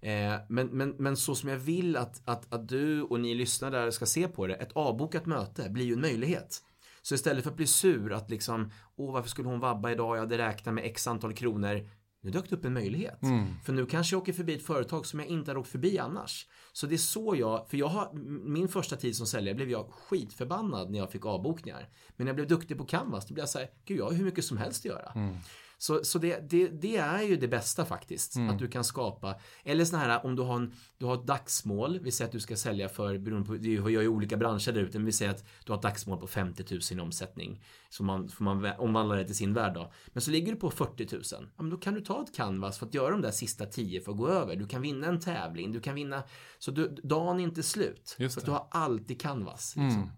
Eh, 0.00 0.34
men, 0.48 0.66
men, 0.66 0.94
men 0.98 1.16
så 1.16 1.34
som 1.34 1.48
jag 1.48 1.56
vill 1.56 1.96
att, 1.96 2.28
att, 2.28 2.52
att 2.52 2.68
du 2.68 3.02
och 3.02 3.20
ni 3.20 3.34
lyssnare 3.34 3.92
ska 3.92 4.06
se 4.06 4.28
på 4.28 4.46
det. 4.46 4.54
Ett 4.54 4.72
avbokat 4.72 5.26
möte 5.26 5.70
blir 5.70 5.84
ju 5.84 5.92
en 5.92 6.00
möjlighet. 6.00 6.62
Så 7.06 7.14
istället 7.14 7.44
för 7.44 7.50
att 7.50 7.56
bli 7.56 7.66
sur 7.66 8.12
att 8.12 8.30
liksom, 8.30 8.70
åh 8.96 9.12
varför 9.12 9.28
skulle 9.28 9.48
hon 9.48 9.60
vabba 9.60 9.90
idag? 9.90 10.16
Jag 10.16 10.20
hade 10.20 10.38
räknat 10.38 10.74
med 10.74 10.84
x 10.84 11.06
antal 11.06 11.32
kronor. 11.34 11.88
Nu 12.22 12.30
dök 12.30 12.50
det 12.50 12.56
upp 12.56 12.64
en 12.64 12.72
möjlighet. 12.72 13.18
För 13.64 13.72
nu 13.72 13.86
kanske 13.86 14.14
jag 14.14 14.22
åker 14.22 14.32
förbi 14.32 14.54
ett 14.54 14.66
företag 14.66 15.06
som 15.06 15.20
jag 15.20 15.28
inte 15.28 15.50
hade 15.50 15.60
åkt 15.60 15.68
förbi 15.68 15.98
annars. 15.98 16.46
Så 16.72 16.86
det 16.86 16.94
är 16.94 16.98
så 16.98 17.34
jag, 17.38 17.68
för 17.70 17.76
jag 17.76 17.86
har, 17.86 18.12
min 18.48 18.68
första 18.68 18.96
tid 18.96 19.16
som 19.16 19.26
säljare 19.26 19.54
blev 19.54 19.70
jag 19.70 19.86
skitförbannad 19.92 20.90
när 20.90 20.98
jag 20.98 21.12
fick 21.12 21.26
avbokningar. 21.26 21.88
Men 22.16 22.24
när 22.24 22.26
jag 22.26 22.36
blev 22.36 22.48
duktig 22.48 22.78
på 22.78 22.84
Canvas, 22.84 23.26
då 23.26 23.34
blev 23.34 23.42
jag 23.42 23.48
så 23.48 23.58
här, 23.58 23.68
gud 23.84 23.98
jag 23.98 24.04
har 24.04 24.12
hur 24.12 24.24
mycket 24.24 24.44
som 24.44 24.56
helst 24.56 24.80
att 24.80 24.84
göra. 24.84 25.12
Så, 25.78 26.04
så 26.04 26.18
det, 26.18 26.50
det, 26.50 26.68
det 26.68 26.96
är 26.96 27.22
ju 27.22 27.36
det 27.36 27.48
bästa 27.48 27.84
faktiskt. 27.84 28.36
Att 28.50 28.58
du 28.58 28.68
kan 28.68 28.84
skapa, 28.84 29.34
eller 29.64 29.84
såna 29.84 30.02
här 30.02 30.26
om 30.26 30.36
du 30.36 30.42
har, 30.42 30.56
en, 30.56 30.74
du 30.98 31.06
har 31.06 31.14
ett 31.14 31.26
dagsmål, 31.26 31.98
vi 32.02 32.12
säger 32.12 32.28
att 32.28 32.32
du 32.32 32.40
ska 32.40 32.56
sälja 32.56 32.88
för, 32.88 33.18
beroende 33.18 33.46
på, 33.46 33.54
det 33.54 33.76
är 33.76 33.88
ju 33.88 34.08
olika 34.08 34.36
branscher 34.36 34.72
där 34.72 34.80
ute, 34.80 34.98
men 34.98 35.06
vi 35.06 35.12
säger 35.12 35.30
att 35.30 35.44
du 35.64 35.72
har 35.72 35.76
ett 35.76 35.82
dagsmål 35.82 36.18
på 36.18 36.26
50 36.26 36.64
000 36.70 36.80
i 36.90 37.00
omsättning. 37.00 37.62
Så 37.88 38.04
man, 38.04 38.28
får 38.28 38.44
man 38.44 38.72
omvandla 38.78 39.14
det 39.14 39.24
till 39.24 39.36
sin 39.36 39.54
värld 39.54 39.74
då. 39.74 39.92
Men 40.06 40.22
så 40.22 40.30
ligger 40.30 40.52
du 40.52 40.58
på 40.58 40.70
40 40.70 41.08
000, 41.12 41.22
ja, 41.30 41.38
men 41.56 41.70
då 41.70 41.76
kan 41.76 41.94
du 41.94 42.00
ta 42.00 42.22
ett 42.22 42.34
canvas 42.36 42.78
för 42.78 42.86
att 42.86 42.94
göra 42.94 43.10
de 43.10 43.20
där 43.20 43.30
sista 43.30 43.66
10 43.66 44.00
för 44.00 44.12
att 44.12 44.18
gå 44.18 44.28
över. 44.28 44.56
Du 44.56 44.66
kan 44.66 44.82
vinna 44.82 45.06
en 45.06 45.20
tävling, 45.20 45.72
du 45.72 45.80
kan 45.80 45.94
vinna, 45.94 46.22
så 46.58 46.70
du, 46.70 46.88
dagen 46.88 47.40
är 47.40 47.44
inte 47.44 47.62
slut. 47.62 48.16
Just 48.18 48.34
för 48.34 48.40
att 48.40 48.46
du 48.46 48.52
har 48.52 48.66
alltid 48.70 49.20
canvas. 49.20 49.76
Liksom. 49.76 50.10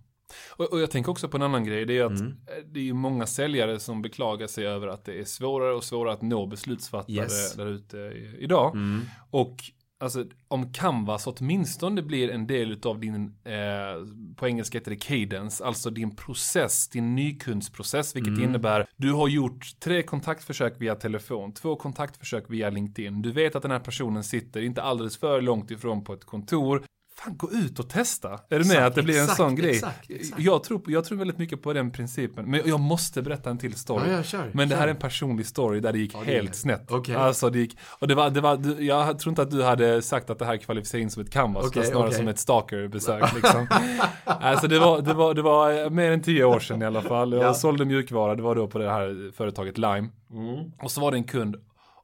Och, 0.56 0.72
och 0.72 0.80
jag 0.80 0.90
tänker 0.90 1.10
också 1.12 1.28
på 1.28 1.36
en 1.36 1.42
annan 1.42 1.64
grej, 1.64 1.84
det 1.86 1.98
är 1.98 2.04
att 2.04 2.20
Mm. 2.20 2.26
eh, 2.46 2.64
det 2.72 2.88
är 2.88 2.92
många 2.92 3.26
säljare 3.26 3.78
som 3.80 4.02
beklagar 4.02 4.46
sig 4.46 4.66
över 4.66 4.86
att 4.88 5.04
det 5.04 5.20
är 5.20 5.24
svårare 5.24 5.74
och 5.74 5.84
svårare 5.84 6.12
att 6.14 6.22
nå 6.22 6.46
beslutsfattare 6.46 7.14
Yes. 7.14 7.54
där 7.54 7.66
ute 7.66 7.98
idag. 8.38 8.74
Mm. 8.74 9.00
Och 9.30 9.56
alltså 10.00 10.24
om 10.48 10.72
Canvas 10.72 11.26
åtminstone 11.26 12.02
blir 12.02 12.30
en 12.30 12.46
del 12.46 12.80
av 12.84 13.00
din, 13.00 13.34
eh, 13.44 14.06
på 14.36 14.46
engelska 14.48 14.78
heter 14.78 14.90
det 14.90 14.96
cadence, 14.96 15.64
alltså 15.64 15.90
din 15.90 16.16
process, 16.16 16.88
din 16.88 17.14
nykundsprocess, 17.14 18.16
vilket 18.16 18.32
Mm. 18.32 18.44
innebär 18.44 18.86
du 18.96 19.12
har 19.12 19.28
gjort 19.28 19.80
tre 19.80 20.02
kontaktförsök 20.02 20.74
via 20.78 20.94
telefon, 20.94 21.52
två 21.54 21.76
kontaktförsök 21.76 22.44
via 22.48 22.70
LinkedIn, 22.70 23.22
du 23.22 23.32
vet 23.32 23.56
att 23.56 23.62
den 23.62 23.70
här 23.70 23.80
personen 23.80 24.24
sitter 24.24 24.60
inte 24.62 24.82
alldeles 24.82 25.16
för 25.18 25.40
långt 25.40 25.70
ifrån 25.70 26.04
på 26.04 26.12
ett 26.12 26.24
kontor, 26.24 26.82
Fan, 27.24 27.36
gå 27.36 27.50
ut 27.50 27.78
och 27.78 27.88
testa. 27.88 28.28
Är 28.32 28.38
du 28.48 28.56
med 28.56 28.60
Exakt, 28.60 28.86
att 28.86 28.94
det 28.94 29.02
blir 29.02 29.14
en 29.16 29.22
exakt, 29.22 29.36
sån 29.36 29.54
grej? 29.54 29.70
exakt. 29.70 30.10
Jag, 30.36 30.62
tror, 30.64 30.82
jag 30.86 31.04
tror 31.04 31.18
väldigt 31.18 31.38
mycket 31.38 31.62
på 31.62 31.72
den 31.72 31.90
principen. 31.90 32.50
Men 32.50 32.60
jag 32.64 32.80
måste 32.80 33.22
berätta 33.22 33.50
en 33.50 33.58
till 33.58 33.74
story. 33.74 34.10
Ja, 34.10 34.16
ja, 34.16 34.22
kör, 34.22 34.50
men 34.54 34.68
det 34.68 34.74
här 34.74 34.82
kör. 34.82 34.88
är 34.88 34.90
en 34.90 34.96
personlig 35.00 35.46
story 35.46 35.80
där 35.80 35.92
det 35.92 35.98
gick 35.98 36.12
det 36.12 36.18
är 36.18 36.24
helt 36.24 36.52
det. 36.52 36.56
snett. 36.58 36.90
Okej. 36.90 37.14
Alltså 37.14 37.50
det 37.50 37.58
gick, 37.58 37.78
och 37.98 38.08
det 38.08 38.14
var, 38.14 38.30
det 38.30 38.40
var, 38.40 38.80
jag 38.82 39.18
tror 39.18 39.30
inte 39.30 39.42
att 39.42 39.50
du 39.50 39.62
hade 39.62 40.02
sagt 40.02 40.30
att 40.30 40.38
det 40.38 40.44
här 40.44 40.56
kvalificerar 40.56 41.02
in 41.02 41.10
som 41.10 41.22
ett 41.22 41.30
canvas, 41.30 41.66
utan 41.66 41.84
snarare 41.84 42.06
okej. 42.06 42.18
som 42.18 42.28
ett 42.28 42.38
stalkerbesök 42.38 43.34
liksom. 43.34 43.66
alltså 44.24 44.68
det 44.68 44.78
var, 44.78 45.00
det, 45.00 45.14
var, 45.14 45.34
det 45.34 45.42
var 45.42 45.90
mer 45.90 46.10
än 46.12 46.22
tio 46.22 46.44
år 46.44 46.60
sedan 46.60 46.82
i 46.82 46.86
alla 46.86 47.02
fall. 47.02 47.32
Jag 47.32 47.42
Ja. 47.42 47.54
sålde 47.54 47.84
mjukvara, 47.84 48.34
det 48.34 48.42
var 48.42 48.54
då 48.54 48.66
på 48.68 48.78
det 48.78 48.90
här 48.90 49.32
företaget 49.36 49.78
Lime. 49.78 50.08
Mm. 50.32 50.72
Och 50.82 50.90
så 50.90 51.00
var 51.00 51.10
det 51.10 51.16
en 51.16 51.24
kund 51.24 51.56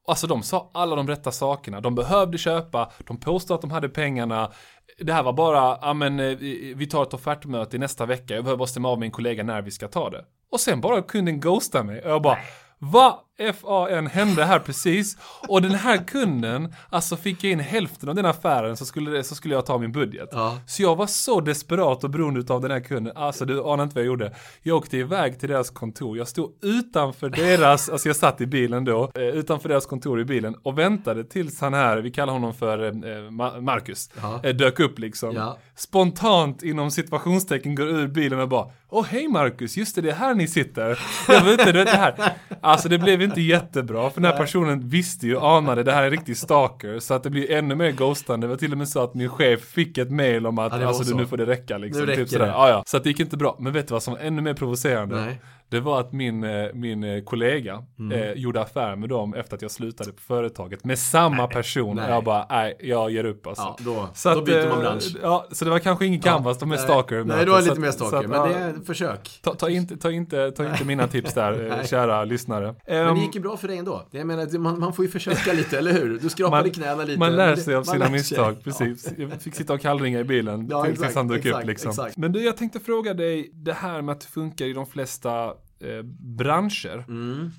Alltså 0.07 0.27
de 0.27 0.43
sa 0.43 0.71
alla 0.75 0.97
de 0.97 1.09
rätta 1.09 1.33
sakerna. 1.33 1.81
De 1.81 1.95
behövde 1.95 2.39
köpa, 2.39 2.93
de 3.07 3.17
påstod 3.21 3.55
att 3.55 3.61
de 3.61 3.71
hade 3.71 3.89
pengarna. 3.89 4.51
Det 4.99 5.13
här 5.13 5.23
var 5.23 5.33
bara, 5.33 5.79
ja 5.83 5.95
men 5.95 6.21
eh, 6.21 6.37
vi 6.77 6.87
tar 6.91 7.03
ett 7.03 7.15
offertmöte 7.15 7.79
nästa 7.79 8.07
vecka. 8.07 8.35
Jag 8.35 8.45
behöver 8.45 8.59
bara 8.59 8.67
stämma 8.67 8.89
av 8.89 8.99
med 8.99 9.07
en 9.07 9.13
kollega 9.13 9.43
när 9.43 9.63
vi 9.63 9.71
ska 9.71 9.89
ta 9.89 10.11
det. 10.11 10.25
Och 10.51 10.61
sen 10.61 10.81
bara 10.81 11.03
kunden 11.03 11.41
ghosta 11.41 11.83
mig. 11.83 12.03
Och 12.03 12.11
jag 12.11 12.23
bara, 12.23 12.39
vad 12.79 13.15
FAN 13.39 14.07
hände 14.07 14.45
här 14.45 14.59
precis? 14.59 15.17
Och 15.49 15.63
den 15.63 15.75
här 15.75 15.97
kunden, 15.97 16.75
alltså 16.91 17.17
fick 17.17 17.45
jag 17.45 17.53
in 17.53 17.61
hälften 17.61 18.09
av 18.09 18.15
den 18.15 18.27
affären 18.27 18.77
så 18.77 18.85
skulle, 18.85 19.11
det, 19.11 19.25
så 19.25 19.35
skulle 19.35 19.55
jag 19.55 19.67
ta 19.67 19.79
min 19.79 19.93
budget. 19.93 20.29
Ja. 20.33 20.59
Så 20.67 20.83
jag 20.83 20.97
var 20.97 21.07
så 21.07 21.41
desperat 21.41 22.05
och 22.05 22.11
beroende 22.11 22.55
av 22.55 22.61
den 22.61 22.71
här 22.71 22.81
kunden. 22.81 23.17
Alltså 23.17 23.45
du 23.45 23.61
anar 23.65 23.83
inte 23.85 23.95
vad 23.95 24.03
jag 24.05 24.07
gjorde. 24.07 24.35
Jag 24.63 24.77
åkte 24.77 24.97
iväg 24.97 25.41
till 25.41 25.49
deras 25.49 25.71
kontor. 25.71 26.17
Jag 26.19 26.29
stod 26.29 26.53
utanför 26.63 27.29
deras, 27.29 27.89
alltså 27.93 28.09
jag 28.09 28.17
satt 28.17 28.41
i 28.41 28.47
bilen 28.47 28.85
då, 28.85 29.11
eh, 29.15 29.23
utanför 29.23 29.69
deras 29.69 29.87
kontor 29.87 30.21
i 30.21 30.25
bilen 30.25 30.55
och 30.63 30.79
väntade 30.79 31.25
tills 31.25 31.61
han 31.61 31.75
här, 31.75 31.97
vi 31.97 32.11
kallar 32.11 32.33
honom 32.33 32.55
för 32.55 32.85
eh, 32.87 32.91
Ma- 32.93 33.61
Marcus, 33.61 34.11
Ja. 34.23 34.41
eh, 34.43 34.55
dök 34.55 34.81
upp 34.81 34.99
liksom. 34.99 35.35
Ja. 35.37 35.59
Spontant 35.77 36.63
inom 36.63 36.91
situationstecken 36.91 37.75
går 37.75 37.87
ur 37.89 38.09
bilen 38.09 38.41
och 38.41 38.49
bara 38.49 38.67
Åh 38.89 39.05
hej 39.09 39.29
Marcus, 39.29 39.77
just 39.77 39.95
det, 39.95 40.01
det 40.01 40.11
är 40.11 40.15
här 40.15 40.35
ni 40.35 40.49
sitter. 40.49 40.99
Jag 41.29 41.45
vet 41.45 41.59
inte, 41.61 41.73
du 41.73 41.79
vet 41.79 41.93
det 41.93 41.97
här. 41.97 42.33
Alltså 42.61 42.89
det 42.89 42.99
blev 42.99 43.23
inte 43.25 43.41
jättebra, 43.41 44.11
för 44.11 44.21
den 44.21 44.31
här 44.31 44.39
personen 44.39 44.89
visste 44.89 45.27
ju, 45.27 45.39
anade, 45.41 45.83
det 45.83 45.93
här 45.93 46.01
är 46.03 46.05
en 46.07 46.11
riktig 46.11 46.37
stalker. 46.37 46.99
Så 46.99 47.15
att 47.15 47.23
det 47.23 47.31
blir 47.31 47.51
ännu 47.51 47.75
mer 47.75 47.91
ghostande. 47.91 48.47
Det 48.47 48.49
var 48.49 48.57
till 48.57 48.73
och 48.73 48.79
med 48.79 48.89
så 48.89 49.01
att 49.01 49.15
min 49.15 49.29
chef 49.29 49.61
fick 49.61 49.99
ett 49.99 50.11
mail 50.11 50.47
om 50.47 50.59
att 50.59 50.81
Ja, 50.81 50.87
alltså 50.87 51.05
så. 51.05 51.17
nu 51.17 51.27
får 51.27 51.37
det 51.37 51.47
räcka 51.47 51.79
liksom. 51.79 52.07
Typ 52.07 52.29
sådär. 52.29 52.45
det. 52.47 52.51
Ja, 52.53 52.69
ja. 52.69 52.83
Så 52.87 52.97
att 52.97 53.03
det 53.03 53.09
gick 53.09 53.21
inte 53.21 53.37
bra. 53.37 53.57
Men 53.61 53.73
vet 53.73 53.89
du 53.89 53.93
vad 53.93 54.03
som 54.03 54.15
var 54.15 54.21
ännu 54.21 54.43
mer 54.43 54.55
provocerande? 54.55 55.17
Nej. 55.21 55.41
Det 55.75 55.81
var 55.81 56.01
att 56.01 56.13
min, 56.13 56.45
eh, 56.45 56.69
min 56.75 57.05
eh, 57.05 57.23
kollega 57.25 57.83
Mm. 57.99 58.19
eh, 58.23 58.33
gjorde 58.33 58.61
affär 58.61 58.97
med 58.97 59.09
dem 59.09 59.35
efter 59.35 59.57
att 59.57 59.63
jag 59.63 59.71
slutade 59.71 60.13
på 60.13 60.21
företaget 60.21 60.85
med 60.85 60.99
samma 60.99 61.47
person. 61.47 61.97
nej. 61.97 62.11
Jag 62.11 62.25
bara, 62.25 62.47
nej, 62.51 62.77
jag 62.81 63.11
ger 63.11 63.25
upp 63.25 63.47
alltså. 63.47 63.63
Ja, 63.63 63.77
då, 63.79 64.09
Så 64.15 64.31
då 64.35 64.39
att, 64.39 64.45
byter 64.45 64.69
man 64.69 64.73
eh, 64.79 64.81
bransch. 64.81 65.17
Ja, 65.23 65.47
så 65.53 65.65
det 65.65 65.71
var 65.71 65.79
kanske 65.79 66.07
ingen 66.07 66.21
canvas, 66.21 66.59
de 66.59 66.73
är 66.73 66.77
Nej, 66.77 66.85
stalker. 66.85 67.25
Nej, 67.25 67.47
har 67.47 67.61
Så 67.61 67.69
lite 67.69 67.81
mer 67.81 67.91
stalker, 67.91 68.17
att, 68.19 68.27
men 68.27 68.39
ja, 68.41 68.47
det 68.47 68.55
är 68.55 68.75
försök. 68.87 69.39
Ta, 69.43 69.55
ta, 69.55 69.69
inte, 69.69 69.97
ta, 69.97 70.11
inte, 70.11 70.51
ta 70.51 70.65
inte 70.69 70.85
mina 70.85 71.07
tips 71.07 71.35
där, 71.35 71.53
Nej. 71.77 71.87
kära 71.87 72.25
lyssnare. 72.25 72.75
Men 72.87 72.97
Ehm, 73.09 73.15
det 73.15 73.21
gick 73.21 73.35
ju 73.35 73.41
bra 73.41 73.57
för 73.57 73.69
dig 73.69 73.79
ändå. 73.79 74.03
Jag 74.11 74.27
menar, 74.27 74.59
man, 74.59 74.81
man 74.81 74.93
får 74.93 75.05
ju 75.05 75.11
försöka 75.11 75.53
lite, 75.53 75.79
eller 75.79 75.93
hur? 75.93 76.19
Du 76.23 76.29
skrapade 76.29 76.63
Man- 76.63 76.71
knäna 76.71 77.03
lite. 77.05 77.19
Man 77.19 77.37
lär 77.37 77.57
sig 77.57 77.75
av 77.75 77.83
sina 77.83 78.05
sig. 78.05 78.13
misstag, 78.13 78.53
Ja. 78.55 78.61
precis. 78.65 79.13
Jag 79.19 79.43
fick 79.43 79.55
sitta 79.55 79.73
och 79.75 79.81
kallringa 79.81 80.21
i 80.21 80.25
bilen 80.25 80.69
Ja, 80.71 80.85
tills 80.85 80.99
exakt, 80.99 81.17
han 81.17 81.29
dök 81.29 81.39
upp 81.41 81.47
exakt, 81.47 81.67
liksom. 81.67 81.91
exakt. 81.91 82.17
Men 82.17 82.33
du, 82.33 82.45
jag 82.45 82.57
tänkte 82.57 82.81
fråga 82.81 83.15
dig, 83.15 83.51
det 83.55 83.73
här 83.73 84.03
med 84.03 84.13
att 84.13 84.21
det 84.21 84.27
funkar 84.27 84.65
i 84.67 84.73
de 84.73 84.87
flesta 84.87 85.53
eh, 85.81 86.03
branscher. 86.39 87.05
Mm. 87.09 87.51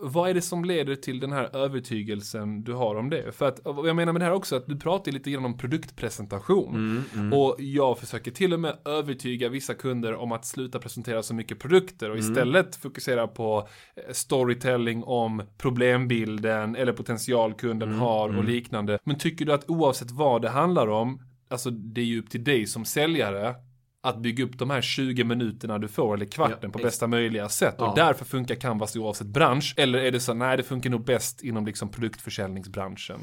Vad 0.00 0.30
är 0.30 0.34
det 0.34 0.42
som 0.42 0.64
leder 0.64 0.94
till 0.94 1.20
den 1.20 1.32
här 1.32 1.56
övertygelsen 1.56 2.64
du 2.64 2.72
har 2.72 2.94
om 2.94 3.10
det? 3.10 3.32
För 3.32 3.48
att, 3.48 3.60
jag 3.64 3.96
menar 3.96 4.12
med 4.12 4.20
det 4.20 4.24
här 4.26 4.32
också, 4.32 4.56
att 4.56 4.66
du 4.66 4.76
pratar 4.76 5.12
lite 5.12 5.30
grann 5.30 5.44
om 5.44 5.58
produktpresentation. 5.58 6.74
Mm, 6.74 7.02
mm. 7.14 7.32
Och 7.32 7.56
jag 7.58 7.98
försöker 7.98 8.30
till 8.30 8.52
och 8.52 8.60
med 8.60 8.76
övertyga 8.84 9.48
vissa 9.48 9.74
kunder 9.74 10.14
om 10.14 10.32
att 10.32 10.44
sluta 10.44 10.78
presentera 10.78 11.22
så 11.22 11.34
mycket 11.34 11.58
produkter 11.58 12.06
Mm. 12.06 12.18
och 12.18 12.24
istället 12.24 12.76
fokusera 12.76 13.26
på 13.28 13.68
eh, 13.96 14.12
storytelling 14.12 15.04
om 15.04 15.42
problembilden 15.58 16.76
eller 16.76 16.92
potentialkunden 16.92 17.88
Mm, 17.88 18.00
har 18.00 18.38
och 18.38 18.44
liknande. 18.44 18.98
Men 19.04 19.18
tycker 19.18 19.44
du 19.44 19.52
att 19.52 19.70
oavsett 19.70 20.10
vad 20.10 20.42
det 20.42 20.48
handlar 20.48 20.88
om, 20.88 21.20
alltså 21.50 21.70
det 21.70 22.00
är 22.00 22.04
ju 22.04 22.18
upp 22.18 22.30
till 22.30 22.44
dig 22.44 22.66
som 22.66 22.84
säljare 22.84 23.54
att 24.00 24.18
bygga 24.22 24.44
upp 24.44 24.58
de 24.58 24.70
här 24.70 24.80
20 24.80 25.24
minuterna 25.24 25.78
du 25.78 25.88
får, 25.88 26.14
eller 26.14 26.26
kvarten, 26.26 26.58
Ja, 26.62 26.68
på 26.70 26.78
bästa 26.78 27.06
möjliga 27.06 27.48
sätt. 27.48 27.80
Och 27.80 27.86
Ja. 27.86 27.92
därför 27.96 28.24
funkar 28.24 28.54
Canvas 28.54 28.96
oavsett 28.96 29.26
bransch. 29.26 29.74
Eller 29.76 29.98
är 29.98 30.12
det 30.12 30.20
så, 30.20 30.34
nej 30.34 30.56
det 30.56 30.62
funkar 30.62 30.90
nog 30.90 31.04
bäst 31.04 31.42
inom 31.42 31.66
liksom 31.66 31.88
produktförsäljningsbranschen. 31.88 33.20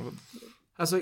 Alltså, 0.75 0.99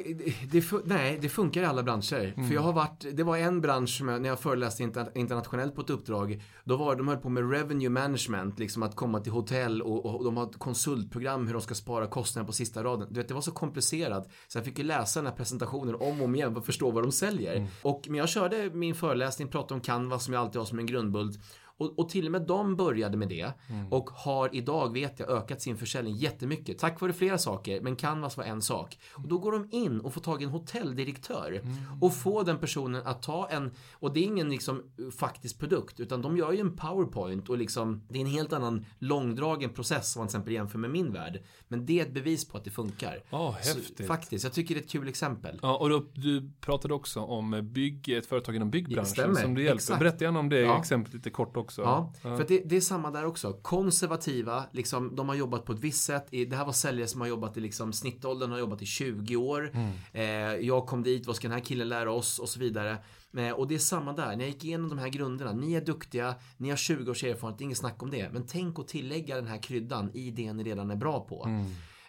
det, 0.51 0.63
nej, 0.86 1.19
det 1.21 1.29
funkar 1.29 1.62
i 1.62 1.65
alla 1.65 1.84
branscher. 1.84 2.34
Mm. 2.38 2.47
För 2.47 2.55
jag 2.55 2.62
har 2.62 2.73
varit, 2.73 3.05
det 3.13 3.23
var 3.23 3.38
en 3.38 3.62
bransch 3.62 3.97
som 3.97 4.07
jag, 4.07 4.21
när 4.21 4.29
jag 4.29 4.39
föreläste 4.39 4.84
inter, 4.84 5.12
internationellt 5.15 5.75
på 5.75 5.81
ett 5.81 5.89
uppdrag, 5.89 6.43
då 6.63 6.77
var 6.77 6.95
de 6.95 7.07
höll 7.07 7.17
på 7.17 7.29
med 7.29 7.51
revenue 7.51 7.89
management, 7.89 8.60
liksom 8.60 8.84
att 8.84 8.95
komma 8.95 9.19
till 9.19 9.31
hotell 9.31 9.81
och, 9.81 10.05
och 10.05 10.23
de 10.23 10.38
har 10.38 10.43
ett 10.43 10.60
konsultprogram 10.60 11.47
hur 11.47 11.53
de 11.53 11.62
ska 11.62 11.75
spara 11.75 12.07
kostnader 12.07 12.47
på 12.47 12.53
sista 12.53 12.84
raden. 12.84 13.07
Du 13.10 13.19
vet, 13.19 13.27
det 13.27 13.34
var 13.34 13.41
så 13.41 13.51
komplicerat 13.51 14.29
så 14.47 14.57
jag 14.57 14.65
fick 14.65 14.77
ju 14.77 14.84
läsa 14.84 15.19
den 15.19 15.27
här 15.27 15.36
presentationen 15.36 15.95
om 15.95 16.21
och 16.21 16.25
om 16.25 16.36
igen 16.36 16.53
för 16.53 16.60
att 16.60 16.65
förstå 16.65 16.91
vad 16.91 17.03
de 17.03 17.12
säljer. 17.12 17.55
Mm. 17.55 17.67
Och, 17.81 18.01
men 18.07 18.15
jag 18.15 18.29
körde 18.29 18.69
min 18.73 18.95
föreläsning, 18.95 19.47
pratade 19.47 19.73
om 19.73 19.81
Canvas 19.81 20.25
som 20.25 20.34
jag 20.34 20.41
alltid 20.41 20.60
har 20.60 20.65
som 20.65 20.79
en 20.79 20.86
grundbult. 20.86 21.39
Och, 21.77 21.99
och 21.99 22.10
till 22.10 22.25
och 22.25 22.31
med 22.31 22.41
de 22.41 22.75
började 22.75 23.17
med 23.17 23.29
det 23.29 23.51
och 23.89 24.10
har 24.10 24.49
idag, 24.55 24.93
vet 24.93 25.19
jag, 25.19 25.29
ökat 25.29 25.62
sin 25.62 25.77
försäljning 25.77 26.15
jättemycket. 26.15 26.79
Tack 26.79 27.01
vare 27.01 27.13
flera 27.13 27.38
saker, 27.38 27.81
men 27.81 27.95
Canvas 27.95 28.38
var 28.38 28.43
en 28.43 28.62
sak. 28.62 28.97
Och 29.13 29.27
då 29.27 29.38
går 29.38 29.51
de 29.51 29.67
in 29.71 29.99
och 29.99 30.13
får 30.13 30.21
tag 30.21 30.41
i 30.41 30.45
en 30.45 30.51
hotelldirektör 30.51 31.62
och 32.01 32.13
får 32.15 32.43
den 32.43 32.57
personen 32.57 33.01
att 33.05 33.21
ta 33.21 33.47
en, 33.49 33.71
och 33.93 34.13
det 34.13 34.19
är 34.19 34.23
ingen 34.23 34.49
liksom 34.49 34.84
faktisk 35.17 35.60
produkt, 35.60 35.99
utan 35.99 36.21
de 36.21 36.38
gör 36.38 36.51
ju 36.51 36.60
en 36.60 36.75
powerpoint 36.75 37.49
och 37.49 37.57
liksom, 37.57 38.01
det 38.10 38.17
är 38.17 38.21
en 38.21 38.27
helt 38.27 38.53
annan 38.53 38.86
långdragen 38.99 39.69
process 39.69 40.15
om 40.15 40.19
man 40.19 40.27
till 40.27 40.36
exempel 40.36 40.53
jämför 40.53 40.77
med 40.79 40.89
min 40.91 41.13
värld. 41.13 41.43
Men 41.67 41.86
det 41.86 41.99
är 41.99 42.03
ett 42.05 42.13
bevis 42.13 42.45
på 42.47 42.57
att 42.57 42.63
det 42.63 42.69
funkar. 42.71 43.23
Ja, 43.29 43.57
Så, 43.62 43.77
häftigt. 43.77 44.07
faktiskt, 44.07 44.43
jag 44.43 44.53
tycker 44.53 44.75
det 44.75 44.81
är 44.81 44.84
ett 44.84 44.89
kul 44.91 45.07
exempel. 45.07 45.60
Ja, 45.62 45.77
och 45.77 45.89
då, 45.89 46.05
du 46.13 46.49
pratade 46.62 46.93
också 46.93 47.19
om 47.19 47.60
bygg, 47.73 48.10
ett 48.10 48.25
företag 48.25 48.55
inom 48.55 48.71
byggbranschen 48.71 49.36
som 49.36 49.53
du 49.53 49.62
hjälper. 49.63 49.75
exakt. 49.75 49.99
Berätta 49.99 50.23
gärna 50.23 50.39
om 50.39 50.49
det 50.49 50.60
Ja. 50.60 50.79
exemplet 50.79 51.13
lite 51.13 51.29
kort 51.29 51.57
också. 51.57 51.70
Ja, 51.81 52.13
för 52.21 52.41
att 52.41 52.47
det, 52.47 52.62
det 52.65 52.77
är 52.77 52.81
samma 52.81 53.12
där 53.12 53.25
också. 53.25 53.53
Konservativa, 53.53 54.63
liksom, 54.71 55.15
de 55.15 55.29
har 55.29 55.36
jobbat 55.36 55.65
på 55.65 55.73
ett 55.73 55.79
visst 55.79 56.03
sätt. 56.03 56.27
I- 56.31 56.45
Det 56.45 56.55
här 56.55 56.65
var 56.65 56.73
säljare 56.73 57.07
som 57.07 57.21
har 57.21 57.27
jobbat 57.27 57.57
i 57.57 57.60
liksom, 57.60 57.93
snittåldern 57.93 58.51
har 58.51 58.60
jobbat 58.60 58.81
i 58.81 58.86
20 58.86 59.36
år. 59.36 59.71
Eh, 60.13 60.23
jag 60.55 60.86
kom 60.88 61.03
dit, 61.03 61.27
vad 61.27 61.36
ska 61.36 61.47
den 61.47 61.57
här 61.57 61.63
killen 61.65 61.89
lära 61.89 62.12
oss 62.12 62.39
och 62.39 62.49
så 62.49 62.60
vidare. 62.60 62.97
Eh, 63.38 63.49
och 63.51 63.67
det 63.67 63.75
är 63.75 63.79
samma 63.79 64.13
där, 64.13 64.25
när 64.36 64.39
jag 64.39 64.47
gick 64.47 64.63
igenom 64.65 64.89
de 64.89 64.97
här 64.99 65.10
grunderna. 65.10 65.51
Ni 65.53 65.73
är 65.73 65.81
duktiga, 65.86 66.36
ni 66.57 66.69
har 66.69 66.77
20 66.77 67.12
års 67.12 67.23
erfarenhet, 67.23 67.62
inget 67.62 67.77
snack 67.77 68.03
om 68.03 68.10
det. 68.12 68.29
Men 68.34 68.45
tänk 68.47 68.79
att 68.79 68.88
tillägga 68.88 69.36
den 69.36 69.47
här 69.47 69.57
kryddan 69.63 70.12
i 70.13 70.31
det 70.31 70.53
ni 70.53 70.63
redan 70.63 70.91
är 70.91 70.95
bra 70.95 71.19
på. 71.19 71.43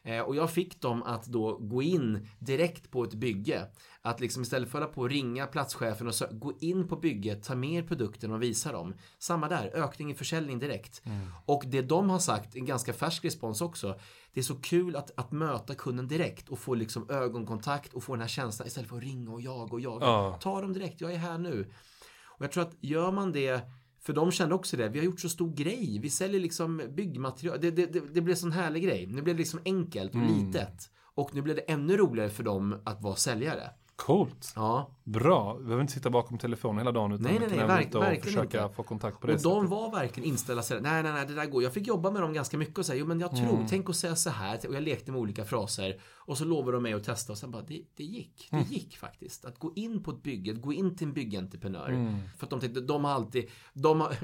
Eh, 0.04 0.20
och 0.20 0.36
jag 0.36 0.50
fick 0.50 0.80
dem 0.80 1.02
att 1.02 1.24
då 1.26 1.56
gå 1.58 1.82
in 1.82 2.28
direkt 2.38 2.90
på 2.90 3.04
ett 3.04 3.14
bygge. 3.14 3.62
Att 4.04 4.20
liksom 4.20 4.42
istället 4.42 4.68
för 4.70 4.78
att 4.78 4.84
hålla 4.84 4.94
på 4.94 5.00
och 5.00 5.10
ringa 5.10 5.46
platschefen 5.46 6.06
och 6.06 6.14
så, 6.14 6.26
gå 6.30 6.52
in 6.60 6.88
på 6.88 6.96
bygget, 6.96 7.42
ta 7.42 7.54
med 7.54 7.70
er 7.70 7.82
produkten 7.82 8.32
och 8.32 8.42
visa 8.42 8.72
dem. 8.72 8.94
Samma 9.18 9.48
där, 9.48 9.70
ökning 9.74 10.10
i 10.10 10.14
försäljning 10.14 10.58
direkt. 10.58 11.02
Och 11.46 11.62
det 11.66 11.82
de 11.82 12.10
har 12.10 12.18
sagt, 12.18 12.56
en 12.56 12.64
ganska 12.64 12.92
färsk 12.92 13.24
respons 13.24 13.60
också. 13.60 13.98
Det 14.32 14.40
är 14.40 14.44
så 14.44 14.54
kul 14.54 14.96
att, 14.96 15.18
att 15.18 15.32
möta 15.32 15.74
kunden 15.74 16.08
direkt 16.08 16.48
och 16.48 16.58
få 16.58 16.74
liksom 16.74 17.10
ögonkontakt 17.10 17.94
och 17.94 18.02
få 18.02 18.12
den 18.12 18.20
här 18.20 18.28
känslan 18.28 18.66
istället 18.66 18.90
för 18.90 18.96
att 18.96 19.02
ringa 19.02 19.30
och 19.30 19.40
jaga 19.40 19.72
och 19.72 19.80
jaga. 19.80 20.06
Ja. 20.06 20.38
Ta 20.40 20.60
dem 20.60 20.72
direkt, 20.72 21.00
jag 21.00 21.12
är 21.12 21.18
här 21.18 21.38
nu. 21.38 21.72
Och 22.24 22.44
jag 22.44 22.52
tror 22.52 22.62
att 22.62 22.76
gör 22.80 23.12
man 23.12 23.32
det 23.32 23.60
för 24.00 24.12
de 24.12 24.30
kände 24.30 24.54
också 24.54 24.76
det. 24.76 24.88
Vi 24.88 24.98
har 24.98 25.06
gjort 25.06 25.20
så 25.20 25.28
stor 25.28 25.54
grej. 25.54 25.98
Vi 26.02 26.10
säljer 26.10 26.40
liksom 26.40 26.82
byggmaterial. 26.96 27.58
Det, 27.60 27.70
det, 27.70 27.86
det, 27.86 28.00
det 28.14 28.20
blev 28.20 28.34
sån 28.34 28.52
härlig 28.52 28.82
grej. 28.82 29.06
Nu 29.06 29.22
blev 29.22 29.36
det 29.36 29.40
liksom 29.40 29.60
enkelt 29.64 30.14
och 30.14 30.20
litet. 30.20 30.90
Och 31.14 31.34
nu 31.34 31.42
blev 31.42 31.56
det 31.56 31.62
ännu 31.62 31.96
roligare 31.96 32.30
för 32.30 32.42
dem 32.42 32.80
att 32.84 33.02
vara 33.02 33.16
säljare. 33.16 33.70
Coolt. 34.06 34.52
Ja. 34.56 34.90
Bra. 35.04 35.54
Vi 35.54 35.62
behöver 35.64 35.80
inte 35.80 35.92
sitta 35.92 36.10
bakom 36.10 36.38
telefonen 36.38 36.78
hela 36.78 36.92
dagen 36.92 37.12
utan 37.12 37.22
Nej, 37.24 37.38
nej, 37.40 37.48
nej, 37.50 37.66
verk- 37.66 37.94
och 38.18 38.24
försöka 38.24 38.62
inte. 38.62 38.74
få 38.74 38.82
kontakt 38.82 39.20
på 39.20 39.26
det 39.26 39.32
Och 39.32 39.40
de 39.42 39.54
sättet. 39.60 39.70
var 39.70 39.90
verkligen 39.90 40.28
inställda 40.28 40.62
sig. 40.62 40.80
Nej, 40.80 41.02
nej, 41.02 41.12
nej, 41.12 41.26
det 41.26 41.34
där 41.34 41.46
går. 41.46 41.62
Jag 41.62 41.72
fick 41.72 41.86
jobba 41.86 42.10
med 42.10 42.22
dem 42.22 42.32
ganska 42.32 42.58
mycket 42.58 42.78
och 42.78 42.86
säga, 42.86 42.98
jo 43.00 43.06
men 43.06 43.20
jag 43.20 43.36
tror, 43.36 43.66
tänk 43.68 43.90
att 43.90 43.96
säga 43.96 44.16
så 44.16 44.30
här. 44.30 44.58
Och 44.68 44.74
jag 44.74 44.82
lekte 44.82 45.12
med 45.12 45.20
olika 45.20 45.44
fraser. 45.44 46.00
Och 46.24 46.38
så 46.38 46.44
lovade 46.44 46.76
de 46.76 46.82
mig 46.82 46.92
att 46.92 47.04
testa 47.04 47.32
och 47.32 47.38
sen 47.38 47.50
bara, 47.50 47.62
det, 47.62 47.82
det 47.96 48.04
gick. 48.04 48.48
Det 48.50 48.70
gick 48.70 48.96
faktiskt. 48.96 49.44
Att 49.44 49.58
gå 49.58 49.72
in 49.76 50.02
på 50.02 50.10
ett 50.10 50.22
bygge, 50.22 50.52
gå 50.52 50.72
in 50.72 50.96
till 50.96 51.06
en 51.06 51.12
byggentreprenör. 51.12 52.16
För 52.38 52.46
att 52.46 52.50
de 52.50 52.60
tänkte, 52.60 52.80
de 52.80 53.04
har 53.04 53.12
alltid, 53.12 53.48
de 53.74 54.00
har, 54.00 54.14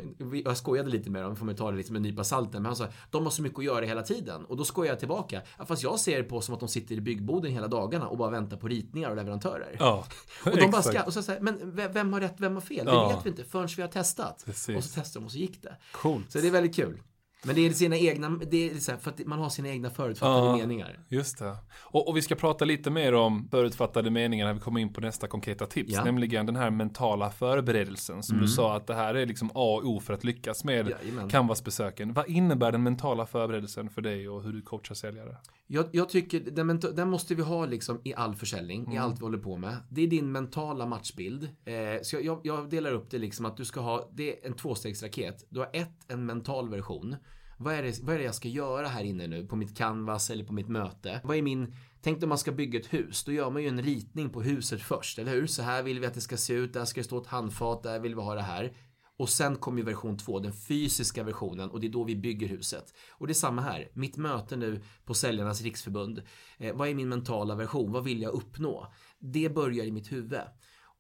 jag 0.45 0.57
skojade 0.57 0.91
lite 0.91 1.11
med 1.11 1.23
dem, 1.23 1.37
får 1.37 1.47
man 1.47 1.57
ta 1.57 1.71
det 1.71 1.77
lite 1.77 1.93
med 1.93 1.99
en 1.99 2.03
nypa 2.03 2.25
salten. 2.25 2.63
Men 2.63 2.67
han 2.67 2.77
sa, 2.77 2.87
de 3.11 3.25
har 3.25 3.31
så 3.31 3.43
mycket 3.43 3.59
att 3.59 3.65
göra 3.65 3.85
hela 3.85 4.03
tiden. 4.03 4.45
Och 4.45 4.57
då 4.57 4.65
skojar 4.65 4.93
jag 4.93 4.99
tillbaka. 4.99 5.43
Fast 5.67 5.83
jag 5.83 6.01
ser 6.01 6.17
det 6.17 6.25
på 6.25 6.41
som 6.41 6.55
att 6.55 6.61
de 6.61 6.69
sitter 6.69 6.95
i 6.95 7.01
byggboden 7.01 7.53
hela 7.53 7.69
dagarna 7.69 8.09
och 8.09 8.19
bara 8.19 8.31
väntar 8.31 8.57
på 8.57 8.69
ritningar 8.69 9.11
och 9.11 9.17
leverantörer. 9.17 9.68
Ja, 9.79 10.07
Och 10.45 10.57
de 10.57 10.71
bara 10.71 10.83
ska, 10.83 11.03
och 11.03 11.13
så 11.13 11.23
säger 11.23 11.41
men 11.41 11.77
vem 11.77 11.93
vem 11.93 12.13
har 12.13 12.21
rätt, 12.21 12.35
vem 12.37 12.55
har 12.55 12.61
fel? 12.61 12.87
Ja. 12.87 13.09
Det 13.09 13.15
vet 13.15 13.27
vi 13.27 13.31
inte 13.31 13.45
förrän 13.45 13.69
vi 13.77 13.83
har 13.83 13.89
testat. 13.89 14.43
Precis. 14.45 14.77
Och 14.77 14.85
så 14.85 15.01
testade 15.01 15.23
de 15.23 15.27
och 15.27 15.33
så 15.33 15.39
gick 15.39 15.63
det. 15.63 15.77
Coolt. 15.93 16.33
Så 16.33 16.39
det 16.39 16.47
är 16.47 16.51
väldigt 16.51 16.77
kul. 16.77 17.03
Men 17.45 17.55
det 17.55 17.67
är 17.67 17.71
sina 17.71 17.97
egna, 17.97 18.29
det 18.51 18.71
är 18.71 18.75
så 18.75 18.91
här, 18.93 18.99
för 18.99 19.11
att 19.11 19.27
man 19.27 19.39
har 19.39 19.49
sina 19.49 19.69
egna 19.69 19.91
förutfattade 19.91 20.47
Ja. 20.47 20.57
meningar. 20.57 20.99
Just 21.09 21.39
det. 21.39 21.57
Och, 21.81 22.09
och 22.09 22.17
vi 22.17 22.23
ska 22.23 22.35
prata 22.35 22.65
lite 22.65 22.91
mer 22.91 23.15
om 23.15 23.49
förutfattade 23.51 24.11
meningar 24.11 24.47
när 24.47 24.55
vi 24.55 24.61
kommer 24.61 24.81
in 24.81 24.93
på 24.93 25.01
nästa 25.01 25.27
konkreta 25.27 25.67
tips. 25.67 25.93
Ja. 25.93 26.05
Nämligen 26.05 26.47
den 26.47 26.57
här 26.57 26.71
mentala 26.71 27.31
förberedelsen. 27.31 28.23
Som 28.23 28.41
du 28.41 28.49
sa 28.49 28.77
att 28.77 28.87
det 28.87 28.95
här 28.95 29.15
är 29.15 29.27
liksom 29.27 29.51
A 29.55 29.75
och 29.75 29.85
O 29.89 30.01
för 30.01 30.15
att 30.15 30.25
lyckas 30.25 30.65
med 30.65 30.89
Jajamän. 30.89 31.29
Canvas-besöken. 31.29 32.13
Vad 32.13 32.29
innebär 32.29 32.73
den 32.73 32.83
mentala 32.83 33.27
förberedelsen 33.27 33.91
för 33.91 34.03
dig 34.03 34.29
och 34.29 34.43
hur 34.43 34.53
du 34.53 34.63
coachar 34.63 34.95
säljare? 34.95 35.37
Jag, 35.67 35.87
jag 35.93 36.09
tycker 36.09 36.41
den, 36.41 36.81
den 36.81 37.11
måste 37.11 37.35
vi 37.35 37.43
ha 37.43 37.67
liksom 37.67 38.01
i 38.05 38.15
all 38.15 38.35
försäljning, 38.35 38.95
i 38.95 38.99
allt 38.99 39.21
vi 39.21 39.25
håller 39.25 39.39
på 39.39 39.57
med. 39.57 39.77
Det 39.91 40.03
är 40.03 40.07
din 40.07 40.33
mentala 40.33 40.87
matchbild. 40.87 41.43
Eh, 41.65 41.75
så 42.03 42.17
jag, 42.17 42.25
jag, 42.25 42.41
jag 42.43 42.71
delar 42.71 42.93
upp 42.93 43.11
det 43.11 43.19
liksom 43.19 43.47
att 43.47 43.57
du 43.57 43.65
ska 43.65 43.81
ha, 43.81 44.11
det 44.13 44.33
är 44.33 44.47
en 44.47 44.55
tvåstegsraket. 44.55 45.45
Du 45.49 45.61
har 45.61 45.71
ett, 45.73 45.97
en 46.09 46.27
mental 46.27 46.69
version. 46.71 47.17
Vad 47.61 47.75
är, 47.75 47.83
det, 47.83 48.01
vad 48.03 48.15
är 48.15 48.19
det 48.19 48.25
jag 48.25 48.35
ska 48.35 48.49
göra 48.49 48.89
här 48.89 49.05
inne 49.05 49.27
nu 49.27 49.47
på 49.47 49.57
mitt 49.57 49.77
canvas 49.77 50.31
eller 50.31 50.45
på 50.45 50.53
mitt 50.53 50.69
möte? 50.69 51.21
Vad 51.25 51.37
är 51.37 51.43
min, 51.43 51.75
tänk 52.03 52.23
om 52.23 52.29
man 52.29 52.39
ska 52.39 52.53
bygga 52.53 52.81
ett 52.81 52.93
hus, 52.93 53.25
då 53.25 53.33
gör 53.33 53.51
man 53.51 53.63
ju 53.63 53.69
en 53.69 53.83
ritning 53.83 54.31
på 54.31 54.43
huset 54.43 54.83
först, 54.83 55.19
eller 55.19 55.33
hur? 55.33 55.47
Så 55.47 55.63
här 55.63 55.83
vill 55.83 56.01
vi 56.01 56.07
att 56.07 56.15
det 56.15 56.21
ska 56.21 56.37
se 56.37 56.55
ut, 56.55 56.73
där 56.73 56.85
ska 56.85 57.01
det 57.01 57.05
stå 57.05 57.19
ett 57.19 57.27
handfat, 57.27 57.83
där 57.83 58.01
vill 58.01 58.15
vi 58.15 58.23
ha 58.23 58.35
det 58.35 58.43
här. 58.43 58.73
Och 59.19 59.29
sen 59.29 59.57
kommer 59.57 59.79
ju 59.79 59.85
version 59.85 60.19
2, 60.19 60.39
den 60.39 60.53
fysiska 60.53 61.25
versionen 61.25 61.71
och 61.71 61.81
det 61.81 61.87
är 61.87 61.93
då 61.93 62.05
vi 62.05 62.17
bygger 62.17 62.49
huset. 62.49 62.95
Och 63.11 63.27
det 63.27 63.33
är 63.33 63.35
samma 63.35 63.63
här, 63.63 63.91
mitt 63.95 64.17
möte 64.17 64.57
nu 64.57 64.83
på 65.05 65.15
Säljarnas 65.15 65.63
Riksförbund. 65.63 66.23
Eh, 66.59 66.77
vad 66.77 66.89
är 66.89 66.95
min 66.95 67.09
mentala 67.09 67.55
version? 67.55 67.93
Vad 67.93 68.05
vill 68.05 68.23
jag 68.23 68.33
uppnå? 68.33 68.93
Det 69.19 69.55
börjar 69.55 69.85
i 69.85 69.93
mitt 69.93 70.13
huvud. 70.13 70.41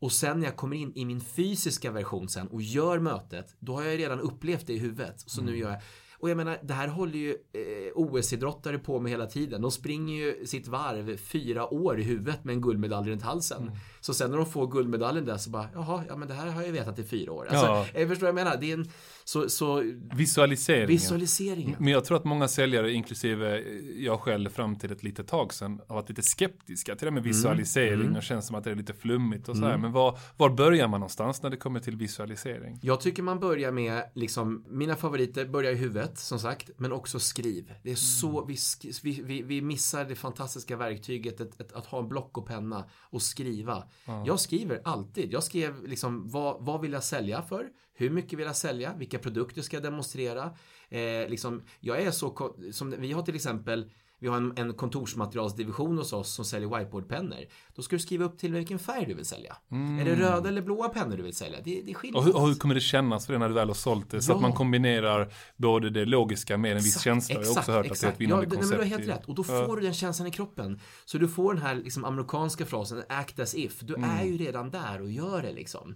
Och 0.00 0.12
sen 0.12 0.38
när 0.38 0.46
jag 0.46 0.56
kommer 0.56 0.76
in 0.76 0.92
i 0.94 1.04
min 1.04 1.20
fysiska 1.20 1.90
version 1.90 2.28
sen 2.28 2.48
och 2.48 2.62
gör 2.62 2.98
mötet, 2.98 3.56
då 3.58 3.74
har 3.74 3.82
jag 3.82 3.98
redan 3.98 4.20
upplevt 4.20 4.66
det 4.66 4.72
i 4.72 4.78
huvudet. 4.78 5.20
Så 5.20 5.42
nu 5.42 5.56
gör 5.56 5.70
jag 5.70 5.80
och 6.20 6.30
jag 6.30 6.36
menar, 6.36 6.58
det 6.62 6.74
här 6.74 6.88
håller 6.88 7.18
ju 7.18 7.30
eh, 7.30 7.92
OS-idrottare 7.94 8.78
på 8.78 9.00
med 9.00 9.12
hela 9.12 9.26
tiden. 9.26 9.62
De 9.62 9.70
springer 9.70 10.14
ju 10.14 10.46
sitt 10.46 10.68
varv 10.68 11.16
fyra 11.16 11.74
år 11.74 12.00
i 12.00 12.02
huvudet 12.02 12.44
med 12.44 12.52
en 12.52 12.60
guldmedalj 12.60 13.10
runt 13.10 13.22
halsen. 13.22 13.70
Så 14.00 14.08
Så 14.08 14.14
sen 14.14 14.30
när 14.30 14.36
de 14.36 14.46
får 14.46 14.66
guldmedaljen 14.66 15.24
där 15.24 15.36
så 15.36 15.50
bara, 15.50 15.68
jaha, 15.74 16.04
ja 16.08 16.16
men 16.16 16.28
det 16.28 16.34
här 16.34 16.46
har 16.50 16.62
jag 16.62 16.72
vetat 16.72 16.98
i 16.98 17.04
fyra 17.04 17.32
år. 17.32 17.46
Alltså, 17.50 17.66
Ja. 17.66 17.86
Jag 17.94 18.08
förstår 18.08 18.26
vad 18.26 18.28
jag 18.40 18.44
menar. 18.44 18.56
Det 18.60 18.70
är 18.70 18.74
en, 18.74 18.88
så, 19.24 19.48
så 19.48 19.82
Visualiseringen. 20.14 20.88
visualiseringen. 20.88 21.76
Men 21.78 21.88
jag 21.92 22.04
tror 22.04 22.16
att 22.16 22.24
många 22.24 22.48
säljare, 22.48 22.92
inklusive 22.92 23.64
jag 23.96 24.20
själv 24.20 24.50
fram 24.50 24.76
till 24.76 24.92
ett 24.92 25.02
litet 25.02 25.26
tag 25.26 25.54
sedan, 25.54 25.80
har 25.88 25.94
varit 25.94 26.08
lite 26.08 26.22
skeptiska 26.22 26.96
till 26.96 27.04
det 27.04 27.10
med 27.10 27.22
visualisering 27.22 28.16
och 28.16 28.22
känns 28.22 28.46
som 28.46 28.56
att 28.56 28.64
det 28.64 28.70
är 28.70 28.74
lite 28.74 28.92
flummigt 28.94 29.48
och 29.48 29.56
så 29.56 29.64
här. 29.64 29.78
Men 29.78 29.92
var, 29.92 30.18
var 30.36 30.50
börjar 30.50 30.88
man 30.88 31.00
någonstans 31.00 31.42
när 31.42 31.50
det 31.50 31.56
kommer 31.56 31.80
till 31.80 31.96
visualisering? 31.96 32.78
Jag 32.82 33.00
tycker 33.00 33.22
man 33.22 33.38
börjar 33.40 33.72
med, 33.72 34.02
liksom, 34.14 34.64
mina 34.68 34.96
favoriter 34.96 35.46
börjar 35.46 35.72
i 35.72 35.76
huvudet, 35.76 36.07
som 36.16 36.38
sagt, 36.38 36.70
men 36.76 36.92
också 36.92 37.18
skriv. 37.18 37.74
Det 37.82 37.90
är 37.90 37.94
så, 37.96 38.44
vi, 38.44 38.54
sk- 38.54 39.00
vi, 39.02 39.22
vi, 39.22 39.42
vi 39.42 39.62
missar 39.62 40.04
det 40.04 40.14
fantastiska 40.14 40.76
verktyget 40.76 41.40
att, 41.40 41.60
att, 41.60 41.72
att 41.72 41.86
ha 41.86 41.98
en 41.98 42.08
block 42.08 42.38
och 42.38 42.46
penna 42.46 42.88
och 42.92 43.22
skriva. 43.22 43.88
Jag 44.26 44.40
skriver 44.40 44.80
alltid. 44.84 45.32
Jag 45.32 45.44
skrev 45.44 45.86
liksom, 45.86 46.28
vad, 46.28 46.64
vad 46.64 46.80
vill 46.80 46.92
jag 46.92 47.04
sälja 47.04 47.42
för? 47.42 47.68
Hur 47.94 48.10
mycket 48.10 48.38
vill 48.38 48.46
jag 48.46 48.56
sälja? 48.56 48.94
Vilka 48.98 49.18
produkter 49.18 49.62
ska 49.62 49.76
jag 49.76 49.82
demonstrera? 49.84 50.56
Eh, 50.88 51.28
liksom, 51.28 51.62
jag 51.80 52.02
är 52.02 52.10
så, 52.10 52.56
som 52.72 52.90
vi 52.90 53.12
har 53.12 53.22
till 53.22 53.34
exempel 53.34 53.90
vi 54.20 54.28
har 54.28 54.36
en, 54.36 54.52
en 54.56 54.74
kontorsmaterialsdivision 54.74 55.98
hos 55.98 56.12
oss 56.12 56.32
som 56.34 56.44
säljer 56.44 56.78
whiteboardpennor. 56.78 57.38
Då 57.74 57.82
ska 57.82 57.96
du 57.96 58.00
skriva 58.00 58.24
upp 58.24 58.38
till 58.38 58.52
vilken 58.52 58.78
färg 58.78 59.06
du 59.06 59.14
vill 59.14 59.24
sälja. 59.24 59.56
Är 60.00 60.04
det 60.04 60.14
röda 60.16 60.48
eller 60.48 60.62
blåa 60.62 60.88
pennor 60.88 61.16
du 61.16 61.22
vill 61.22 61.34
sälja? 61.34 61.58
Det, 61.64 61.82
det 61.86 61.94
skiljer 61.94 62.16
Och 62.18 62.24
hur, 62.24 62.36
och 62.36 62.46
hur 62.48 62.54
kommer 62.54 62.74
det 62.74 62.80
kännas 62.80 63.26
för 63.26 63.32
det 63.32 63.38
när 63.38 63.48
du 63.48 63.54
väl 63.54 63.68
har 63.68 63.74
sålt 63.74 64.10
det? 64.10 64.22
Så 64.22 64.32
Ja. 64.32 64.36
att 64.36 64.42
man 64.42 64.52
kombinerar 64.52 65.32
både 65.56 65.90
det 65.90 66.04
logiska 66.04 66.56
med 66.58 66.70
en 66.70 66.76
viss 66.76 66.86
Exakt, 66.86 67.04
känsla. 67.04 67.34
Jag 67.34 67.42
har 67.44 67.58
också 67.58 67.72
hört 67.72 67.90
att 67.90 68.00
det 68.00 68.06
är 68.06 68.10
ett 68.12 68.20
vinnande 68.20 68.44
ja, 68.44 68.50
det- 68.50 68.56
nej, 68.56 68.62
koncept. 68.62 68.78
men 68.80 68.88
du 68.88 68.94
har 68.94 68.98
helt 68.98 69.18
rätt. 69.20 69.28
Och 69.28 69.34
då 69.34 69.44
Ja. 69.48 69.66
får 69.66 69.76
du 69.76 69.82
den 69.82 69.94
känslan 69.94 70.28
i 70.28 70.30
kroppen. 70.30 70.80
Så 71.04 71.18
du 71.18 71.28
får 71.28 71.54
den 71.54 71.62
här 71.62 71.74
liksom, 71.74 72.04
amerikanska 72.04 72.66
frasen, 72.66 73.02
act 73.08 73.38
as 73.38 73.54
if. 73.54 73.80
Du 73.80 73.94
Mm. 73.94 74.10
är 74.10 74.24
ju 74.24 74.36
redan 74.36 74.70
där 74.70 75.00
och 75.02 75.10
gör 75.10 75.42
det 75.42 75.52
liksom. 75.52 75.94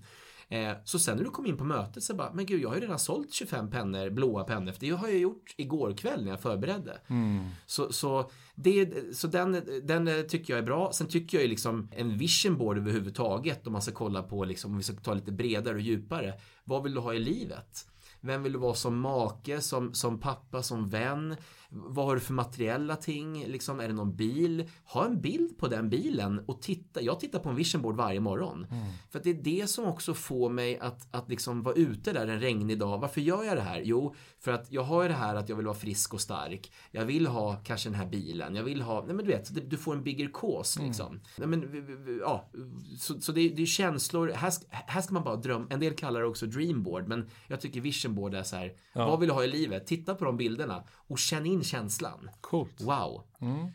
Eh, 0.49 0.73
så 0.85 0.99
sen 0.99 1.17
när 1.17 1.25
du 1.25 1.31
kom 1.31 1.47
in 1.47 1.57
på 1.57 1.65
mötet 1.65 2.03
så 2.03 2.15
bara, 2.15 2.33
men 2.33 2.47
gud 2.47 2.63
jag 2.63 2.69
har 2.69 2.77
ju 2.77 2.81
redan 2.81 2.99
sålt 2.99 3.33
25 3.33 3.71
pennor, 3.71 4.11
blåa 4.11 4.45
pennor. 4.45 4.73
För 4.73 4.81
det 4.81 4.91
har 4.91 5.09
jag 5.09 5.19
gjort 5.19 5.55
igår 5.57 5.97
kväll 5.97 6.25
när 6.25 6.31
jag 6.31 6.41
förberedde. 6.41 6.99
Mm. 7.07 7.49
Så, 7.67 7.93
så, 7.93 8.31
det, 8.55 8.91
så 9.17 9.27
den, 9.27 9.53
den 9.83 10.29
tycker 10.29 10.53
jag 10.53 10.59
är 10.59 10.67
bra. 10.67 10.93
Sen 10.93 11.07
tycker 11.07 11.39
jag 11.39 11.43
ju 11.43 11.49
liksom 11.49 11.89
en 11.97 12.19
vision 12.19 12.59
board 12.59 12.79
överhuvudtaget 12.79 13.67
om 13.67 13.73
man 13.73 13.83
ska 13.83 13.93
kolla 13.93 14.23
på 14.23 14.45
liksom, 14.45 14.71
om 14.71 14.77
vi 14.77 14.83
ska 14.83 14.97
ta 14.97 15.15
lite 15.15 15.33
bredare 15.33 15.75
och 15.75 15.81
djupare. 15.81 16.35
Vad 16.65 16.83
vill 16.83 16.95
du 16.95 17.01
ha 17.01 17.15
i 17.15 17.19
livet? 17.19 17.87
Vem 18.25 18.43
vill 18.43 18.53
du 18.53 18.59
vara 18.59 18.75
som 18.75 19.01
make, 19.01 19.61
som, 19.61 19.95
som 19.95 20.19
pappa, 20.21 20.63
som 20.63 20.89
vän? 20.89 21.37
Vad 21.75 22.05
har 22.07 22.15
du 22.15 22.21
för 22.21 22.33
materiella 22.35 22.97
ting? 22.97 23.45
Liksom, 23.47 23.81
är 23.81 23.89
det 23.89 23.95
någon 23.95 24.17
bil? 24.17 24.71
Ha 24.85 25.07
en 25.07 25.21
bild 25.21 25.59
på 25.59 25.69
den 25.69 25.91
bilen 25.91 26.39
och 26.47 26.63
titta. 26.63 27.03
Jag 27.03 27.21
tittar 27.21 27.39
på 27.39 27.49
en 27.49 27.55
vision 27.57 27.83
board 27.83 27.97
varje 27.97 28.21
morgon. 28.21 28.67
För 29.11 29.19
att 29.19 29.25
det 29.25 29.31
är 29.31 29.35
det 29.43 29.67
som 29.71 29.85
också 29.85 30.15
får 30.15 30.51
mig 30.51 30.79
att, 30.79 31.15
att 31.15 31.29
liksom 31.29 31.63
vara 31.63 31.75
ute 31.75 32.13
där 32.13 32.27
en 32.27 32.41
regnig 32.41 32.79
dag. 32.79 32.99
Varför 32.99 33.21
gör 33.21 33.45
jag 33.45 33.57
det 33.57 33.63
här? 33.63 33.81
Jo, 33.85 34.15
för 34.41 34.53
att 34.53 34.73
jag 34.73 34.83
har 34.83 35.03
ju 35.03 35.09
det 35.09 35.15
här 35.15 35.35
att 35.35 35.49
jag 35.49 35.57
vill 35.57 35.67
vara 35.67 35.77
frisk 35.77 36.15
och 36.15 36.21
stark. 36.21 36.73
Jag 36.91 37.05
vill 37.05 37.27
ha 37.27 37.57
kanske 37.65 37.89
den 37.89 37.99
här 37.99 38.07
bilen. 38.07 38.55
Jag 38.55 38.65
vill 38.65 38.83
ha, 38.83 39.05
nej 39.07 39.15
men 39.15 39.25
du 39.27 39.31
vet, 39.33 39.71
du 39.71 39.77
får 39.77 39.95
en 39.95 40.03
bigger 40.03 40.31
cause 40.35 40.83
liksom. 40.83 41.21
Nej 41.39 41.49
men, 41.49 42.19
ja, 42.21 42.51
så, 42.99 43.21
så 43.21 43.33
det, 43.33 43.41
är- 43.41 43.57
det 43.57 43.63
är 43.63 43.67
känslor. 43.67 44.29
Här, 44.35 44.51
ska- 44.51 44.67
här 44.71 45.01
ska 45.01 45.15
man 45.15 45.25
bara 45.25 45.37
drömma. 45.37 45.67
En 45.71 45.81
del 45.81 45.95
kallar 45.95 46.21
det 46.21 46.27
också 46.27 46.47
dreamboard, 46.47 47.09
men 47.09 47.29
jag 47.49 47.61
tycker 47.61 47.81
vision 47.81 48.12
board 48.15 48.35
är 48.35 48.43
så 48.43 48.57
här. 48.57 48.73
Vad 48.93 49.21
vill 49.21 49.29
du 49.29 49.35
ha 49.35 49.45
i 49.45 49.49
livet? 49.49 49.87
Titta 49.87 50.15
på 50.15 50.25
de 50.25 50.37
bilderna 50.37 50.85
och 51.09 51.19
känn 51.19 51.47
in 51.47 51.65
känslan. 51.65 52.31
Coolt. 52.41 52.81
Wow. 52.81 53.23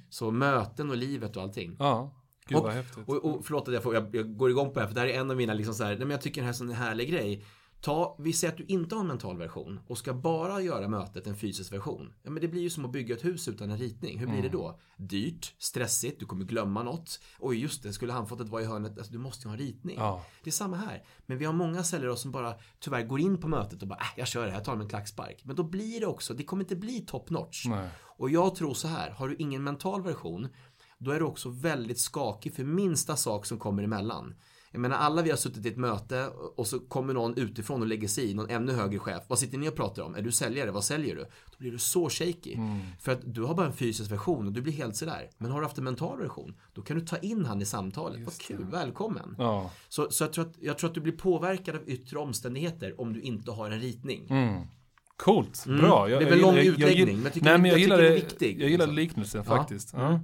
Så 0.10 0.32
möten 0.32 0.90
och 0.90 0.98
livet 0.98 1.38
och 1.38 1.44
allting. 1.44 1.76
Ja, 1.80 2.12
gud 2.48 2.58
Och, 2.58 2.64
vad 2.64 2.74
häftigt. 2.74 3.04
och, 3.08 3.26
och 3.26 3.46
förlåt 3.46 3.68
att 3.68 3.74
jag, 3.74 3.84
får, 3.84 3.94
jag, 3.96 4.16
jag 4.16 4.38
går 4.38 4.50
igång 4.50 4.68
på 4.68 4.74
det 4.74 4.80
här, 4.80 4.88
för 4.88 4.96
det 4.96 5.02
här 5.02 5.08
är 5.08 5.20
en 5.20 5.32
av 5.32 5.38
mina 5.38 5.54
liksom 5.54 5.74
så 5.74 5.84
här, 5.84 5.90
nej 5.90 6.00
men 6.00 6.10
jag 6.12 6.22
tycker 6.22 6.42
det 6.42 6.46
här 6.46 6.50
är 6.50 6.54
en 6.54 6.58
sån 6.58 6.70
härlig 6.70 7.12
grej. 7.12 7.46
Ta, 7.82 8.16
vi 8.20 8.34
säger 8.34 8.52
att 8.52 8.58
du 8.58 8.66
inte 8.68 8.96
har 8.96 9.02
en 9.02 9.08
mental 9.08 9.38
version 9.38 9.80
och 9.88 9.98
ska 9.98 10.14
bara 10.14 10.62
göra 10.62 10.88
mötet 10.88 11.28
en 11.28 11.36
fysisk 11.36 11.74
version. 11.74 12.14
Ja, 12.24 12.32
men 12.32 12.42
det 12.42 12.48
blir 12.48 12.62
ju 12.62 12.70
som 12.70 12.86
att 12.86 12.92
bygga 12.92 13.16
ett 13.16 13.26
hus 13.26 13.48
utan 13.48 13.72
en 13.72 13.78
ritning. 13.78 14.20
Hur 14.20 14.28
blir 14.28 14.42
det 14.42 14.50
då? 14.50 14.80
Dyrt, 14.98 15.56
stressigt, 15.58 16.20
du 16.20 16.26
kommer 16.26 16.46
glömma 16.46 16.84
något. 16.84 17.20
Oj, 17.40 17.58
just 17.58 17.84
det, 17.84 17.94
skulle 17.94 18.14
handfatet 18.14 18.50
vara 18.50 18.62
i 18.62 18.66
hörnet? 18.66 18.98
Alltså, 18.98 19.14
du 19.14 19.18
måste 19.18 19.48
ju 19.48 19.50
ha 19.50 19.54
en 19.54 19.60
ritning. 19.60 19.96
Ja. 19.98 20.26
Det 20.44 20.50
är 20.50 20.52
samma 20.52 20.78
här. 20.78 21.04
Men 21.26 21.38
vi 21.38 21.46
har 21.46 21.54
många 21.54 21.84
säljare 21.84 22.18
som 22.18 22.32
bara 22.32 22.54
tyvärr 22.80 23.04
går 23.04 23.20
in 23.20 23.38
på 23.38 23.48
mötet 23.48 23.82
och 23.82 23.88
bara, 23.88 24.00
äh, 24.00 24.08
jag 24.18 24.28
kör 24.28 24.46
det 24.46 24.52
här, 24.52 24.58
jag 24.58 24.66
tar 24.66 24.76
med 24.76 24.84
en 24.84 24.90
klackspark. 24.90 25.42
Men 25.44 25.56
då 25.56 25.64
blir 25.64 26.00
det 26.00 26.08
också, 26.08 26.34
det 26.34 26.44
kommer 26.44 26.64
inte 26.64 26.76
bli 26.76 27.02
top 27.02 27.30
notch. 27.30 27.66
Nej. 27.66 27.90
Och 28.18 28.30
jag 28.30 28.56
tror 28.56 28.74
så 28.74 28.88
här, 28.88 29.10
har 29.10 29.28
du 29.28 29.36
ingen 29.36 29.64
mental 29.64 30.04
version, 30.04 30.48
då 30.98 31.12
är 31.12 31.20
du 31.20 31.26
också 31.26 31.50
väldigt 31.50 32.00
skakig 32.00 32.54
för 32.54 32.64
minsta 32.64 33.16
sak 33.16 33.46
som 33.46 33.60
kommer 33.60 33.84
emellan. 33.84 34.36
Jag 34.72 34.80
menar 34.82 34.98
alla 34.98 35.22
vi 35.22 35.30
har 35.30 35.38
suttit 35.38 35.66
i 35.66 35.70
ett 35.70 35.78
möte 35.78 36.28
och 36.56 36.68
så 36.68 36.80
kommer 36.80 37.14
någon 37.14 37.38
utifrån 37.38 37.82
och 37.82 37.88
lägger 37.88 38.08
sig 38.08 38.30
i, 38.30 38.34
någon 38.34 38.50
ännu 38.50 38.72
högre 38.74 39.00
chef. 39.00 39.24
Vad 39.28 39.40
sitter 39.40 39.58
ni 39.58 39.70
och 39.70 39.76
pratar 39.76 40.04
om? 40.04 40.16
Är 40.16 40.22
du 40.22 40.32
säljare? 40.32 40.72
Vad 40.72 40.84
säljer 40.84 41.16
du? 41.16 41.22
Då 41.24 41.56
blir 41.58 41.72
du 41.72 41.78
så 41.78 42.10
shaky. 42.10 42.58
För 43.00 43.12
att 43.12 43.20
du 43.24 43.44
har 43.44 43.56
bara 43.56 43.66
en 43.68 43.74
fysisk 43.74 44.12
version 44.12 44.48
och 44.48 44.54
du 44.54 44.62
blir 44.62 44.74
helt 44.74 44.96
sådär. 44.96 45.30
Men 45.38 45.52
har 45.52 45.60
du 45.62 45.66
haft 45.66 45.78
en 45.78 45.84
mental 45.84 46.20
version, 46.20 46.56
då 46.74 46.82
kan 46.82 47.00
du 47.00 47.06
ta 47.06 47.18
in 47.18 47.46
han 47.46 47.62
i 47.62 47.66
samtalet. 47.66 48.22
Vad 48.26 48.38
kul, 48.38 48.66
välkommen. 48.72 49.36
Ja. 49.38 49.72
Så, 49.90 50.12
så 50.12 50.24
jag, 50.24 50.34
tror 50.34 50.46
att, 50.46 50.56
jag 50.60 50.78
tror 50.78 50.90
att 50.90 50.94
du 50.96 51.02
blir 51.02 51.14
påverkad 51.14 51.76
av 51.76 51.90
yttre 51.90 52.18
omständigheter 52.20 53.02
om 53.02 53.14
du 53.14 53.22
inte 53.22 53.52
har 53.52 53.72
en 53.72 53.80
ritning. 53.82 54.28
Coolt, 55.18 55.66
bra. 55.66 56.10
Jag, 56.10 56.20
Det 56.22 56.26
är 56.26 56.30
jag 56.30 56.30
väl 56.30 56.40
lång 56.42 56.56
gillar- 56.56 56.64
jag 56.66 56.74
utläggning, 56.74 56.98
gillar- 56.98 57.14
men 57.14 57.24
jag 57.24 57.34
tycker- 57.34 57.46
Nej, 57.46 57.58
men 57.58 57.66
jag, 57.66 57.74
jag 57.74 57.82
gillar 57.82 57.98
det, 57.98 58.08
är 58.08 58.14
viktig, 58.16 58.62
Jag 58.62 58.70
gillar 58.70 58.86
liksom. 58.88 58.96
liknelsen 58.96 59.44
Ja. 59.48 59.56
faktiskt. 59.58 59.94
Ja. 59.94 60.20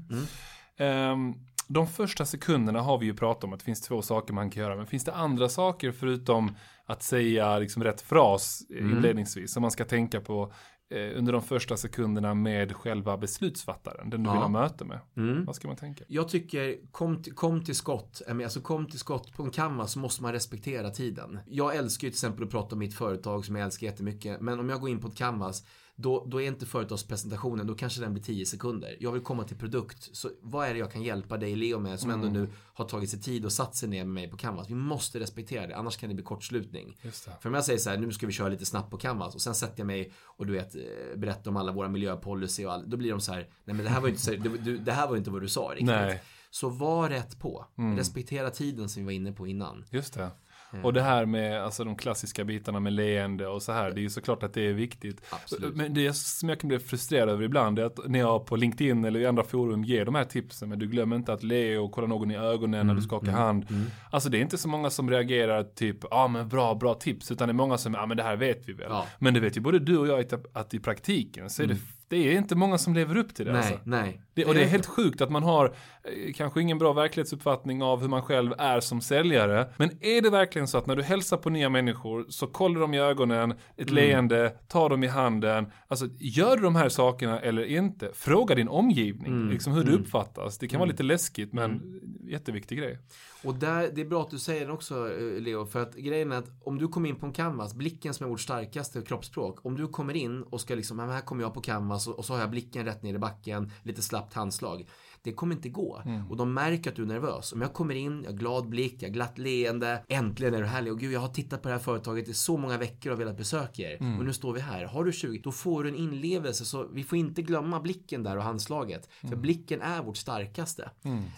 Ehm, 0.77 1.33
de 1.67 1.87
första 1.87 2.25
sekunderna 2.25 2.81
har 2.81 2.97
vi 2.97 3.05
ju 3.05 3.13
pratat 3.13 3.43
om 3.43 3.53
att 3.53 3.59
det 3.59 3.65
finns 3.65 3.81
två 3.81 4.01
saker 4.01 4.33
man 4.33 4.49
kan 4.49 4.63
göra. 4.63 4.75
Men 4.75 4.87
finns 4.87 5.03
det 5.03 5.13
andra 5.13 5.49
saker 5.49 5.91
förutom 5.91 6.55
att 6.85 7.03
säga 7.03 7.59
liksom 7.59 7.83
rätt 7.83 8.01
fras 8.01 8.63
Mm. 8.69 8.91
inledningsvis 8.91 9.53
som 9.53 9.61
man 9.61 9.71
ska 9.71 9.85
tänka 9.85 10.21
på 10.21 10.53
eh, 10.89 11.17
under 11.17 11.33
de 11.33 11.41
första 11.41 11.77
sekunderna 11.77 12.33
med 12.33 12.73
själva 12.75 13.17
beslutsfattaren, 13.17 14.09
den 14.09 14.23
du 14.23 14.29
Ja. 14.29 14.33
vill 14.33 14.41
ha 14.41 14.49
möte 14.49 14.85
med? 14.85 14.99
Mm. 15.17 15.45
Vad 15.45 15.55
ska 15.55 15.67
man 15.67 15.77
tänka? 15.77 16.03
Jag 16.07 16.29
tycker, 16.29 16.75
kom 16.91 17.23
till, 17.23 17.33
kom 17.33 17.63
till 17.63 17.75
skott. 17.75 18.21
Menar, 18.27 18.43
Alltså 18.43 18.61
kom 18.61 18.85
till 18.85 18.99
skott 18.99 19.33
på 19.33 19.43
en 19.43 19.51
canvas 19.51 19.91
så 19.91 19.99
måste 19.99 20.23
man 20.23 20.31
respektera 20.33 20.89
tiden. 20.89 21.39
Jag 21.47 21.75
älskar 21.75 22.05
ju 22.07 22.11
till 22.11 22.15
exempel 22.15 22.43
att 22.43 22.51
prata 22.51 22.75
om 22.75 22.79
mitt 22.79 22.93
företag 22.95 23.45
som 23.45 23.55
jag 23.55 23.65
älskar 23.65 23.87
jättemycket. 23.87 24.41
Men 24.41 24.59
om 24.59 24.69
jag 24.69 24.79
går 24.81 24.89
in 24.89 24.99
på 24.99 25.07
ett 25.07 25.17
canvas, 25.17 25.63
då, 25.95 26.25
då 26.27 26.41
är 26.41 26.47
inte 26.47 26.65
företagspresentationen, 26.65 27.67
då 27.67 27.75
kanske 27.75 28.01
den 28.01 28.13
blir 28.13 28.23
10 28.23 28.45
sekunder. 28.45 28.97
Jag 28.99 29.11
vill 29.11 29.21
komma 29.21 29.43
till 29.43 29.57
produkt. 29.57 30.09
Så 30.15 30.29
vad 30.41 30.67
är 30.67 30.73
det 30.73 30.79
jag 30.79 30.91
kan 30.91 31.03
hjälpa 31.03 31.37
dig 31.37 31.55
Leo 31.55 31.79
med 31.79 31.99
som 31.99 32.09
ändå 32.09 32.27
nu 32.27 32.47
har 32.73 32.85
tagit 32.85 33.09
sig 33.09 33.21
tid 33.21 33.45
och 33.45 33.51
satt 33.51 33.75
sig 33.75 33.89
ner 33.89 34.05
med 34.05 34.13
mig 34.13 34.29
på 34.29 34.37
canvas. 34.37 34.69
Vi 34.69 34.75
måste 34.75 35.19
respektera 35.19 35.67
det, 35.67 35.75
annars 35.75 35.97
kan 35.97 36.09
det 36.09 36.15
bli 36.15 36.23
kortslutning. 36.23 36.97
Det. 37.01 37.11
För 37.41 37.49
om 37.49 37.53
jag 37.53 37.65
säger 37.65 37.79
så 37.79 37.89
här, 37.89 37.97
nu 37.97 38.11
ska 38.11 38.27
vi 38.27 38.33
köra 38.33 38.49
lite 38.49 38.65
snabbt 38.65 38.91
på 38.91 38.97
canvas 38.97 39.35
och 39.35 39.41
sen 39.41 39.55
sätter 39.55 39.79
jag 39.79 39.87
mig 39.87 40.11
och 40.17 40.45
du 40.45 40.53
vet, 40.53 40.75
eh, 40.75 40.81
berättar 41.15 41.51
om 41.51 41.57
alla 41.57 41.71
våra 41.71 41.89
miljöpolicy 41.89 42.65
och 42.65 42.73
all, 42.73 42.89
då 42.89 42.97
blir 42.97 43.11
de 43.11 43.21
så 43.21 43.33
här, 43.33 43.49
nej 43.65 43.75
men 43.75 43.85
det 43.85 43.89
här 43.89 44.01
var 44.01 44.07
ju 44.07 44.13
inte, 44.13 44.35
du, 44.35 44.77
det 44.77 44.91
här 44.91 45.07
var 45.07 45.17
inte 45.17 45.31
vad 45.31 45.41
du 45.41 45.49
sa 45.49 45.69
riktigt. 45.71 45.87
Nej. 45.87 46.21
Så 46.49 46.69
var 46.69 47.09
rätt 47.09 47.39
på. 47.39 47.65
Respektera 47.97 48.49
tiden 48.49 48.89
som 48.89 49.01
vi 49.01 49.05
var 49.05 49.11
inne 49.11 49.31
på 49.31 49.47
innan. 49.47 49.85
Just 49.89 50.13
det. 50.13 50.31
Och 50.81 50.93
det 50.93 51.01
här 51.01 51.25
med 51.25 51.63
alltså, 51.63 51.83
de 51.83 51.95
klassiska 51.95 52.43
bitarna 52.43 52.79
med 52.79 52.93
leende 52.93 53.47
och 53.47 53.61
så 53.61 53.71
här, 53.71 53.91
det 53.91 53.99
är 53.99 54.03
ju 54.03 54.09
såklart 54.09 54.43
att 54.43 54.53
det 54.53 54.67
är 54.67 54.73
viktigt. 54.73 55.21
Absolut. 55.29 55.75
Men 55.75 55.93
det 55.93 56.13
som 56.15 56.49
jag 56.49 56.59
kan 56.59 56.67
bli 56.67 56.79
frustrerad 56.79 57.29
över 57.29 57.43
ibland 57.43 57.79
är 57.79 57.83
att 57.83 57.99
när 58.07 58.19
jag 58.19 58.45
på 58.45 58.55
LinkedIn 58.55 59.05
eller 59.05 59.19
i 59.19 59.25
andra 59.25 59.43
forum 59.43 59.83
ger 59.83 60.05
de 60.05 60.15
här 60.15 60.23
tipsen, 60.23 60.69
men 60.69 60.79
du 60.79 60.87
glömmer 60.87 61.15
inte 61.15 61.33
att 61.33 61.43
le 61.43 61.77
och 61.77 61.91
kolla 61.91 62.07
någon 62.07 62.31
i 62.31 62.37
ögonen 62.37 62.87
när 62.87 62.95
du 62.95 63.01
skakar 63.01 63.31
hand. 63.31 63.65
Alltså 64.11 64.29
det 64.29 64.37
är 64.37 64.41
inte 64.41 64.57
så 64.57 64.67
många 64.67 64.89
som 64.89 65.09
reagerar 65.09 65.63
typ, 65.63 65.97
ja 66.01 66.07
ah, 66.11 66.27
men 66.27 66.49
bra, 66.49 66.75
bra 66.75 66.93
tips, 66.93 67.31
utan 67.31 67.47
det 67.47 67.51
är 67.51 67.53
många 67.53 67.77
som, 67.77 67.93
ja 67.93 68.01
ah, 68.01 68.05
men 68.05 68.17
det 68.17 68.23
här 68.23 68.35
vet 68.35 68.69
vi 68.69 68.73
väl. 68.73 68.87
Ja. 68.89 69.05
Men 69.19 69.33
det 69.33 69.39
vet 69.39 69.57
ju 69.57 69.61
både 69.61 69.79
du 69.79 69.97
och 69.97 70.07
jag 70.07 70.19
att- 70.19 70.55
att 70.55 70.73
i 70.73 70.79
praktiken 70.79 71.49
så 71.49 71.63
är 71.63 71.67
det, 71.67 71.77
det 72.13 72.33
är 72.33 72.37
inte 72.37 72.55
många 72.55 72.77
som 72.77 72.93
lever 72.93 73.17
upp 73.17 73.35
till 73.35 73.45
det. 73.45 73.51
Nej, 73.51 73.59
Alltså. 73.61 73.79
nej. 73.83 74.21
Det, 74.33 74.45
och 74.45 74.53
det 74.53 74.61
är 74.63 74.65
helt 74.67 74.85
sjukt 74.85 75.21
att 75.21 75.29
man 75.31 75.43
har 75.43 75.65
eh, 75.65 76.33
kanske 76.35 76.61
ingen 76.61 76.77
bra 76.77 76.93
verklighetsuppfattning 76.93 77.83
av 77.83 78.01
hur 78.01 78.07
man 78.07 78.21
själv 78.21 78.53
är 78.57 78.79
som 78.79 79.01
säljare. 79.01 79.67
Men 79.77 79.89
är 80.01 80.21
det 80.21 80.29
verkligen 80.29 80.67
så 80.67 80.77
att 80.77 80.85
när 80.87 80.95
du 80.95 81.03
hälsar 81.03 81.37
på 81.37 81.49
nya 81.49 81.69
människor 81.69 82.25
så 82.29 82.47
kollar 82.47 82.81
de 82.81 82.93
i 82.93 82.99
ögonen, 82.99 83.51
ett 83.51 83.57
Mm. 83.77 83.93
leende, 83.95 84.49
tar 84.67 84.89
dem 84.89 85.03
i 85.03 85.07
handen. 85.07 85.65
Alltså 85.87 86.05
gör 86.19 86.55
du 86.57 86.63
de 86.63 86.75
här 86.75 86.89
sakerna 86.89 87.39
eller 87.39 87.63
inte? 87.65 88.09
Fråga 88.13 88.55
din 88.55 88.67
omgivning, 88.67 89.31
Mm. 89.31 89.49
liksom 89.49 89.73
hur 89.73 89.83
du 89.83 89.91
uppfattas. 89.91 90.57
Det 90.57 90.67
kan 90.67 90.79
vara 90.79 90.89
lite 90.89 91.03
läskigt 91.03 91.53
men 91.53 91.99
jätteviktig 92.29 92.77
grej. 92.77 92.97
Och 93.43 93.55
där, 93.55 93.91
det 93.95 94.01
är 94.01 94.05
bra 94.05 94.21
att 94.21 94.29
du 94.29 94.39
säger 94.39 94.65
det 94.65 94.73
också 94.73 95.13
eh, 95.13 95.41
Leo, 95.41 95.65
för 95.65 95.81
att 95.81 95.95
grejen 95.95 96.31
är 96.31 96.37
att 96.37 96.49
om 96.63 96.77
du 96.77 96.87
kommer 96.87 97.09
in 97.09 97.15
på 97.15 97.25
en 97.25 97.33
canvas, 97.33 97.73
blicken 97.73 98.13
som 98.13 98.25
är 98.25 98.29
vårt 98.29 98.41
starkaste 98.41 99.01
kroppsspråk, 99.01 99.65
om 99.65 99.77
du 99.77 99.87
kommer 99.87 100.13
in 100.13 100.43
och 100.43 100.61
ska 100.61 100.75
liksom, 100.75 100.99
här 100.99 101.21
kommer 101.21 101.43
jag 101.43 101.53
på 101.53 101.61
canvas 101.61 102.07
och 102.07 102.25
så 102.25 102.33
har 102.33 102.39
jag 102.39 102.49
blicken 102.49 102.85
rätt 102.85 103.03
ner 103.03 103.13
i 103.13 103.19
backen, 103.19 103.71
lite 103.83 104.01
slappt 104.01 104.33
handslag. 104.33 104.87
Det 105.23 105.33
kommer 105.33 105.55
inte 105.55 105.69
gå. 105.69 106.01
Och 106.29 106.37
de 106.37 106.53
märker 106.53 106.89
att 106.89 106.95
du 106.95 107.01
är 107.01 107.05
nervös. 107.07 107.53
Om 107.53 107.61
jag 107.61 107.73
kommer 107.73 107.95
in, 107.95 108.21
jag 108.23 108.31
har 108.31 108.37
glad 108.37 108.69
blick, 108.69 108.95
jag 108.99 109.09
har 109.09 109.13
glatt 109.13 109.37
leende. 109.37 110.03
Äntligen 110.07 110.53
är 110.53 110.61
du 110.61 110.65
härlig. 110.67 110.93
Och 110.93 110.99
gud, 110.99 111.11
jag 111.13 111.19
har 111.19 111.27
tittat 111.27 111.61
på 111.61 111.67
det 111.67 111.73
här 111.73 111.81
företaget 111.81 112.27
i 112.27 112.33
så 112.33 112.57
många 112.57 112.77
veckor 112.77 113.11
och 113.11 113.19
velat 113.19 113.37
besöka 113.37 113.81
er. 113.81 113.97
Och 114.19 114.25
nu 114.25 114.33
står 114.33 114.53
vi 114.53 114.59
här. 114.59 114.85
Har 114.85 115.03
du 115.03 115.11
20, 115.11 115.41
då 115.43 115.51
får 115.51 115.83
du 115.83 115.89
en 115.89 115.95
inlevelse. 115.95 116.65
Så 116.65 116.87
vi 116.93 117.03
får 117.03 117.17
inte 117.17 117.41
glömma 117.41 117.79
blicken 117.79 118.23
där 118.23 118.37
och 118.37 118.43
handslaget. 118.43 119.09
För 119.29 119.35
blicken 119.35 119.81
är 119.81 120.03
vårt 120.03 120.17
starkaste. 120.17 120.89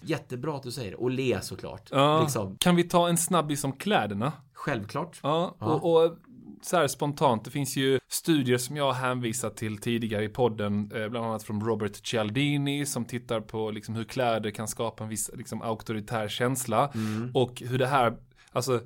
Jättebra 0.04 0.56
att 0.56 0.64
du 0.64 0.72
säger 0.72 0.92
det. 0.92 0.98
Och 0.98 1.12
le 1.12 1.42
såklart. 1.42 1.90
Ja. 1.92 2.22
Liksom, 2.22 2.58
Kan 2.58 2.76
vi 2.76 2.84
ta 2.84 3.10
en 3.10 3.18
snabbis 3.18 3.64
om 3.64 3.72
kläderna? 3.74 4.32
självklart. 4.54 5.20
Ja, 5.24 5.56
och, 5.60 5.94
och 6.06 6.18
så 6.66 6.78
här 6.78 6.88
spontant, 6.88 7.46
det 7.46 7.52
finns 7.52 7.78
ju 7.78 8.00
studier 8.08 8.58
som 8.58 8.78
jag 8.78 8.86
har 8.86 8.94
hänvisat 8.94 9.58
till 9.58 9.78
tidigare 9.78 10.24
i 10.24 10.30
podden, 10.30 10.92
eh, 10.96 11.08
bland 11.08 11.26
annat 11.26 11.44
från 11.44 11.62
Robert 11.62 12.08
Cialdini 12.08 12.86
som 12.86 13.06
tittar 13.06 13.42
på 13.42 13.72
liksom 13.72 13.96
hur 13.96 14.04
kläder 14.04 14.52
kan 14.52 14.68
skapa 14.68 15.04
en 15.04 15.10
viss 15.10 15.32
liksom, 15.34 15.62
auktoritär 15.62 16.28
känsla. 16.28 16.92
Och 17.34 17.62
hur 17.66 17.78
det 17.78 17.88
här, 17.88 18.18
alltså 18.52 18.74
eh, 18.76 18.82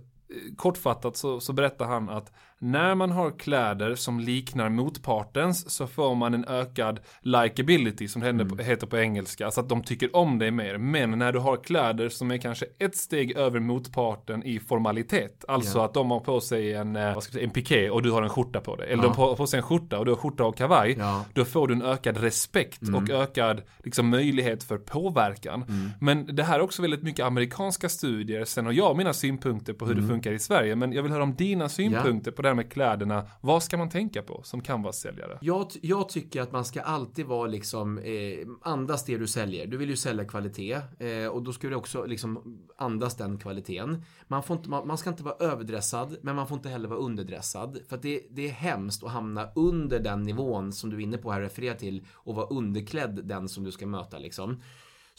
kortfattat 0.58 1.18
så, 1.18 1.40
så 1.40 1.54
berättar 1.54 1.86
han 1.86 2.10
att 2.10 2.32
när 2.62 2.96
man 2.96 3.12
har 3.12 3.32
kläder 3.40 3.96
som 3.96 4.20
liknar 4.20 4.70
motpartens 4.70 5.70
så 5.70 5.88
får 5.88 6.16
man 6.16 6.34
en 6.34 6.46
ökad 6.46 7.00
likability 7.22 8.08
som 8.08 8.22
det 8.22 8.26
händer- 8.28 8.64
heter 8.64 8.88
på 8.88 8.98
engelska. 8.98 9.46
Alltså 9.46 9.62
att 9.62 9.70
de 9.70 9.84
tycker 9.84 10.16
om 10.16 10.40
dig 10.40 10.52
mer. 10.52 10.78
Men 10.78 11.12
när 11.20 11.34
du 11.34 11.40
har 11.40 11.58
kläder 11.64 12.10
som 12.10 12.32
är 12.32 12.38
kanske 12.38 12.66
ett 12.80 12.96
steg 12.98 13.32
över 13.38 13.60
motparten 13.60 14.44
i 14.44 14.60
formalitet. 14.60 15.46
Alltså 15.48 15.78
Ja. 15.78 15.86
att 15.86 15.94
de 15.94 16.12
har 16.12 16.20
på 16.20 16.42
sig 16.42 16.74
en, 16.74 16.96
eh, 16.96 17.14
vad 17.14 17.24
ska 17.24 17.30
jag 17.30 17.34
säga, 17.34 17.44
en 17.44 17.50
piké 17.50 17.90
och 17.90 18.02
du 18.02 18.12
har 18.12 18.22
en 18.24 18.30
skjorta 18.30 18.62
på 18.62 18.76
dig. 18.76 18.86
Eller 18.92 19.04
Ja. 19.04 19.10
de 19.10 19.18
har 19.18 19.36
på 19.36 19.48
sig 19.48 19.58
en 19.58 19.64
skjorta 19.64 20.00
och 20.00 20.06
du 20.06 20.12
har 20.12 20.18
skjorta 20.18 20.44
och 20.46 20.58
kavaj. 20.58 20.96
Ja. 21.00 21.10
Mm. 21.14 21.22
Då 21.34 21.46
får 21.46 21.68
du 21.68 21.74
en 21.74 21.82
ökad 21.82 22.18
respekt 22.18 22.82
och 22.96 23.10
ökad 23.10 23.62
liksom, 23.84 24.10
möjlighet 24.10 24.64
för 24.64 24.78
påverkan. 24.78 25.66
Men 26.00 26.36
det 26.36 26.44
här 26.44 26.56
är 26.56 26.62
också 26.62 26.82
väldigt 26.82 27.04
mycket 27.04 27.26
amerikanska 27.26 27.90
studier. 27.90 28.46
Sen 28.46 28.66
har 28.66 28.74
jag 28.74 28.98
mina 28.98 29.14
synpunkter 29.14 29.74
på 29.74 29.86
hur 29.86 29.94
Mm. 29.94 30.04
det 30.06 30.10
funkar 30.14 30.32
i 30.32 30.40
Sverige. 30.40 30.76
Men 30.76 30.94
jag 30.94 31.04
vill 31.04 31.12
höra 31.12 31.24
om 31.24 31.36
dina 31.36 31.70
synpunkter 31.70 32.32
på 32.32 32.42
det 32.42 32.49
här 32.50 32.56
med 32.56 32.72
kläderna. 32.72 33.28
Vad 33.42 33.64
ska 33.64 33.78
man 33.78 33.90
tänka 33.90 34.22
på 34.22 34.42
som 34.44 34.62
canvas-säljare? 34.62 35.38
Jag, 35.42 35.68
jag 35.82 36.10
tycker 36.10 36.42
att 36.42 36.52
man 36.52 36.66
ska 36.66 36.82
alltid 36.82 37.26
vara 37.26 37.48
liksom, 37.48 37.98
eh, 37.98 38.48
andas 38.62 39.06
det 39.06 39.18
du 39.18 39.28
säljer. 39.28 39.68
Du 39.68 39.78
vill 39.78 39.90
ju 39.90 39.96
sälja 39.96 40.26
kvalitet 40.26 40.78
eh, 41.00 41.28
och 41.28 41.44
då 41.44 41.54
ska 41.54 41.68
du 41.70 41.76
också 41.76 42.06
liksom 42.06 42.60
andas 42.78 43.16
den 43.16 43.38
kvaliteten. 43.38 44.04
Man, 44.28 44.44
får 44.44 44.58
inte, 44.58 44.70
man, 44.70 44.88
man 44.88 44.98
ska 44.98 45.10
inte 45.10 45.24
vara 45.24 45.36
överdressad, 45.40 46.18
men 46.22 46.36
man 46.36 46.48
får 46.48 46.58
inte 46.58 46.70
heller 46.70 46.90
vara 46.90 47.00
underdressad. 47.00 47.80
För 47.88 47.96
att 47.96 48.02
det, 48.02 48.22
det 48.30 48.48
är 48.48 48.52
hemskt 48.52 49.04
att 49.04 49.12
hamna 49.12 49.50
under 49.56 50.00
den 50.00 50.24
nivån 50.24 50.74
som 50.74 50.90
du 50.90 50.96
är 50.96 51.02
inne 51.02 51.18
på 51.18 51.32
här, 51.32 51.42
refererar 51.42 51.76
till, 51.76 52.06
och 52.14 52.36
vara 52.36 52.48
underklädd 52.48 53.20
den 53.24 53.50
som 53.50 53.64
du 53.64 53.72
ska 53.72 53.88
möta 53.88 54.18
liksom. 54.18 54.62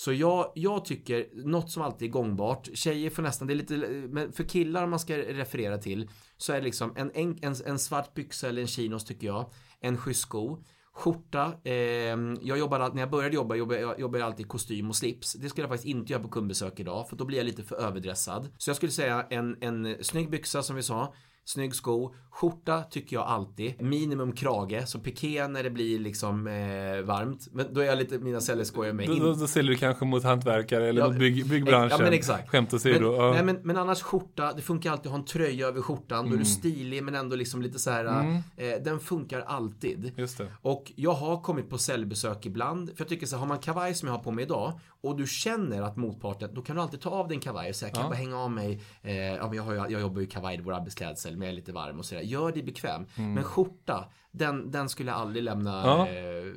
Så 0.01 0.13
jag, 0.13 0.53
jag 0.55 0.85
tycker, 0.85 1.29
något 1.33 1.71
som 1.71 1.83
alltid 1.83 2.09
är 2.09 2.13
gångbart, 2.13 2.69
tjejer 2.75 3.11
får 3.11 3.23
nästan, 3.23 3.49
det 3.49 3.55
är 3.55 3.57
lite, 3.57 3.77
men 4.09 4.33
för 4.33 4.45
killar 4.45 4.85
om 4.85 4.91
man 4.91 4.99
ska 4.99 5.17
referera 5.17 5.79
till, 5.79 6.09
så 6.37 6.53
är 6.53 6.57
det 6.57 6.65
liksom 6.65 6.93
en, 6.97 7.11
en, 7.15 7.39
en, 7.43 7.55
en 7.67 7.79
svart 7.79 8.15
byxa 8.15 8.49
eller 8.49 8.63
en 8.63 8.69
chinos 8.69 9.05
tycker 9.05 9.27
jag, 9.27 9.51
en 9.81 9.97
schysst 9.97 10.21
sko, 10.21 10.59
skjorta, 10.95 11.53
eh, 11.65 11.75
jag 12.43 12.59
jobbar, 12.59 12.91
när 12.95 13.03
jag 13.03 13.11
började 13.11 13.35
jobba, 13.35 13.55
jobbade 13.55 13.81
jag 13.81 14.01
jobbade 14.01 14.25
alltid 14.25 14.47
i 14.47 14.49
kostym 14.49 14.89
och 14.89 14.97
slips. 14.97 15.33
Det 15.33 15.49
skulle 15.49 15.63
jag 15.63 15.71
faktiskt 15.71 15.89
inte 15.89 16.13
göra 16.13 16.23
på 16.23 16.29
kundbesök 16.29 16.81
idag, 16.81 17.09
för 17.09 17.17
då 17.17 17.25
blir 17.25 17.39
jag 17.39 17.45
lite 17.45 17.63
för 17.63 17.77
överdressad. 17.77 18.49
Så 18.59 18.71
jag 18.71 18.77
skulle 18.77 18.93
säga 18.93 19.27
en, 19.31 19.57
en 19.61 20.05
snygg 20.05 20.31
byxa 20.31 20.63
som 20.63 20.77
vi 20.77 20.83
sa, 20.83 21.15
Snygg 21.45 21.75
sko, 21.75 22.15
skjorta 22.31 22.83
tycker 22.83 23.17
jag 23.17 23.27
alltid. 23.27 23.83
Minimum 23.83 24.33
krage, 24.33 24.89
så 24.89 24.99
piké 24.99 25.49
när 25.49 25.63
det 25.63 25.71
blir 25.71 25.99
liksom 25.99 26.47
eh, 26.47 26.53
varmt. 27.05 27.49
Men 27.53 27.75
då 27.75 27.81
är 27.81 27.85
jag 27.85 27.99
lite, 27.99 28.19
mina 28.19 28.41
celler 28.41 28.65
skojar 28.65 28.93
med. 28.93 29.09
Då, 29.09 29.15
då, 29.15 29.33
då 29.35 29.47
säljer 29.47 29.73
du 29.73 29.79
kanske 29.79 30.05
mot 30.05 30.25
hantverkare 30.25 30.89
eller 30.89 31.01
Ja, 31.01 31.09
mot 31.09 31.19
bygg, 31.19 31.47
byggbranschen. 31.49 31.89
ja, 31.91 31.99
men 32.05 32.13
exakt. 32.13 32.49
Skämt 32.51 32.73
Men, 32.73 32.77
åsido. 32.77 33.15
ja. 33.17 33.31
nej, 33.33 33.45
men, 33.45 33.59
men 33.63 33.77
annars 33.77 34.03
skjorta, 34.03 34.53
det 34.53 34.63
funkar 34.63 34.91
alltid 34.93 35.07
att 35.07 35.13
ha 35.13 35.19
en 35.19 35.25
tröja 35.25 35.67
över 35.67 35.83
skjortan. 35.83 36.29
Då 36.29 36.35
är 36.35 36.39
du 36.39 36.45
stilig 36.45 37.03
men 37.05 37.15
ändå 37.15 37.37
liksom 37.37 37.63
lite 37.63 37.79
så 37.79 37.91
här. 37.91 38.05
Eh, 38.57 38.83
den 38.85 39.01
funkar 39.01 39.41
alltid. 39.41 40.13
Just 40.17 40.39
det. 40.39 40.47
Och 40.63 40.93
jag 40.97 41.13
har 41.13 41.41
kommit 41.41 41.71
på 41.71 41.79
säljbesök 41.79 42.47
ibland. 42.47 42.89
För 42.89 42.97
jag 42.99 43.09
tycker 43.09 43.27
så 43.27 43.37
här, 43.37 43.41
har 43.41 43.49
man 43.49 43.59
kavaj 43.59 43.95
som 43.95 44.09
jag 44.09 44.15
har 44.15 44.23
på 44.23 44.31
mig 44.31 44.45
idag 44.45 44.73
och 45.03 45.17
du 45.17 45.27
känner 45.27 45.83
att 45.83 45.97
motparten, 45.97 46.55
då 46.55 46.63
kan 46.63 46.77
du 46.77 46.83
alltid 46.83 47.01
ta 47.01 47.11
av 47.11 47.29
din 47.29 47.41
kavaj 47.41 47.69
och 47.71 47.77
säga, 47.77 47.93
kan 47.93 48.01
jag 48.01 48.11
bara 48.11 48.17
hänga 48.17 48.39
av 48.39 48.51
mig, 48.51 48.83
eh, 49.03 49.17
ja, 49.17 49.47
men 49.47 49.57
jag, 49.57 49.63
har, 49.63 49.75
jag 49.75 50.01
jobbar 50.01 50.21
ju 50.21 50.27
i 50.27 50.31
kavaj 50.31 50.57
i 50.57 50.61
vår 50.61 50.73
arbetsklädsel, 50.73 51.37
men 51.41 51.47
jag 51.47 51.53
är 51.53 51.57
lite 51.57 51.73
varm 51.73 51.99
och 51.99 52.05
sådär. 52.05 52.23
Gör 52.23 52.53
dig 52.53 52.63
bekväm. 52.63 53.07
Men 53.17 53.45
skjorta, 53.45 54.13
den, 54.31 54.71
den 54.71 54.89
skulle 54.89 55.11
jag 55.11 55.21
aldrig 55.21 55.45
lämna. 55.45 55.71
Ja. 55.71 56.09
Eh, 56.09 56.53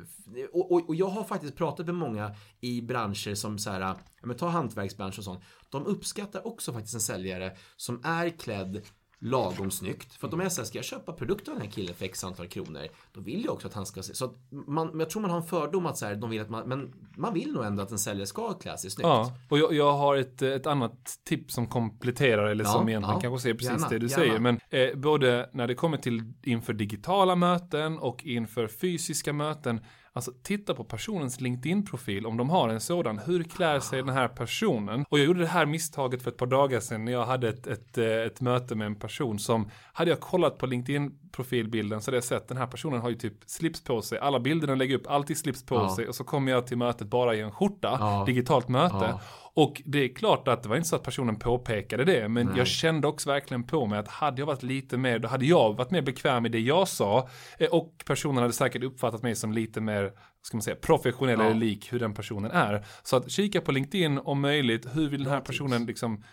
och, 0.53 0.71
och, 0.71 0.89
och 0.89 0.95
jag 0.95 1.07
har 1.07 1.23
faktiskt 1.23 1.55
pratat 1.55 1.85
med 1.85 1.95
många 1.95 2.35
i 2.61 2.81
branscher 2.81 3.35
som 3.35 3.59
så 3.59 3.69
här, 3.69 3.95
men 4.23 4.37
ta 4.37 4.47
hantverksbransch 4.47 5.17
och 5.17 5.23
sånt. 5.23 5.43
De 5.69 5.85
uppskattar 5.85 6.47
också 6.47 6.73
faktiskt 6.73 6.93
en 6.93 7.01
säljare 7.01 7.57
som 7.75 8.01
är 8.03 8.29
klädd 8.29 8.81
lagom 9.23 9.71
snyggt. 9.71 10.13
För 10.13 10.27
att 10.27 10.33
om 10.33 10.39
jag 10.39 10.51
säger, 10.51 10.65
ska 10.65 10.77
jag 10.77 10.85
köpa 10.85 11.13
produkter 11.13 11.51
av 11.51 11.57
den 11.57 11.65
här 11.67 11.73
killen 11.73 11.95
för 11.95 12.05
x 12.05 12.23
antal 12.23 12.47
kronor, 12.47 12.81
då 13.13 13.21
vill 13.21 13.45
jag 13.45 13.53
också 13.53 13.67
att 13.67 13.73
han 13.73 13.85
ska 13.85 14.03
se. 14.03 14.15
Så 14.15 14.25
att 14.25 14.31
man, 14.67 14.99
jag 14.99 15.09
tror 15.09 15.21
man 15.21 15.31
har 15.31 15.37
en 15.37 15.43
fördom 15.43 15.85
att 15.85 15.97
så 15.97 16.05
här, 16.05 16.15
de 16.15 16.29
vill 16.29 16.41
att 16.41 16.49
man, 16.49 16.69
men 16.69 16.93
man 17.17 17.33
vill 17.33 17.53
nog 17.53 17.65
ändå 17.65 17.83
att 17.83 17.91
en 17.91 17.99
säljare 17.99 18.27
ska 18.27 18.53
klä 18.53 18.77
sig 18.77 18.91
snyggt. 18.91 19.07
Ja, 19.07 19.37
och 19.49 19.59
jag, 19.59 19.73
jag 19.73 19.93
har 19.93 20.15
ett, 20.15 20.41
ett 20.41 20.67
annat 20.67 21.19
tips 21.23 21.53
som 21.53 21.67
kompletterar 21.67 22.45
eller 22.45 22.63
Ja, 22.63 22.69
som 22.69 22.89
egentligen 22.89 23.15
ja. 23.15 23.21
kanske 23.21 23.41
säger 23.41 23.55
precis 23.55 23.71
Gärna, 23.71 23.89
det 23.89 23.99
du 23.99 24.07
gärna. 24.07 24.23
säger. 24.23 24.39
Men 24.39 24.59
eh, 24.69 24.95
både 24.95 25.49
när 25.53 25.67
det 25.67 25.75
kommer 25.75 25.97
till 25.97 26.33
inför 26.43 26.73
digitala 26.73 27.35
möten 27.35 27.99
och 27.99 28.23
inför 28.25 28.67
fysiska 28.67 29.33
möten. 29.33 29.81
Alltså 30.15 30.31
titta 30.43 30.73
på 30.73 30.83
personens 30.83 31.41
LinkedIn-profil 31.41 32.25
om 32.25 32.37
de 32.37 32.49
har 32.49 32.69
en 32.69 32.81
sådan. 32.81 33.19
Hur 33.19 33.43
klär 33.43 33.79
sig 33.79 33.99
den 33.99 34.15
här 34.15 34.27
personen? 34.27 35.05
Och 35.09 35.19
jag 35.19 35.25
gjorde 35.25 35.39
det 35.39 35.47
här 35.47 35.65
misstaget 35.65 36.21
för 36.21 36.31
ett 36.31 36.37
par 36.37 36.45
dagar 36.45 36.79
sedan 36.79 37.05
när 37.05 37.11
jag 37.11 37.25
hade 37.25 37.49
ett, 37.49 37.67
ett, 37.67 37.97
eh, 37.97 38.05
ett 38.05 38.41
möte 38.41 38.75
med 38.75 38.87
en 38.87 38.95
person 38.95 39.39
som 39.39 39.69
hade 39.93 40.09
jag 40.11 40.19
kollat 40.19 40.57
på 40.57 40.65
LinkedIn 40.65 41.19
LinkedIn-profilbilden 41.37 42.01
så 42.01 42.07
hade 42.11 42.17
jag 42.17 42.23
sett 42.23 42.47
den 42.47 42.57
här 42.57 42.67
personen 42.67 43.01
har 43.01 43.09
ju 43.09 43.15
typ 43.15 43.33
slips 43.45 43.83
på 43.83 44.01
sig. 44.01 44.19
Alla 44.19 44.39
bilder 44.39 44.67
den 44.67 44.77
lägger 44.77 44.95
upp, 44.95 45.07
alltid 45.07 45.37
slips 45.37 45.65
på 45.65 45.75
Ja. 45.75 45.95
sig. 45.95 46.07
Och 46.07 46.15
så 46.15 46.23
kommer 46.23 46.51
jag 46.51 46.67
till 46.67 46.77
mötet 46.77 47.07
bara 47.07 47.35
i 47.35 47.41
en 47.41 47.51
skjorta, 47.51 47.97
Ja. 47.99 48.23
digitalt 48.27 48.67
möte. 48.69 48.95
Ja. 48.95 49.21
Och 49.55 49.81
det 49.85 49.97
är 49.99 50.15
klart 50.15 50.47
att 50.47 50.63
det 50.63 50.69
var 50.69 50.75
inte 50.75 50.89
så 50.89 50.95
att 50.95 51.03
personen 51.03 51.35
påpekade 51.39 52.03
det, 52.05 52.29
men 52.29 52.45
Nej. 52.47 52.57
jag 52.57 52.67
kände 52.67 53.07
också 53.07 53.29
verkligen 53.29 53.63
på 53.63 53.85
mig 53.85 53.99
att 53.99 54.07
hade 54.07 54.41
jag 54.41 54.45
varit 54.45 54.63
lite 54.63 54.97
mer, 54.97 55.19
då 55.19 55.27
hade 55.27 55.45
jag 55.45 55.73
varit 55.77 55.91
mer 55.91 56.01
bekväm 56.01 56.45
i 56.45 56.49
det 56.49 56.59
jag 56.59 56.87
sa 56.87 57.29
eh, 57.59 57.67
och 57.69 58.03
personen 58.05 58.37
hade 58.41 58.53
säkert 58.53 58.83
uppfattat 58.83 59.23
mig 59.23 59.35
som 59.35 59.51
lite 59.53 59.81
mer, 59.81 60.11
ska 60.41 60.57
man 60.57 60.61
säga, 60.61 60.75
professionell 60.75 61.41
eller 61.41 61.53
lik 61.53 61.93
hur 61.93 61.99
den 61.99 62.13
personen 62.13 62.51
är. 62.51 62.85
Så 63.03 63.15
att 63.15 63.31
kika 63.31 63.61
på 63.61 63.71
LinkedIn 63.71 64.17
om 64.17 64.41
möjligt, 64.41 64.87
hur 64.93 65.09
vill 65.09 65.23
den 65.23 65.33
här 65.33 65.41
personen 65.41 65.85
liksom 65.85 66.23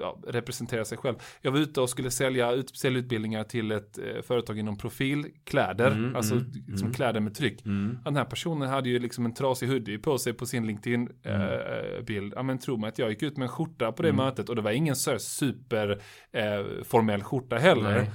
ja, 0.00 0.18
representera 0.26 0.84
sig 0.84 0.98
själv. 0.98 1.16
Jag 1.40 1.52
var 1.52 1.58
ute 1.58 1.80
och 1.80 1.90
skulle 1.90 2.10
sälja 2.10 2.52
ut, 2.52 2.76
sälja 2.76 2.98
utbildningar 2.98 3.44
till 3.44 3.72
ett 3.72 3.98
eh, 3.98 4.22
företag 4.22 4.58
inom 4.58 4.78
profilkläder, 4.78 5.90
Mm, 5.90 6.16
alltså 6.16 6.34
mm, 6.34 6.46
liksom 6.52 6.86
mm. 6.86 6.92
kläder 6.94 7.20
med 7.20 7.34
tryck. 7.34 7.64
Mm. 7.66 7.98
Den 8.04 8.16
här 8.16 8.24
personen 8.24 8.68
hade 8.68 8.88
ju 8.88 8.98
liksom 8.98 9.24
en 9.26 9.34
trasig 9.34 9.68
hoodie 9.68 9.98
på 9.98 10.18
sig 10.18 10.32
på 10.32 10.46
sin 10.46 10.66
LinkedIn-bild. 10.66 12.32
ja 12.36 12.42
men 12.42 12.58
tro 12.58 12.76
mig 12.76 12.88
att 12.88 12.98
jag 12.98 13.10
gick 13.10 13.22
ut 13.22 13.36
med 13.36 13.44
en 13.44 13.48
skjorta 13.48 13.92
på 13.92 14.02
det 14.02 14.08
Mm. 14.08 14.16
mötet 14.24 14.48
och 14.48 14.56
det 14.56 14.62
var 14.62 14.70
ingen 14.70 14.96
så 14.96 15.10
här 15.10 15.18
super 15.18 16.02
eh, 16.32 17.22
skjorta 17.22 17.56
heller. 17.58 17.94
Nej. 17.98 18.10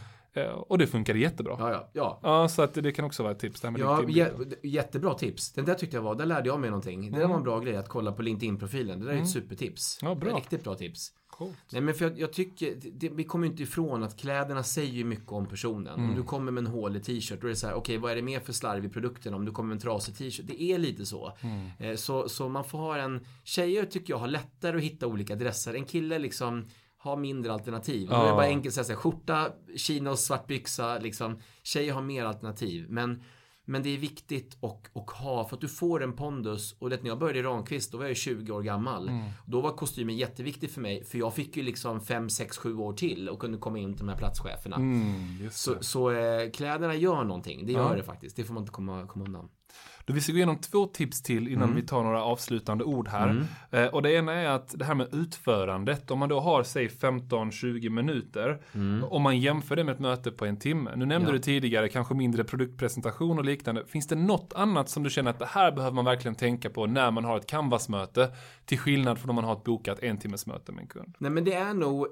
Eh, 0.46 0.52
och 0.52 0.78
det 0.78 0.88
funkade 0.88 1.20
jättebra. 1.20 1.56
Ja. 1.60 1.70
Ja, 1.72 1.89
ja, 1.93 2.20
ja. 2.24 2.48
så 2.48 2.62
att 2.62 2.74
det 2.74 2.91
kan 2.91 3.06
också 3.06 3.24
vara 3.24 3.32
ett 3.34 3.39
tips. 3.39 3.62
Det 3.62 3.68
här 3.68 3.72
med 3.72 3.82
Ja, 3.82 4.02
jä- 4.02 4.56
jättebra 4.64 5.14
tips. 5.14 5.54
Den 5.54 5.66
där 5.66 5.74
tyckte 5.74 5.98
jag 5.98 6.02
var, 6.02 6.16
där 6.16 6.26
lärde 6.26 6.48
jag 6.50 6.60
mig 6.60 6.70
någonting. 6.70 7.12
Det 7.12 7.20
där 7.20 7.28
var 7.28 7.36
en 7.36 7.43
bra 7.43 7.60
grej 7.60 7.76
att 7.76 7.89
kolla 7.89 8.12
på 8.12 8.22
LinkedIn-profilen. 8.22 9.00
Det 9.00 9.06
där 9.06 9.14
är 9.14 9.22
ett 9.22 9.30
supertips. 9.30 10.00
Mm. 10.02 10.10
Ja, 10.12 10.16
bra. 10.16 10.38
Riktigt 10.38 10.64
bra 10.64 10.76
tips. 10.76 11.12
Coolt. 11.38 11.58
Nej 11.72 11.82
men 11.82 11.94
för 11.94 12.06
jag, 12.06 12.20
jag 12.20 12.34
tycker, 12.34 12.76
det, 12.94 13.10
vi 13.10 13.24
kommer 13.24 13.48
inte 13.48 13.64
ifrån 13.64 14.04
att 14.04 14.18
kläderna 14.18 14.64
säger 14.64 15.04
mycket 15.04 15.32
om 15.32 15.46
personen. 15.46 15.94
Mm. 15.94 16.10
Om 16.10 16.16
du 16.16 16.24
kommer 16.24 16.52
med 16.52 16.62
en 16.62 16.72
hålig 16.72 17.04
t-shirt, 17.04 17.42
då 17.42 17.48
är 17.48 17.50
det 17.50 17.56
så 17.56 17.68
här, 17.68 17.74
okej 17.74 17.98
vad 17.98 18.12
är 18.12 18.16
det 18.16 18.22
mer 18.22 18.40
för 18.40 18.54
slarv 18.54 18.86
i 18.86 18.90
produkten 18.90 19.34
om 19.34 19.46
du 19.46 19.52
kommer 19.52 19.68
med 19.68 19.76
en 19.76 19.82
trasig 19.82 20.18
t-shirt? 20.18 20.48
Det 20.48 20.62
är 20.62 20.78
lite 20.78 21.06
så. 21.06 21.38
Mm. 21.42 21.70
Eh, 21.80 21.96
så. 21.96 22.30
Så 22.30 22.50
man 22.50 22.64
får 22.64 22.78
ha 22.78 22.98
en, 22.98 23.26
tjejer 23.44 23.86
tycker 23.86 24.14
jag 24.14 24.18
har 24.18 24.28
lättare 24.28 24.78
att 24.78 24.84
hitta 24.84 25.08
olika 25.08 25.36
dresser. 25.36 25.74
En 25.74 25.86
kille 25.86 26.20
liksom 26.20 26.68
har 26.98 27.18
mindre 27.18 27.54
alternativ. 27.54 28.08
Då 28.10 28.16
är 28.16 28.20
det 28.24 28.28
Ja. 28.28 28.36
bara 28.36 28.46
enkelt 28.46 28.78
att 28.78 28.86
säga 28.86 28.98
skjorta, 28.98 29.52
chinos, 29.78 30.26
svart 30.26 30.48
byxa, 30.48 31.00
liksom. 31.00 31.40
Tjejer 31.64 31.94
har 31.94 32.02
mer 32.02 32.26
alternativ. 32.26 32.86
Men 32.90 33.24
men 33.66 33.84
det 33.84 33.89
är 33.93 33.97
viktigt 33.97 34.57
att, 34.63 35.09
ha, 35.18 35.47
för 35.47 35.55
att 35.55 35.61
du 35.61 35.68
får 35.68 36.03
en 36.03 36.13
pondus. 36.13 36.76
Och 36.80 36.89
det, 36.89 37.03
när 37.03 37.09
jag 37.09 37.20
började 37.20 37.39
i 37.39 37.43
Ramqvist, 37.43 37.91
då 37.91 37.97
var 37.97 38.05
jag 38.05 38.09
ju 38.09 38.16
20 38.16 38.51
år 38.53 38.61
gammal. 38.61 39.11
Då 39.45 39.61
var 39.61 39.72
kostymen 39.72 40.18
jätteviktig 40.18 40.72
för 40.72 40.82
mig, 40.82 41.03
för 41.03 41.18
jag 41.18 41.34
fick 41.34 41.57
ju 41.57 41.63
liksom 41.63 42.01
5, 42.01 42.30
6, 42.30 42.57
7 42.57 42.78
år 42.78 42.93
till 42.93 43.30
och 43.30 43.39
kunde 43.39 43.57
komma 43.57 43.78
in 43.80 43.93
till 43.93 44.05
de 44.05 44.09
här 44.09 44.18
platscheferna. 44.18 44.76
Mm, 44.76 45.49
Så, 45.51 45.76
så 45.82 46.11
eh, 46.11 46.51
kläderna 46.51 46.95
gör 46.95 47.24
någonting, 47.24 47.66
det 47.66 47.72
gör 47.72 47.89
Ja. 47.89 47.95
det 47.95 48.03
faktiskt. 48.03 48.36
Det 48.36 48.43
får 48.43 48.53
man 48.53 48.63
inte 48.63 48.72
komma, 48.72 49.07
komma 49.07 49.26
undan. 49.26 49.49
Då 50.08 50.14
vi 50.14 50.22
ska 50.22 50.32
gå 50.32 50.38
igenom 50.38 50.58
två 50.58 50.86
tips 50.86 51.22
till 51.22 51.48
innan 51.48 51.64
Mm. 51.64 51.76
vi 51.76 51.82
tar 51.82 52.04
några 52.04 52.24
avslutande 52.24 52.84
ord 52.84 53.08
här. 53.08 53.46
Eh, 53.72 53.86
och 53.86 54.02
det 54.02 54.14
ena 54.14 54.34
är 54.34 54.48
att 54.50 54.74
det 54.80 54.86
här 54.86 54.96
med 54.96 55.08
utförandet, 55.14 56.12
om 56.12 56.20
man 56.20 56.30
då 56.30 56.40
har 56.40 56.64
säg 56.64 56.88
15-20 56.90 57.90
minuter, 57.90 58.62
om 59.10 59.22
man 59.22 59.40
jämför 59.40 59.76
det 59.76 59.84
med 59.84 59.94
ett 59.94 60.00
möte 60.00 60.32
på 60.32 60.46
en 60.46 60.58
timme. 60.58 60.90
Nu 60.96 60.98
nämnde 61.06 61.16
Mm. 61.16 61.28
Ja. 61.28 61.32
du 61.32 61.40
tidigare 61.40 61.90
kanske 61.90 62.14
mindre 62.16 62.44
produktpresentation 62.44 63.40
och 63.40 63.46
liknande. 63.46 63.86
Finns 63.88 64.08
det 64.08 64.16
något 64.16 64.54
annat 64.56 64.90
som 64.90 65.04
du 65.04 65.10
känner 65.10 65.30
att 65.32 65.40
det 65.40 65.46
här 65.46 65.72
behöver 65.72 65.96
man 65.96 66.06
verkligen 66.06 66.36
tänka 66.36 66.70
på 66.70 66.86
när 66.86 67.12
man 67.12 67.26
har 67.26 67.38
ett 67.38 67.48
canvas-möte 67.48 68.32
till 68.66 68.80
skillnad 68.80 69.20
från 69.20 69.30
om 69.30 69.36
man 69.36 69.44
har 69.46 69.54
ett 69.54 69.64
bokat 69.64 70.00
en 70.00 70.18
timmes 70.18 70.46
möte 70.48 70.72
med 70.72 70.82
en 70.82 70.88
kund? 70.88 71.16
Nej 71.20 71.32
men 71.32 71.44
det 71.44 71.54
är 71.54 71.74
nog, 71.74 72.08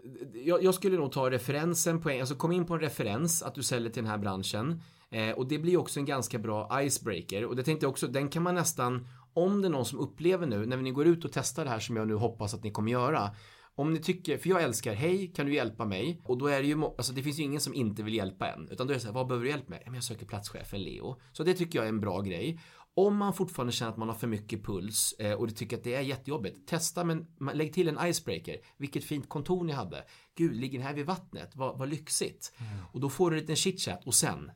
jag, 0.46 0.64
jag 0.64 0.74
skulle 0.74 0.98
nog 0.98 1.12
ta 1.12 1.30
referensen 1.32 2.02
på 2.02 2.10
en, 2.10 2.20
alltså 2.20 2.36
kom 2.36 2.52
in 2.52 2.66
på 2.66 2.74
en 2.74 2.80
referens 2.80 3.44
att 3.44 3.56
du 3.56 3.64
säljer 3.64 3.90
till 3.92 4.04
den 4.04 4.12
här 4.12 4.18
branschen. 4.18 4.82
Eh, 5.14 5.32
och 5.32 5.48
det 5.48 5.60
blir 5.60 5.78
också 5.78 6.00
en 6.00 6.06
ganska 6.06 6.40
bra 6.40 6.82
icebreaker. 6.82 7.46
Och 7.46 7.56
det 7.56 7.64
tänkte 7.64 7.86
jag 7.86 7.92
också, 7.92 8.08
den 8.08 8.30
kan 8.30 8.44
man 8.44 8.56
nästan, 8.56 9.08
om 9.34 9.62
det 9.62 9.68
är 9.68 9.70
någon 9.70 9.86
som 9.86 10.00
upplever 10.00 10.48
nu, 10.48 10.66
när 10.66 10.78
ni 10.78 10.92
går 10.92 11.08
ut 11.08 11.26
och 11.26 11.32
testar 11.32 11.64
det 11.64 11.70
här 11.70 11.80
som 11.80 11.96
jag 11.96 12.08
nu 12.08 12.16
hoppas 12.16 12.54
att 12.54 12.64
ni 12.64 12.72
kommer 12.72 12.92
göra. 12.92 13.36
Om 13.76 13.94
ni 13.94 14.00
tycker, 14.00 14.38
för 14.38 14.50
jag 14.50 14.64
älskar, 14.64 14.94
hej 14.94 15.28
kan 15.36 15.46
du 15.46 15.54
hjälpa 15.54 15.86
mig? 15.86 16.22
Och 16.26 16.38
då 16.38 16.48
är 16.48 16.62
det 16.62 16.68
ju, 16.68 16.84
alltså 16.84 17.14
det 17.14 17.24
finns 17.24 17.40
ju 17.40 17.44
ingen 17.44 17.62
som 17.62 17.74
inte 17.74 18.04
vill 18.04 18.14
hjälpa 18.14 18.48
en. 18.48 18.70
Utan 18.70 18.88
då 18.88 18.94
är 18.94 18.96
det 18.96 19.02
så 19.02 19.08
här, 19.08 19.14
vad 19.14 19.28
behöver 19.28 19.46
du 19.46 19.52
hjälp 19.52 19.70
med? 19.70 19.84
Jag 19.86 20.04
söker 20.04 20.26
platschefen 20.26 20.82
Leo. 20.84 21.16
Så 21.32 21.44
det 21.44 21.54
tycker 21.54 21.80
jag 21.80 21.86
är 21.86 21.90
en 21.90 22.00
bra 22.00 22.22
grej. 22.22 22.60
Om 22.96 23.18
man 23.18 23.34
fortfarande 23.34 23.74
känner 23.74 23.92
att 23.92 23.98
man 23.98 24.10
har 24.10 24.16
för 24.16 24.28
mycket 24.28 24.66
puls 24.66 25.14
eh, 25.20 25.34
och 25.34 25.48
du 25.48 25.54
tycker 25.54 25.78
att 25.78 25.84
det 25.84 25.96
är 25.96 26.02
jättejobbigt, 26.02 26.68
testa 26.68 27.04
men 27.04 27.28
lägg 27.54 27.74
till 27.74 27.88
en 27.88 28.08
icebreaker. 28.08 28.58
Vilket 28.78 29.04
fint 29.04 29.30
kontor 29.30 29.64
ni 29.64 29.74
hade. 29.74 30.04
Gud, 30.36 30.56
ligger 30.56 30.80
den 30.80 30.88
här 30.88 30.94
vid 30.94 31.06
vattnet? 31.06 31.56
Vad, 31.56 31.78
vad 31.78 31.90
lyxigt. 31.90 32.54
Och 32.92 33.00
då 33.00 33.10
får 33.10 33.32
du 33.32 33.38
en 33.38 33.42
liten 33.42 33.56
chitchat 33.56 34.06
och 34.06 34.14
sen. 34.14 34.52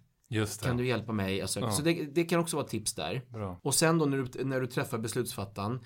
kan 0.67 0.77
du 0.77 0.87
hjälpa 0.87 1.11
mig. 1.11 1.41
Alltså, 1.41 1.71
Så 1.71 1.81
det, 1.81 2.05
det 2.05 2.23
kan 2.23 2.39
också 2.39 2.55
vara 2.57 2.67
tips 2.67 2.93
där. 2.93 3.21
Bra. 3.29 3.59
Och 3.63 3.75
sen 3.75 3.97
då 3.97 4.05
när 4.05 4.17
du, 4.17 4.43
när 4.43 4.61
du 4.61 4.67
träffar 4.67 4.97
beslutsfattaren, 4.97 5.79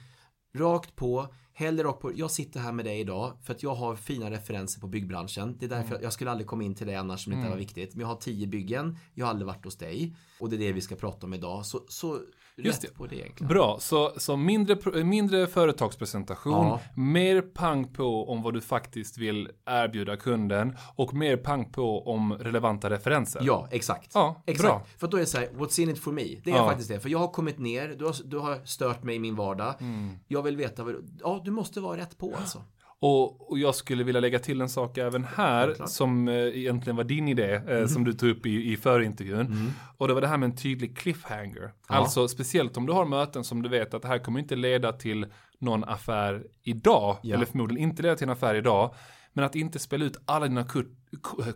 rakt 0.56 0.96
på, 0.96 1.34
hellre 1.66 1.84
rakt 1.84 2.00
på. 2.02 2.12
Jag 2.16 2.32
sitter 2.32 2.60
här 2.60 2.72
med 2.72 2.86
dig 2.86 3.00
idag 3.00 3.34
för 3.44 3.54
att 3.54 3.64
jag 3.64 3.76
har 3.76 3.96
fina 3.96 4.32
referenser 4.32 4.82
på 4.82 4.88
byggbranschen. 4.88 5.58
Det 5.60 5.66
är 5.66 5.70
därför 5.70 5.96
jag, 5.96 6.04
jag 6.04 6.14
skulle 6.14 6.32
aldrig 6.32 6.48
komma 6.48 6.64
in 6.64 6.76
till 6.76 6.88
dig 6.88 6.96
annars 6.96 7.28
om 7.28 7.32
det 7.34 7.38
inte 7.38 7.50
var 7.50 7.58
viktigt. 7.58 7.94
Men 7.96 8.02
jag 8.02 8.08
har 8.08 8.16
tio 8.16 8.48
byggen, 8.48 8.98
jag 9.14 9.26
har 9.26 9.30
aldrig 9.30 9.48
varit 9.48 9.66
hos 9.66 9.78
dig. 9.78 10.16
Och 10.40 10.50
det 10.50 10.56
är 10.56 10.60
det 10.60 10.72
vi 10.72 10.82
ska 10.82 10.96
prata 10.96 11.26
om 11.26 11.34
idag. 11.34 11.66
Så, 11.66 11.80
så 11.88 12.20
Just 12.58 12.84
rätt 12.84 12.92
det. 12.92 12.98
på 12.98 13.06
det 13.08 13.16
egentligen. 13.16 13.48
Bra, 13.48 13.78
så, 13.80 14.12
så 14.18 14.38
mindre, 14.38 15.04
mindre 15.04 15.48
företagspresentation, 15.48 16.54
Ja. 16.54 16.80
mer 16.96 17.42
pang 17.42 17.88
på 17.94 18.30
om 18.32 18.42
vad 18.42 18.54
du 18.54 18.62
faktiskt 18.62 19.18
vill 19.18 19.50
erbjuda 19.66 20.18
kunden 20.18 20.76
och 20.96 21.14
mer 21.14 21.38
pang 21.38 21.72
på 21.72 22.08
om 22.08 22.34
relevanta 22.34 22.90
referenser. 22.90 23.42
Ja, 23.44 23.68
exakt. 23.72 24.12
Ja, 24.14 24.44
exakt. 24.46 24.68
bra. 24.70 24.82
För 24.98 25.08
då 25.08 25.18
är 25.18 25.22
det 25.22 25.28
så 25.28 25.38
här, 25.38 25.50
what's 25.58 25.80
in 25.82 25.90
it 25.90 26.00
for 26.00 26.12
me? 26.12 26.24
Det 26.44 26.52
är 26.52 26.56
Ja. 26.56 26.68
faktiskt 26.70 26.90
det. 26.90 27.00
För 27.00 27.10
jag 27.10 27.20
har 27.20 27.28
kommit 27.28 27.60
ner, 27.60 27.96
du 28.00 28.06
har, 28.06 28.16
du 28.26 28.38
har 28.38 28.60
stört 28.66 29.04
mig 29.04 29.16
i 29.16 29.20
min 29.20 29.36
vardag. 29.36 29.74
Mm. 29.80 30.10
Jag 30.28 30.44
vill 30.44 30.58
veta 30.58 30.84
vad 30.84 30.96
ja 31.20 31.42
du 31.46 31.51
måste 31.52 31.80
vara 31.80 31.98
rätt 31.98 32.18
på 32.18 32.36
alltså. 32.36 32.64
Och, 33.04 33.52
och 33.52 33.60
jag 33.60 33.76
skulle 33.76 34.04
vilja 34.04 34.22
lägga 34.22 34.40
till 34.40 34.62
en 34.62 34.70
sak 34.70 34.98
även 34.98 35.24
här 35.24 35.66
Självklart. 35.66 35.90
som 35.90 36.28
eh, 36.28 36.34
egentligen 36.36 36.96
var 36.98 37.04
din 37.04 37.28
idé 37.28 37.54
eh, 37.54 37.62
Mm. 37.72 37.88
som 37.88 38.04
du 38.04 38.14
tog 38.14 38.30
upp 38.30 38.46
i, 38.46 38.72
i 38.74 38.78
förintervjun. 38.78 39.72
Och 39.98 40.08
det 40.08 40.14
var 40.14 40.22
det 40.22 40.28
här 40.28 40.38
med 40.38 40.50
en 40.50 40.56
tydlig 40.58 40.98
cliffhanger. 40.98 41.62
Ja. 41.90 41.96
Alltså 41.96 42.28
speciellt 42.28 42.78
om 42.78 42.86
du 42.86 42.94
har 42.94 43.06
möten 43.06 43.44
som 43.44 43.62
du 43.62 43.70
vet 43.70 43.94
att 43.94 44.02
det 44.02 44.08
här 44.08 44.20
kommer 44.20 44.40
inte 44.40 44.56
leda 44.56 44.92
till 44.92 45.26
någon 45.60 45.84
affär 45.84 46.44
idag. 46.64 47.18
Ja. 47.24 47.36
Eller 47.36 47.46
förmodligen 47.46 47.90
inte 47.90 48.02
leda 48.04 48.16
till 48.16 48.28
en 48.28 48.34
affär 48.34 48.56
idag. 48.56 48.96
Men 49.34 49.46
att 49.46 49.56
inte 49.56 49.80
spela 49.80 50.06
ut 50.06 50.18
alla 50.26 50.48
dina 50.48 50.64
kort, 50.64 50.86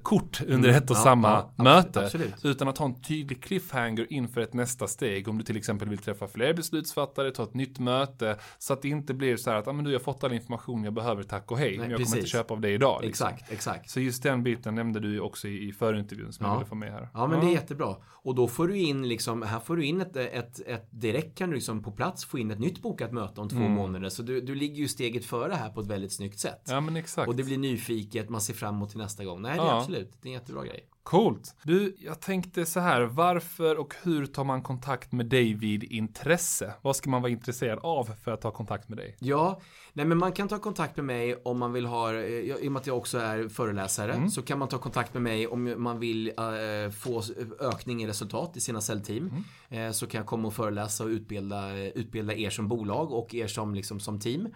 kort 0.03 0.41
under 0.47 0.69
ett 0.69 0.89
och 0.89 0.95
Mm. 0.95 0.99
Ja, 0.99 1.03
samma 1.03 1.29
ja, 1.57 1.63
möte. 1.63 1.99
absolut. 2.05 2.33
Utan 2.45 2.67
att 2.67 2.77
ha 2.77 2.85
en 2.85 3.01
tydlig 3.01 3.43
cliffhanger 3.43 4.07
inför 4.09 4.41
ett 4.41 4.53
nästa 4.53 4.87
steg. 4.87 5.27
Om 5.27 5.37
du 5.37 5.43
till 5.43 5.57
exempel 5.57 5.89
vill 5.89 5.97
träffa 5.97 6.27
fler 6.27 6.53
beslutsfattare, 6.53 7.31
ta 7.31 7.43
ett 7.43 7.53
nytt 7.53 7.79
möte. 7.79 8.37
Så 8.59 8.73
att 8.73 8.81
det 8.81 8.89
inte 8.89 9.13
blir 9.13 9.37
så 9.37 9.49
här 9.49 9.57
att, 9.57 9.67
ah, 9.67 9.73
men 9.73 9.85
du 9.85 9.91
jag 9.91 9.99
har 9.99 10.03
fått 10.03 10.23
all 10.23 10.33
information 10.33 10.83
jag 10.83 10.93
behöver, 10.93 11.23
tack 11.23 11.51
och 11.51 11.57
hej. 11.57 11.71
men 11.71 11.79
jag 11.79 11.85
kommer 11.85 11.97
precis. 11.97 12.15
inte 12.15 12.29
köpa 12.29 12.53
av 12.53 12.61
dig 12.61 12.73
idag. 12.73 12.99
liksom. 13.03 13.27
Exakt, 13.27 13.51
exakt. 13.51 13.89
Så 13.89 13.99
just 13.99 14.23
den 14.23 14.43
biten 14.43 14.75
nämnde 14.75 14.99
du 14.99 15.19
också 15.19 15.47
i, 15.47 15.67
i 15.67 15.71
förintervjun 15.73 16.33
som 16.33 16.45
Ja. 16.45 16.51
jag 16.51 16.57
ville 16.57 16.69
få 16.69 16.75
med 16.75 16.91
här. 16.91 17.09
Ja 17.13 17.27
men 17.27 17.39
det 17.39 17.45
är 17.45 17.51
jättebra. 17.51 17.95
Och 18.13 18.35
då 18.35 18.47
får 18.47 18.67
du 18.67 18.77
in 18.77 19.07
liksom, 19.07 19.41
här 19.41 19.59
får 19.59 19.77
du 19.77 19.85
in 19.85 20.01
ett, 20.01 20.15
ett, 20.15 20.59
ett 20.67 20.87
direkt 20.91 21.37
kan 21.37 21.49
du 21.49 21.55
liksom 21.55 21.83
på 21.83 21.91
plats 21.91 22.25
få 22.25 22.39
in 22.39 22.51
ett 22.51 22.59
nytt 22.59 22.81
bokat 22.81 23.11
möte 23.13 23.41
om 23.41 23.49
två 23.49 23.55
Mm. 23.57 23.71
månader. 23.71 24.09
Så 24.09 24.23
du, 24.23 24.41
du 24.41 24.55
ligger 24.55 24.75
ju 24.75 24.87
steget 24.87 25.25
före 25.25 25.53
här 25.53 25.69
på 25.69 25.81
ett 25.81 25.87
väldigt 25.87 26.13
snyggt 26.13 26.39
sätt. 26.39 26.61
Ja 26.67 26.81
men 26.81 26.95
exakt. 26.95 27.27
Och 27.27 27.35
det 27.35 27.43
blir 27.43 27.57
nyfiket, 27.57 28.29
man 28.29 28.41
ser 28.41 28.53
fram 28.53 28.75
emot 28.75 28.89
till 28.89 28.97
nästa 28.97 29.25
gång. 29.25 29.41
Nej 29.45 29.57
det 29.57 29.63
är 29.63 29.67
Ja. 29.67 29.79
absolut, 29.79 30.11
det 30.21 30.27
är 30.27 30.33
en 30.33 30.39
jättebra 30.39 30.65
grej. 30.65 30.85
Coolt. 31.03 31.55
Du, 31.63 31.95
jag 31.99 32.19
tänkte 32.21 32.65
så 32.65 32.79
här, 32.79 33.01
varför 33.01 33.79
och 33.79 33.93
hur 34.03 34.25
tar 34.25 34.43
man 34.43 34.61
kontakt 34.61 35.11
med 35.11 35.25
dig 35.25 35.53
vid 35.53 35.83
intresse? 35.83 36.73
Vad 36.81 36.95
ska 36.95 37.09
man 37.09 37.21
vara 37.21 37.31
intresserad 37.31 37.79
av 37.83 38.09
för 38.23 38.31
att 38.31 38.41
ta 38.41 38.51
kontakt 38.51 38.89
med 38.89 38.97
dig? 38.97 39.15
Ja, 39.19 39.61
nej 39.93 40.05
men 40.05 40.17
man 40.17 40.31
kan 40.31 40.47
ta 40.47 40.59
kontakt 40.59 40.95
med 40.97 41.05
mig 41.05 41.35
om 41.35 41.59
man 41.59 41.73
vill 41.73 41.85
ha, 41.85 42.13
eh, 42.13 42.19
i 42.25 42.67
och 42.67 42.71
med 42.71 42.79
att 42.79 42.87
jag 42.87 42.97
också 42.97 43.17
är 43.17 43.47
föreläsare, 43.49 44.13
Mm. 44.13 44.29
så 44.29 44.41
kan 44.41 44.59
man 44.59 44.67
ta 44.67 44.77
kontakt 44.77 45.13
med 45.13 45.23
mig 45.23 45.47
om 45.47 45.73
man 45.77 45.99
vill 45.99 46.27
eh, 46.27 46.91
få 46.91 47.21
ökning 47.59 48.03
i 48.03 48.07
resultat 48.07 48.57
i 48.57 48.59
sina 48.61 48.81
säljteam. 48.81 49.31
Mm. 49.69 49.87
Eh, 49.87 49.91
så 49.91 50.07
kan 50.07 50.19
jag 50.19 50.27
komma 50.27 50.47
och 50.47 50.53
föreläsa 50.53 51.03
och 51.03 51.09
utbilda, 51.09 51.77
utbilda 51.77 52.33
er 52.33 52.49
som 52.49 52.67
bolag 52.67 53.11
och 53.11 53.35
er 53.35 53.47
som, 53.47 53.75
liksom, 53.75 53.99
som 53.99 54.19
team. 54.19 54.47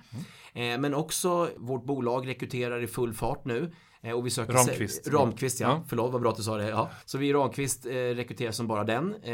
Mm. 0.53 0.81
Men 0.81 0.93
också 0.93 1.49
vårt 1.57 1.83
bolag 1.85 2.27
rekryterar 2.27 2.83
i 2.83 2.87
full 2.87 3.13
fart 3.13 3.45
nu. 3.45 3.71
Eh, 4.03 4.11
Och 4.11 4.25
vi 4.25 4.29
söker 4.29 4.53
Ramqvist. 4.53 5.07
Ramqvist, 5.07 5.59
ja. 5.59 5.67
Ja. 5.67 5.83
Förlåt, 5.87 6.11
vad 6.11 6.21
bra 6.21 6.31
att 6.31 6.37
du 6.37 6.43
sa 6.43 6.57
det. 6.57 6.69
Ja. 6.69 6.89
Så 7.05 7.17
vi 7.17 7.27
i 7.27 7.33
Ramqvist 7.33 7.85
eh, 7.85 7.91
rekryterar 7.91 8.51
som 8.51 8.67
bara 8.67 8.83
den 8.83 9.15
eh, 9.23 9.33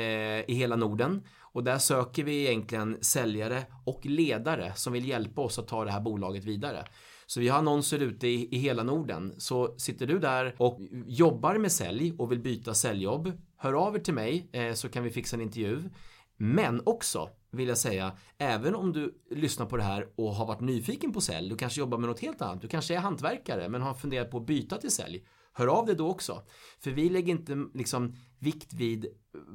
i 0.50 0.54
hela 0.54 0.76
Norden. 0.76 1.24
Och 1.42 1.64
där 1.64 1.78
söker 1.78 2.24
vi 2.24 2.48
egentligen 2.48 2.98
säljare 3.02 3.64
och 3.86 4.06
ledare 4.06 4.74
som 4.76 4.94
vill 4.94 5.08
hjälpa 5.08 5.42
oss 5.42 5.60
att 5.60 5.68
ta 5.68 5.86
det 5.86 5.92
här 5.92 6.02
bolaget 6.02 6.44
vidare. 6.44 6.86
Så 7.26 7.40
vi 7.40 7.48
har 7.48 7.58
annonser 7.58 8.00
ute 8.00 8.28
i, 8.28 8.56
i 8.56 8.58
hela 8.58 8.84
Norden. 8.84 9.34
Så 9.38 9.76
sitter 9.78 10.08
du 10.08 10.20
där 10.20 10.56
och 10.58 10.80
jobbar 11.08 11.58
med 11.58 11.72
sälj 11.72 12.14
och 12.18 12.32
vill 12.32 12.40
byta 12.40 12.74
säljjobb, 12.74 13.32
hör 13.58 13.74
av 13.74 13.96
er 13.96 14.00
till 14.00 14.14
mig 14.14 14.50
eh, 14.52 14.74
så 14.74 14.90
kan 14.90 15.04
vi 15.04 15.10
fixa 15.10 15.36
en 15.36 15.42
intervju. 15.42 15.84
Men 16.38 16.82
också 16.86 17.30
vill 17.56 17.68
jag 17.68 17.78
säga, 17.78 18.18
även 18.38 18.76
om 18.76 18.94
du 18.94 19.24
lyssnar 19.32 19.66
på 19.66 19.78
det 19.78 19.84
här 19.84 20.08
och 20.16 20.36
har 20.36 20.46
varit 20.46 20.62
nyfiken 20.62 21.14
på 21.14 21.22
sälj, 21.22 21.50
du 21.50 21.56
kanske 21.56 21.80
jobbar 21.80 21.98
med 21.98 22.10
något 22.10 22.20
helt 22.20 22.42
annat, 22.42 22.62
du 22.62 22.68
kanske 22.68 22.96
är 22.96 23.00
hantverkare 23.00 23.70
men 23.70 23.82
har 23.82 23.94
funderat 23.94 24.32
på 24.32 24.38
att 24.38 24.46
byta 24.46 24.78
till 24.78 24.92
sälj. 24.92 25.26
Hör 25.54 25.68
av 25.68 25.86
dig 25.86 25.96
då 25.96 26.10
också. 26.10 26.42
För 26.80 26.92
vi 26.92 27.10
lägger 27.10 27.32
inte 27.32 27.66
liksom 27.74 28.16
vikt 28.40 28.74
vid 28.74 29.06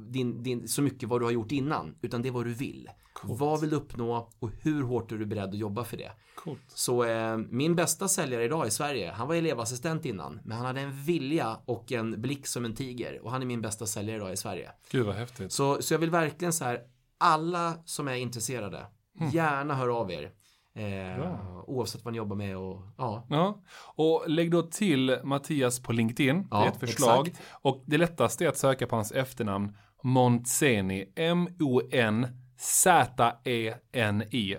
din, 0.09 0.43
din, 0.43 0.67
så 0.67 0.81
mycket 0.81 1.09
vad 1.09 1.21
du 1.21 1.25
har 1.25 1.31
gjort 1.31 1.51
innan, 1.51 1.95
utan 2.01 2.21
det 2.21 2.29
är 2.29 2.33
vad 2.33 2.45
du 2.45 2.53
vill. 2.53 2.89
Vad 3.23 3.61
vill 3.61 3.69
du 3.69 3.75
uppnå 3.75 4.31
och 4.39 4.51
hur 4.61 4.83
hårt 4.83 5.11
är 5.11 5.15
du 5.15 5.25
beredd 5.25 5.49
att 5.49 5.57
jobba 5.57 5.83
för 5.83 5.97
det? 5.97 6.11
Coolt. 6.35 6.61
Så 6.67 7.03
eh, 7.03 7.37
min 7.37 7.75
bästa 7.75 8.07
säljare 8.07 8.43
idag 8.43 8.67
i 8.67 8.71
Sverige, 8.71 9.11
han 9.11 9.27
var 9.27 9.35
elevassistent 9.35 10.05
innan, 10.05 10.39
men 10.43 10.57
han 10.57 10.65
hade 10.65 10.81
en 10.81 11.03
vilja 11.03 11.59
och 11.65 11.91
en 11.91 12.21
blick 12.21 12.47
som 12.47 12.65
en 12.65 12.75
tiger 12.75 13.19
och 13.23 13.31
han 13.31 13.41
är 13.41 13.45
min 13.45 13.61
bästa 13.61 13.85
säljare 13.85 14.17
idag 14.17 14.33
i 14.33 14.37
Sverige. 14.37 14.71
Gud 14.91 15.05
vad 15.05 15.15
häftigt. 15.15 15.51
Så, 15.51 15.81
så 15.81 15.93
jag 15.93 15.99
vill 15.99 16.09
verkligen 16.09 16.53
så 16.53 16.63
här, 16.63 16.79
alla 17.21 17.73
som 17.85 18.07
är 18.07 18.15
intresserade, 18.15 18.85
gärna 19.33 19.75
hör 19.75 19.87
av 20.01 20.11
er. 20.11 20.31
Eh, 20.75 21.17
Bra. 21.19 21.63
oavsett 21.67 22.05
vad 22.05 22.13
ni 22.13 22.17
jobbar 22.17 22.35
med 22.35 22.57
och 22.57 22.81
ja. 22.97 23.25
Ja, 23.29 23.61
och 23.95 24.23
lägg 24.29 24.51
då 24.51 24.61
till 24.61 25.17
Mattias 25.23 25.79
på 25.79 25.91
LinkedIn. 25.93 26.41
det 26.41 26.47
Ja, 26.51 26.63
är 26.65 26.67
ett 26.69 26.79
förslag. 26.79 27.27
exakt. 27.27 27.43
Och 27.51 27.83
det 27.85 27.97
lättaste 27.97 28.45
är 28.45 28.49
att 28.49 28.57
söka 28.57 28.87
på 28.87 28.95
hans 28.95 29.11
efternamn 29.11 29.77
Montseni. 30.03 31.13
M-O-N 31.15 32.27
Z-E-N-I. 32.61 34.57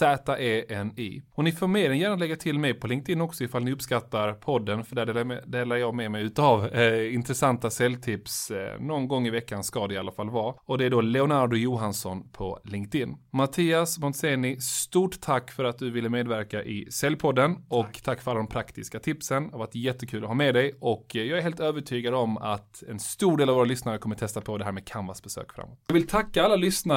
M-O-N-Z-E-N-I. 0.00 1.22
Och 1.34 1.44
ni 1.44 1.52
får 1.52 1.66
mer 1.68 1.90
än 1.90 1.98
gärna 1.98 2.16
lägga 2.16 2.36
till 2.36 2.58
mig 2.58 2.74
på 2.74 2.86
LinkedIn 2.86 3.20
också 3.20 3.44
ifall 3.44 3.64
ni 3.64 3.72
uppskattar 3.72 4.32
podden. 4.32 4.84
För 4.84 4.96
där 4.96 5.06
delar 5.46 5.76
jag 5.76 5.94
med- 5.94 6.10
mig 6.10 6.22
utav 6.22 6.66
eh, 6.66 7.14
intressanta 7.14 7.70
säljtips. 7.70 8.50
Eh, 8.50 8.80
någon 8.80 9.08
gång 9.08 9.26
i 9.26 9.30
veckan 9.30 9.64
ska 9.64 9.86
det 9.86 9.94
i 9.94 9.98
alla 9.98 10.12
fall 10.12 10.30
vara. 10.30 10.54
Och 10.64 10.78
det 10.78 10.84
är 10.84 10.90
då 10.90 11.00
Leonardo 11.00 11.56
Johansson 11.56 12.28
på 12.32 12.60
LinkedIn. 12.64 13.16
Mattias 13.32 13.98
Montseni, 13.98 14.60
stort 14.60 15.20
tack 15.20 15.50
för 15.50 15.64
att 15.64 15.78
du 15.78 15.90
ville 15.90 16.08
medverka 16.08 16.62
i 16.64 16.90
Säljpodden. 16.90 17.56
Och 17.68 18.00
tack 18.04 18.20
för 18.22 18.30
alla 18.30 18.38
de 18.40 18.46
praktiska 18.48 18.98
tipsen. 19.00 19.42
Det 19.46 19.52
har 19.52 19.58
varit 19.58 19.74
jättekul 19.74 20.22
att 20.22 20.28
ha 20.28 20.34
med 20.34 20.54
dig. 20.54 20.72
Och 20.80 21.16
eh, 21.16 21.22
jag 21.22 21.38
är 21.38 21.42
helt 21.42 21.60
övertygad 21.60 22.14
om 22.14 22.36
att 22.38 22.82
en 22.88 22.98
stor 22.98 23.36
del 23.36 23.48
av 23.48 23.54
våra 23.54 23.64
lyssnare 23.64 23.98
kommer 23.98 24.16
testa 24.16 24.40
på 24.40 24.58
det 24.58 24.64
här 24.64 24.72
med 24.72 24.86
Canvas-besök 24.86 25.52
framåt. 25.54 25.78
Jag 25.86 25.94
vill 25.94 26.06
tacka 26.06 26.44
alla 26.44 26.56
lyssnare 26.56 26.89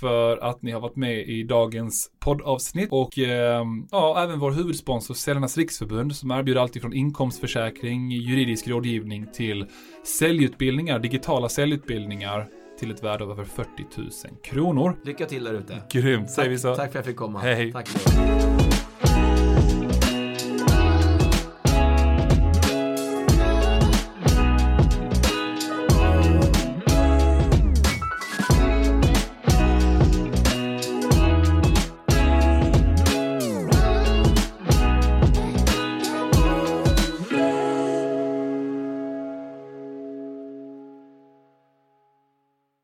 för 0.00 0.36
att 0.36 0.62
ni 0.62 0.70
har 0.70 0.80
varit 0.80 0.96
med 0.96 1.28
i 1.28 1.42
dagens 1.42 2.10
poddavsnitt. 2.20 2.88
Och 2.92 3.18
eh, 3.18 3.64
ja, 3.90 4.22
även 4.24 4.38
vår 4.38 4.50
huvudsponsor 4.50 5.14
Säljarnas 5.14 5.58
Riksförbund 5.58 6.16
som 6.16 6.30
erbjuder 6.30 6.60
allt 6.60 6.76
ifrån 6.76 6.92
inkomstförsäkring, 6.92 8.10
juridisk 8.10 8.68
rådgivning 8.68 9.26
till 9.32 9.66
säljutbildningar, 10.18 10.98
digitala 10.98 11.48
säljutbildningar 11.48 12.48
till 12.78 12.90
ett 12.90 13.02
värde 13.02 13.24
av 13.24 13.30
över 13.30 13.44
40 13.44 13.68
000 13.96 14.10
kronor. 14.42 14.96
Lycka 15.04 15.26
till 15.26 15.44
där 15.44 15.54
ute. 15.54 15.82
Grymt, 15.92 16.30
säger 16.30 16.50
vi 16.50 16.58
så. 16.58 16.74
Tack 16.74 16.76
för 16.76 16.84
att 16.86 16.94
jag 16.94 17.04
fick 17.04 17.16
komma. 17.16 17.38
Hej. 17.38 17.72
Tack. 17.72 17.88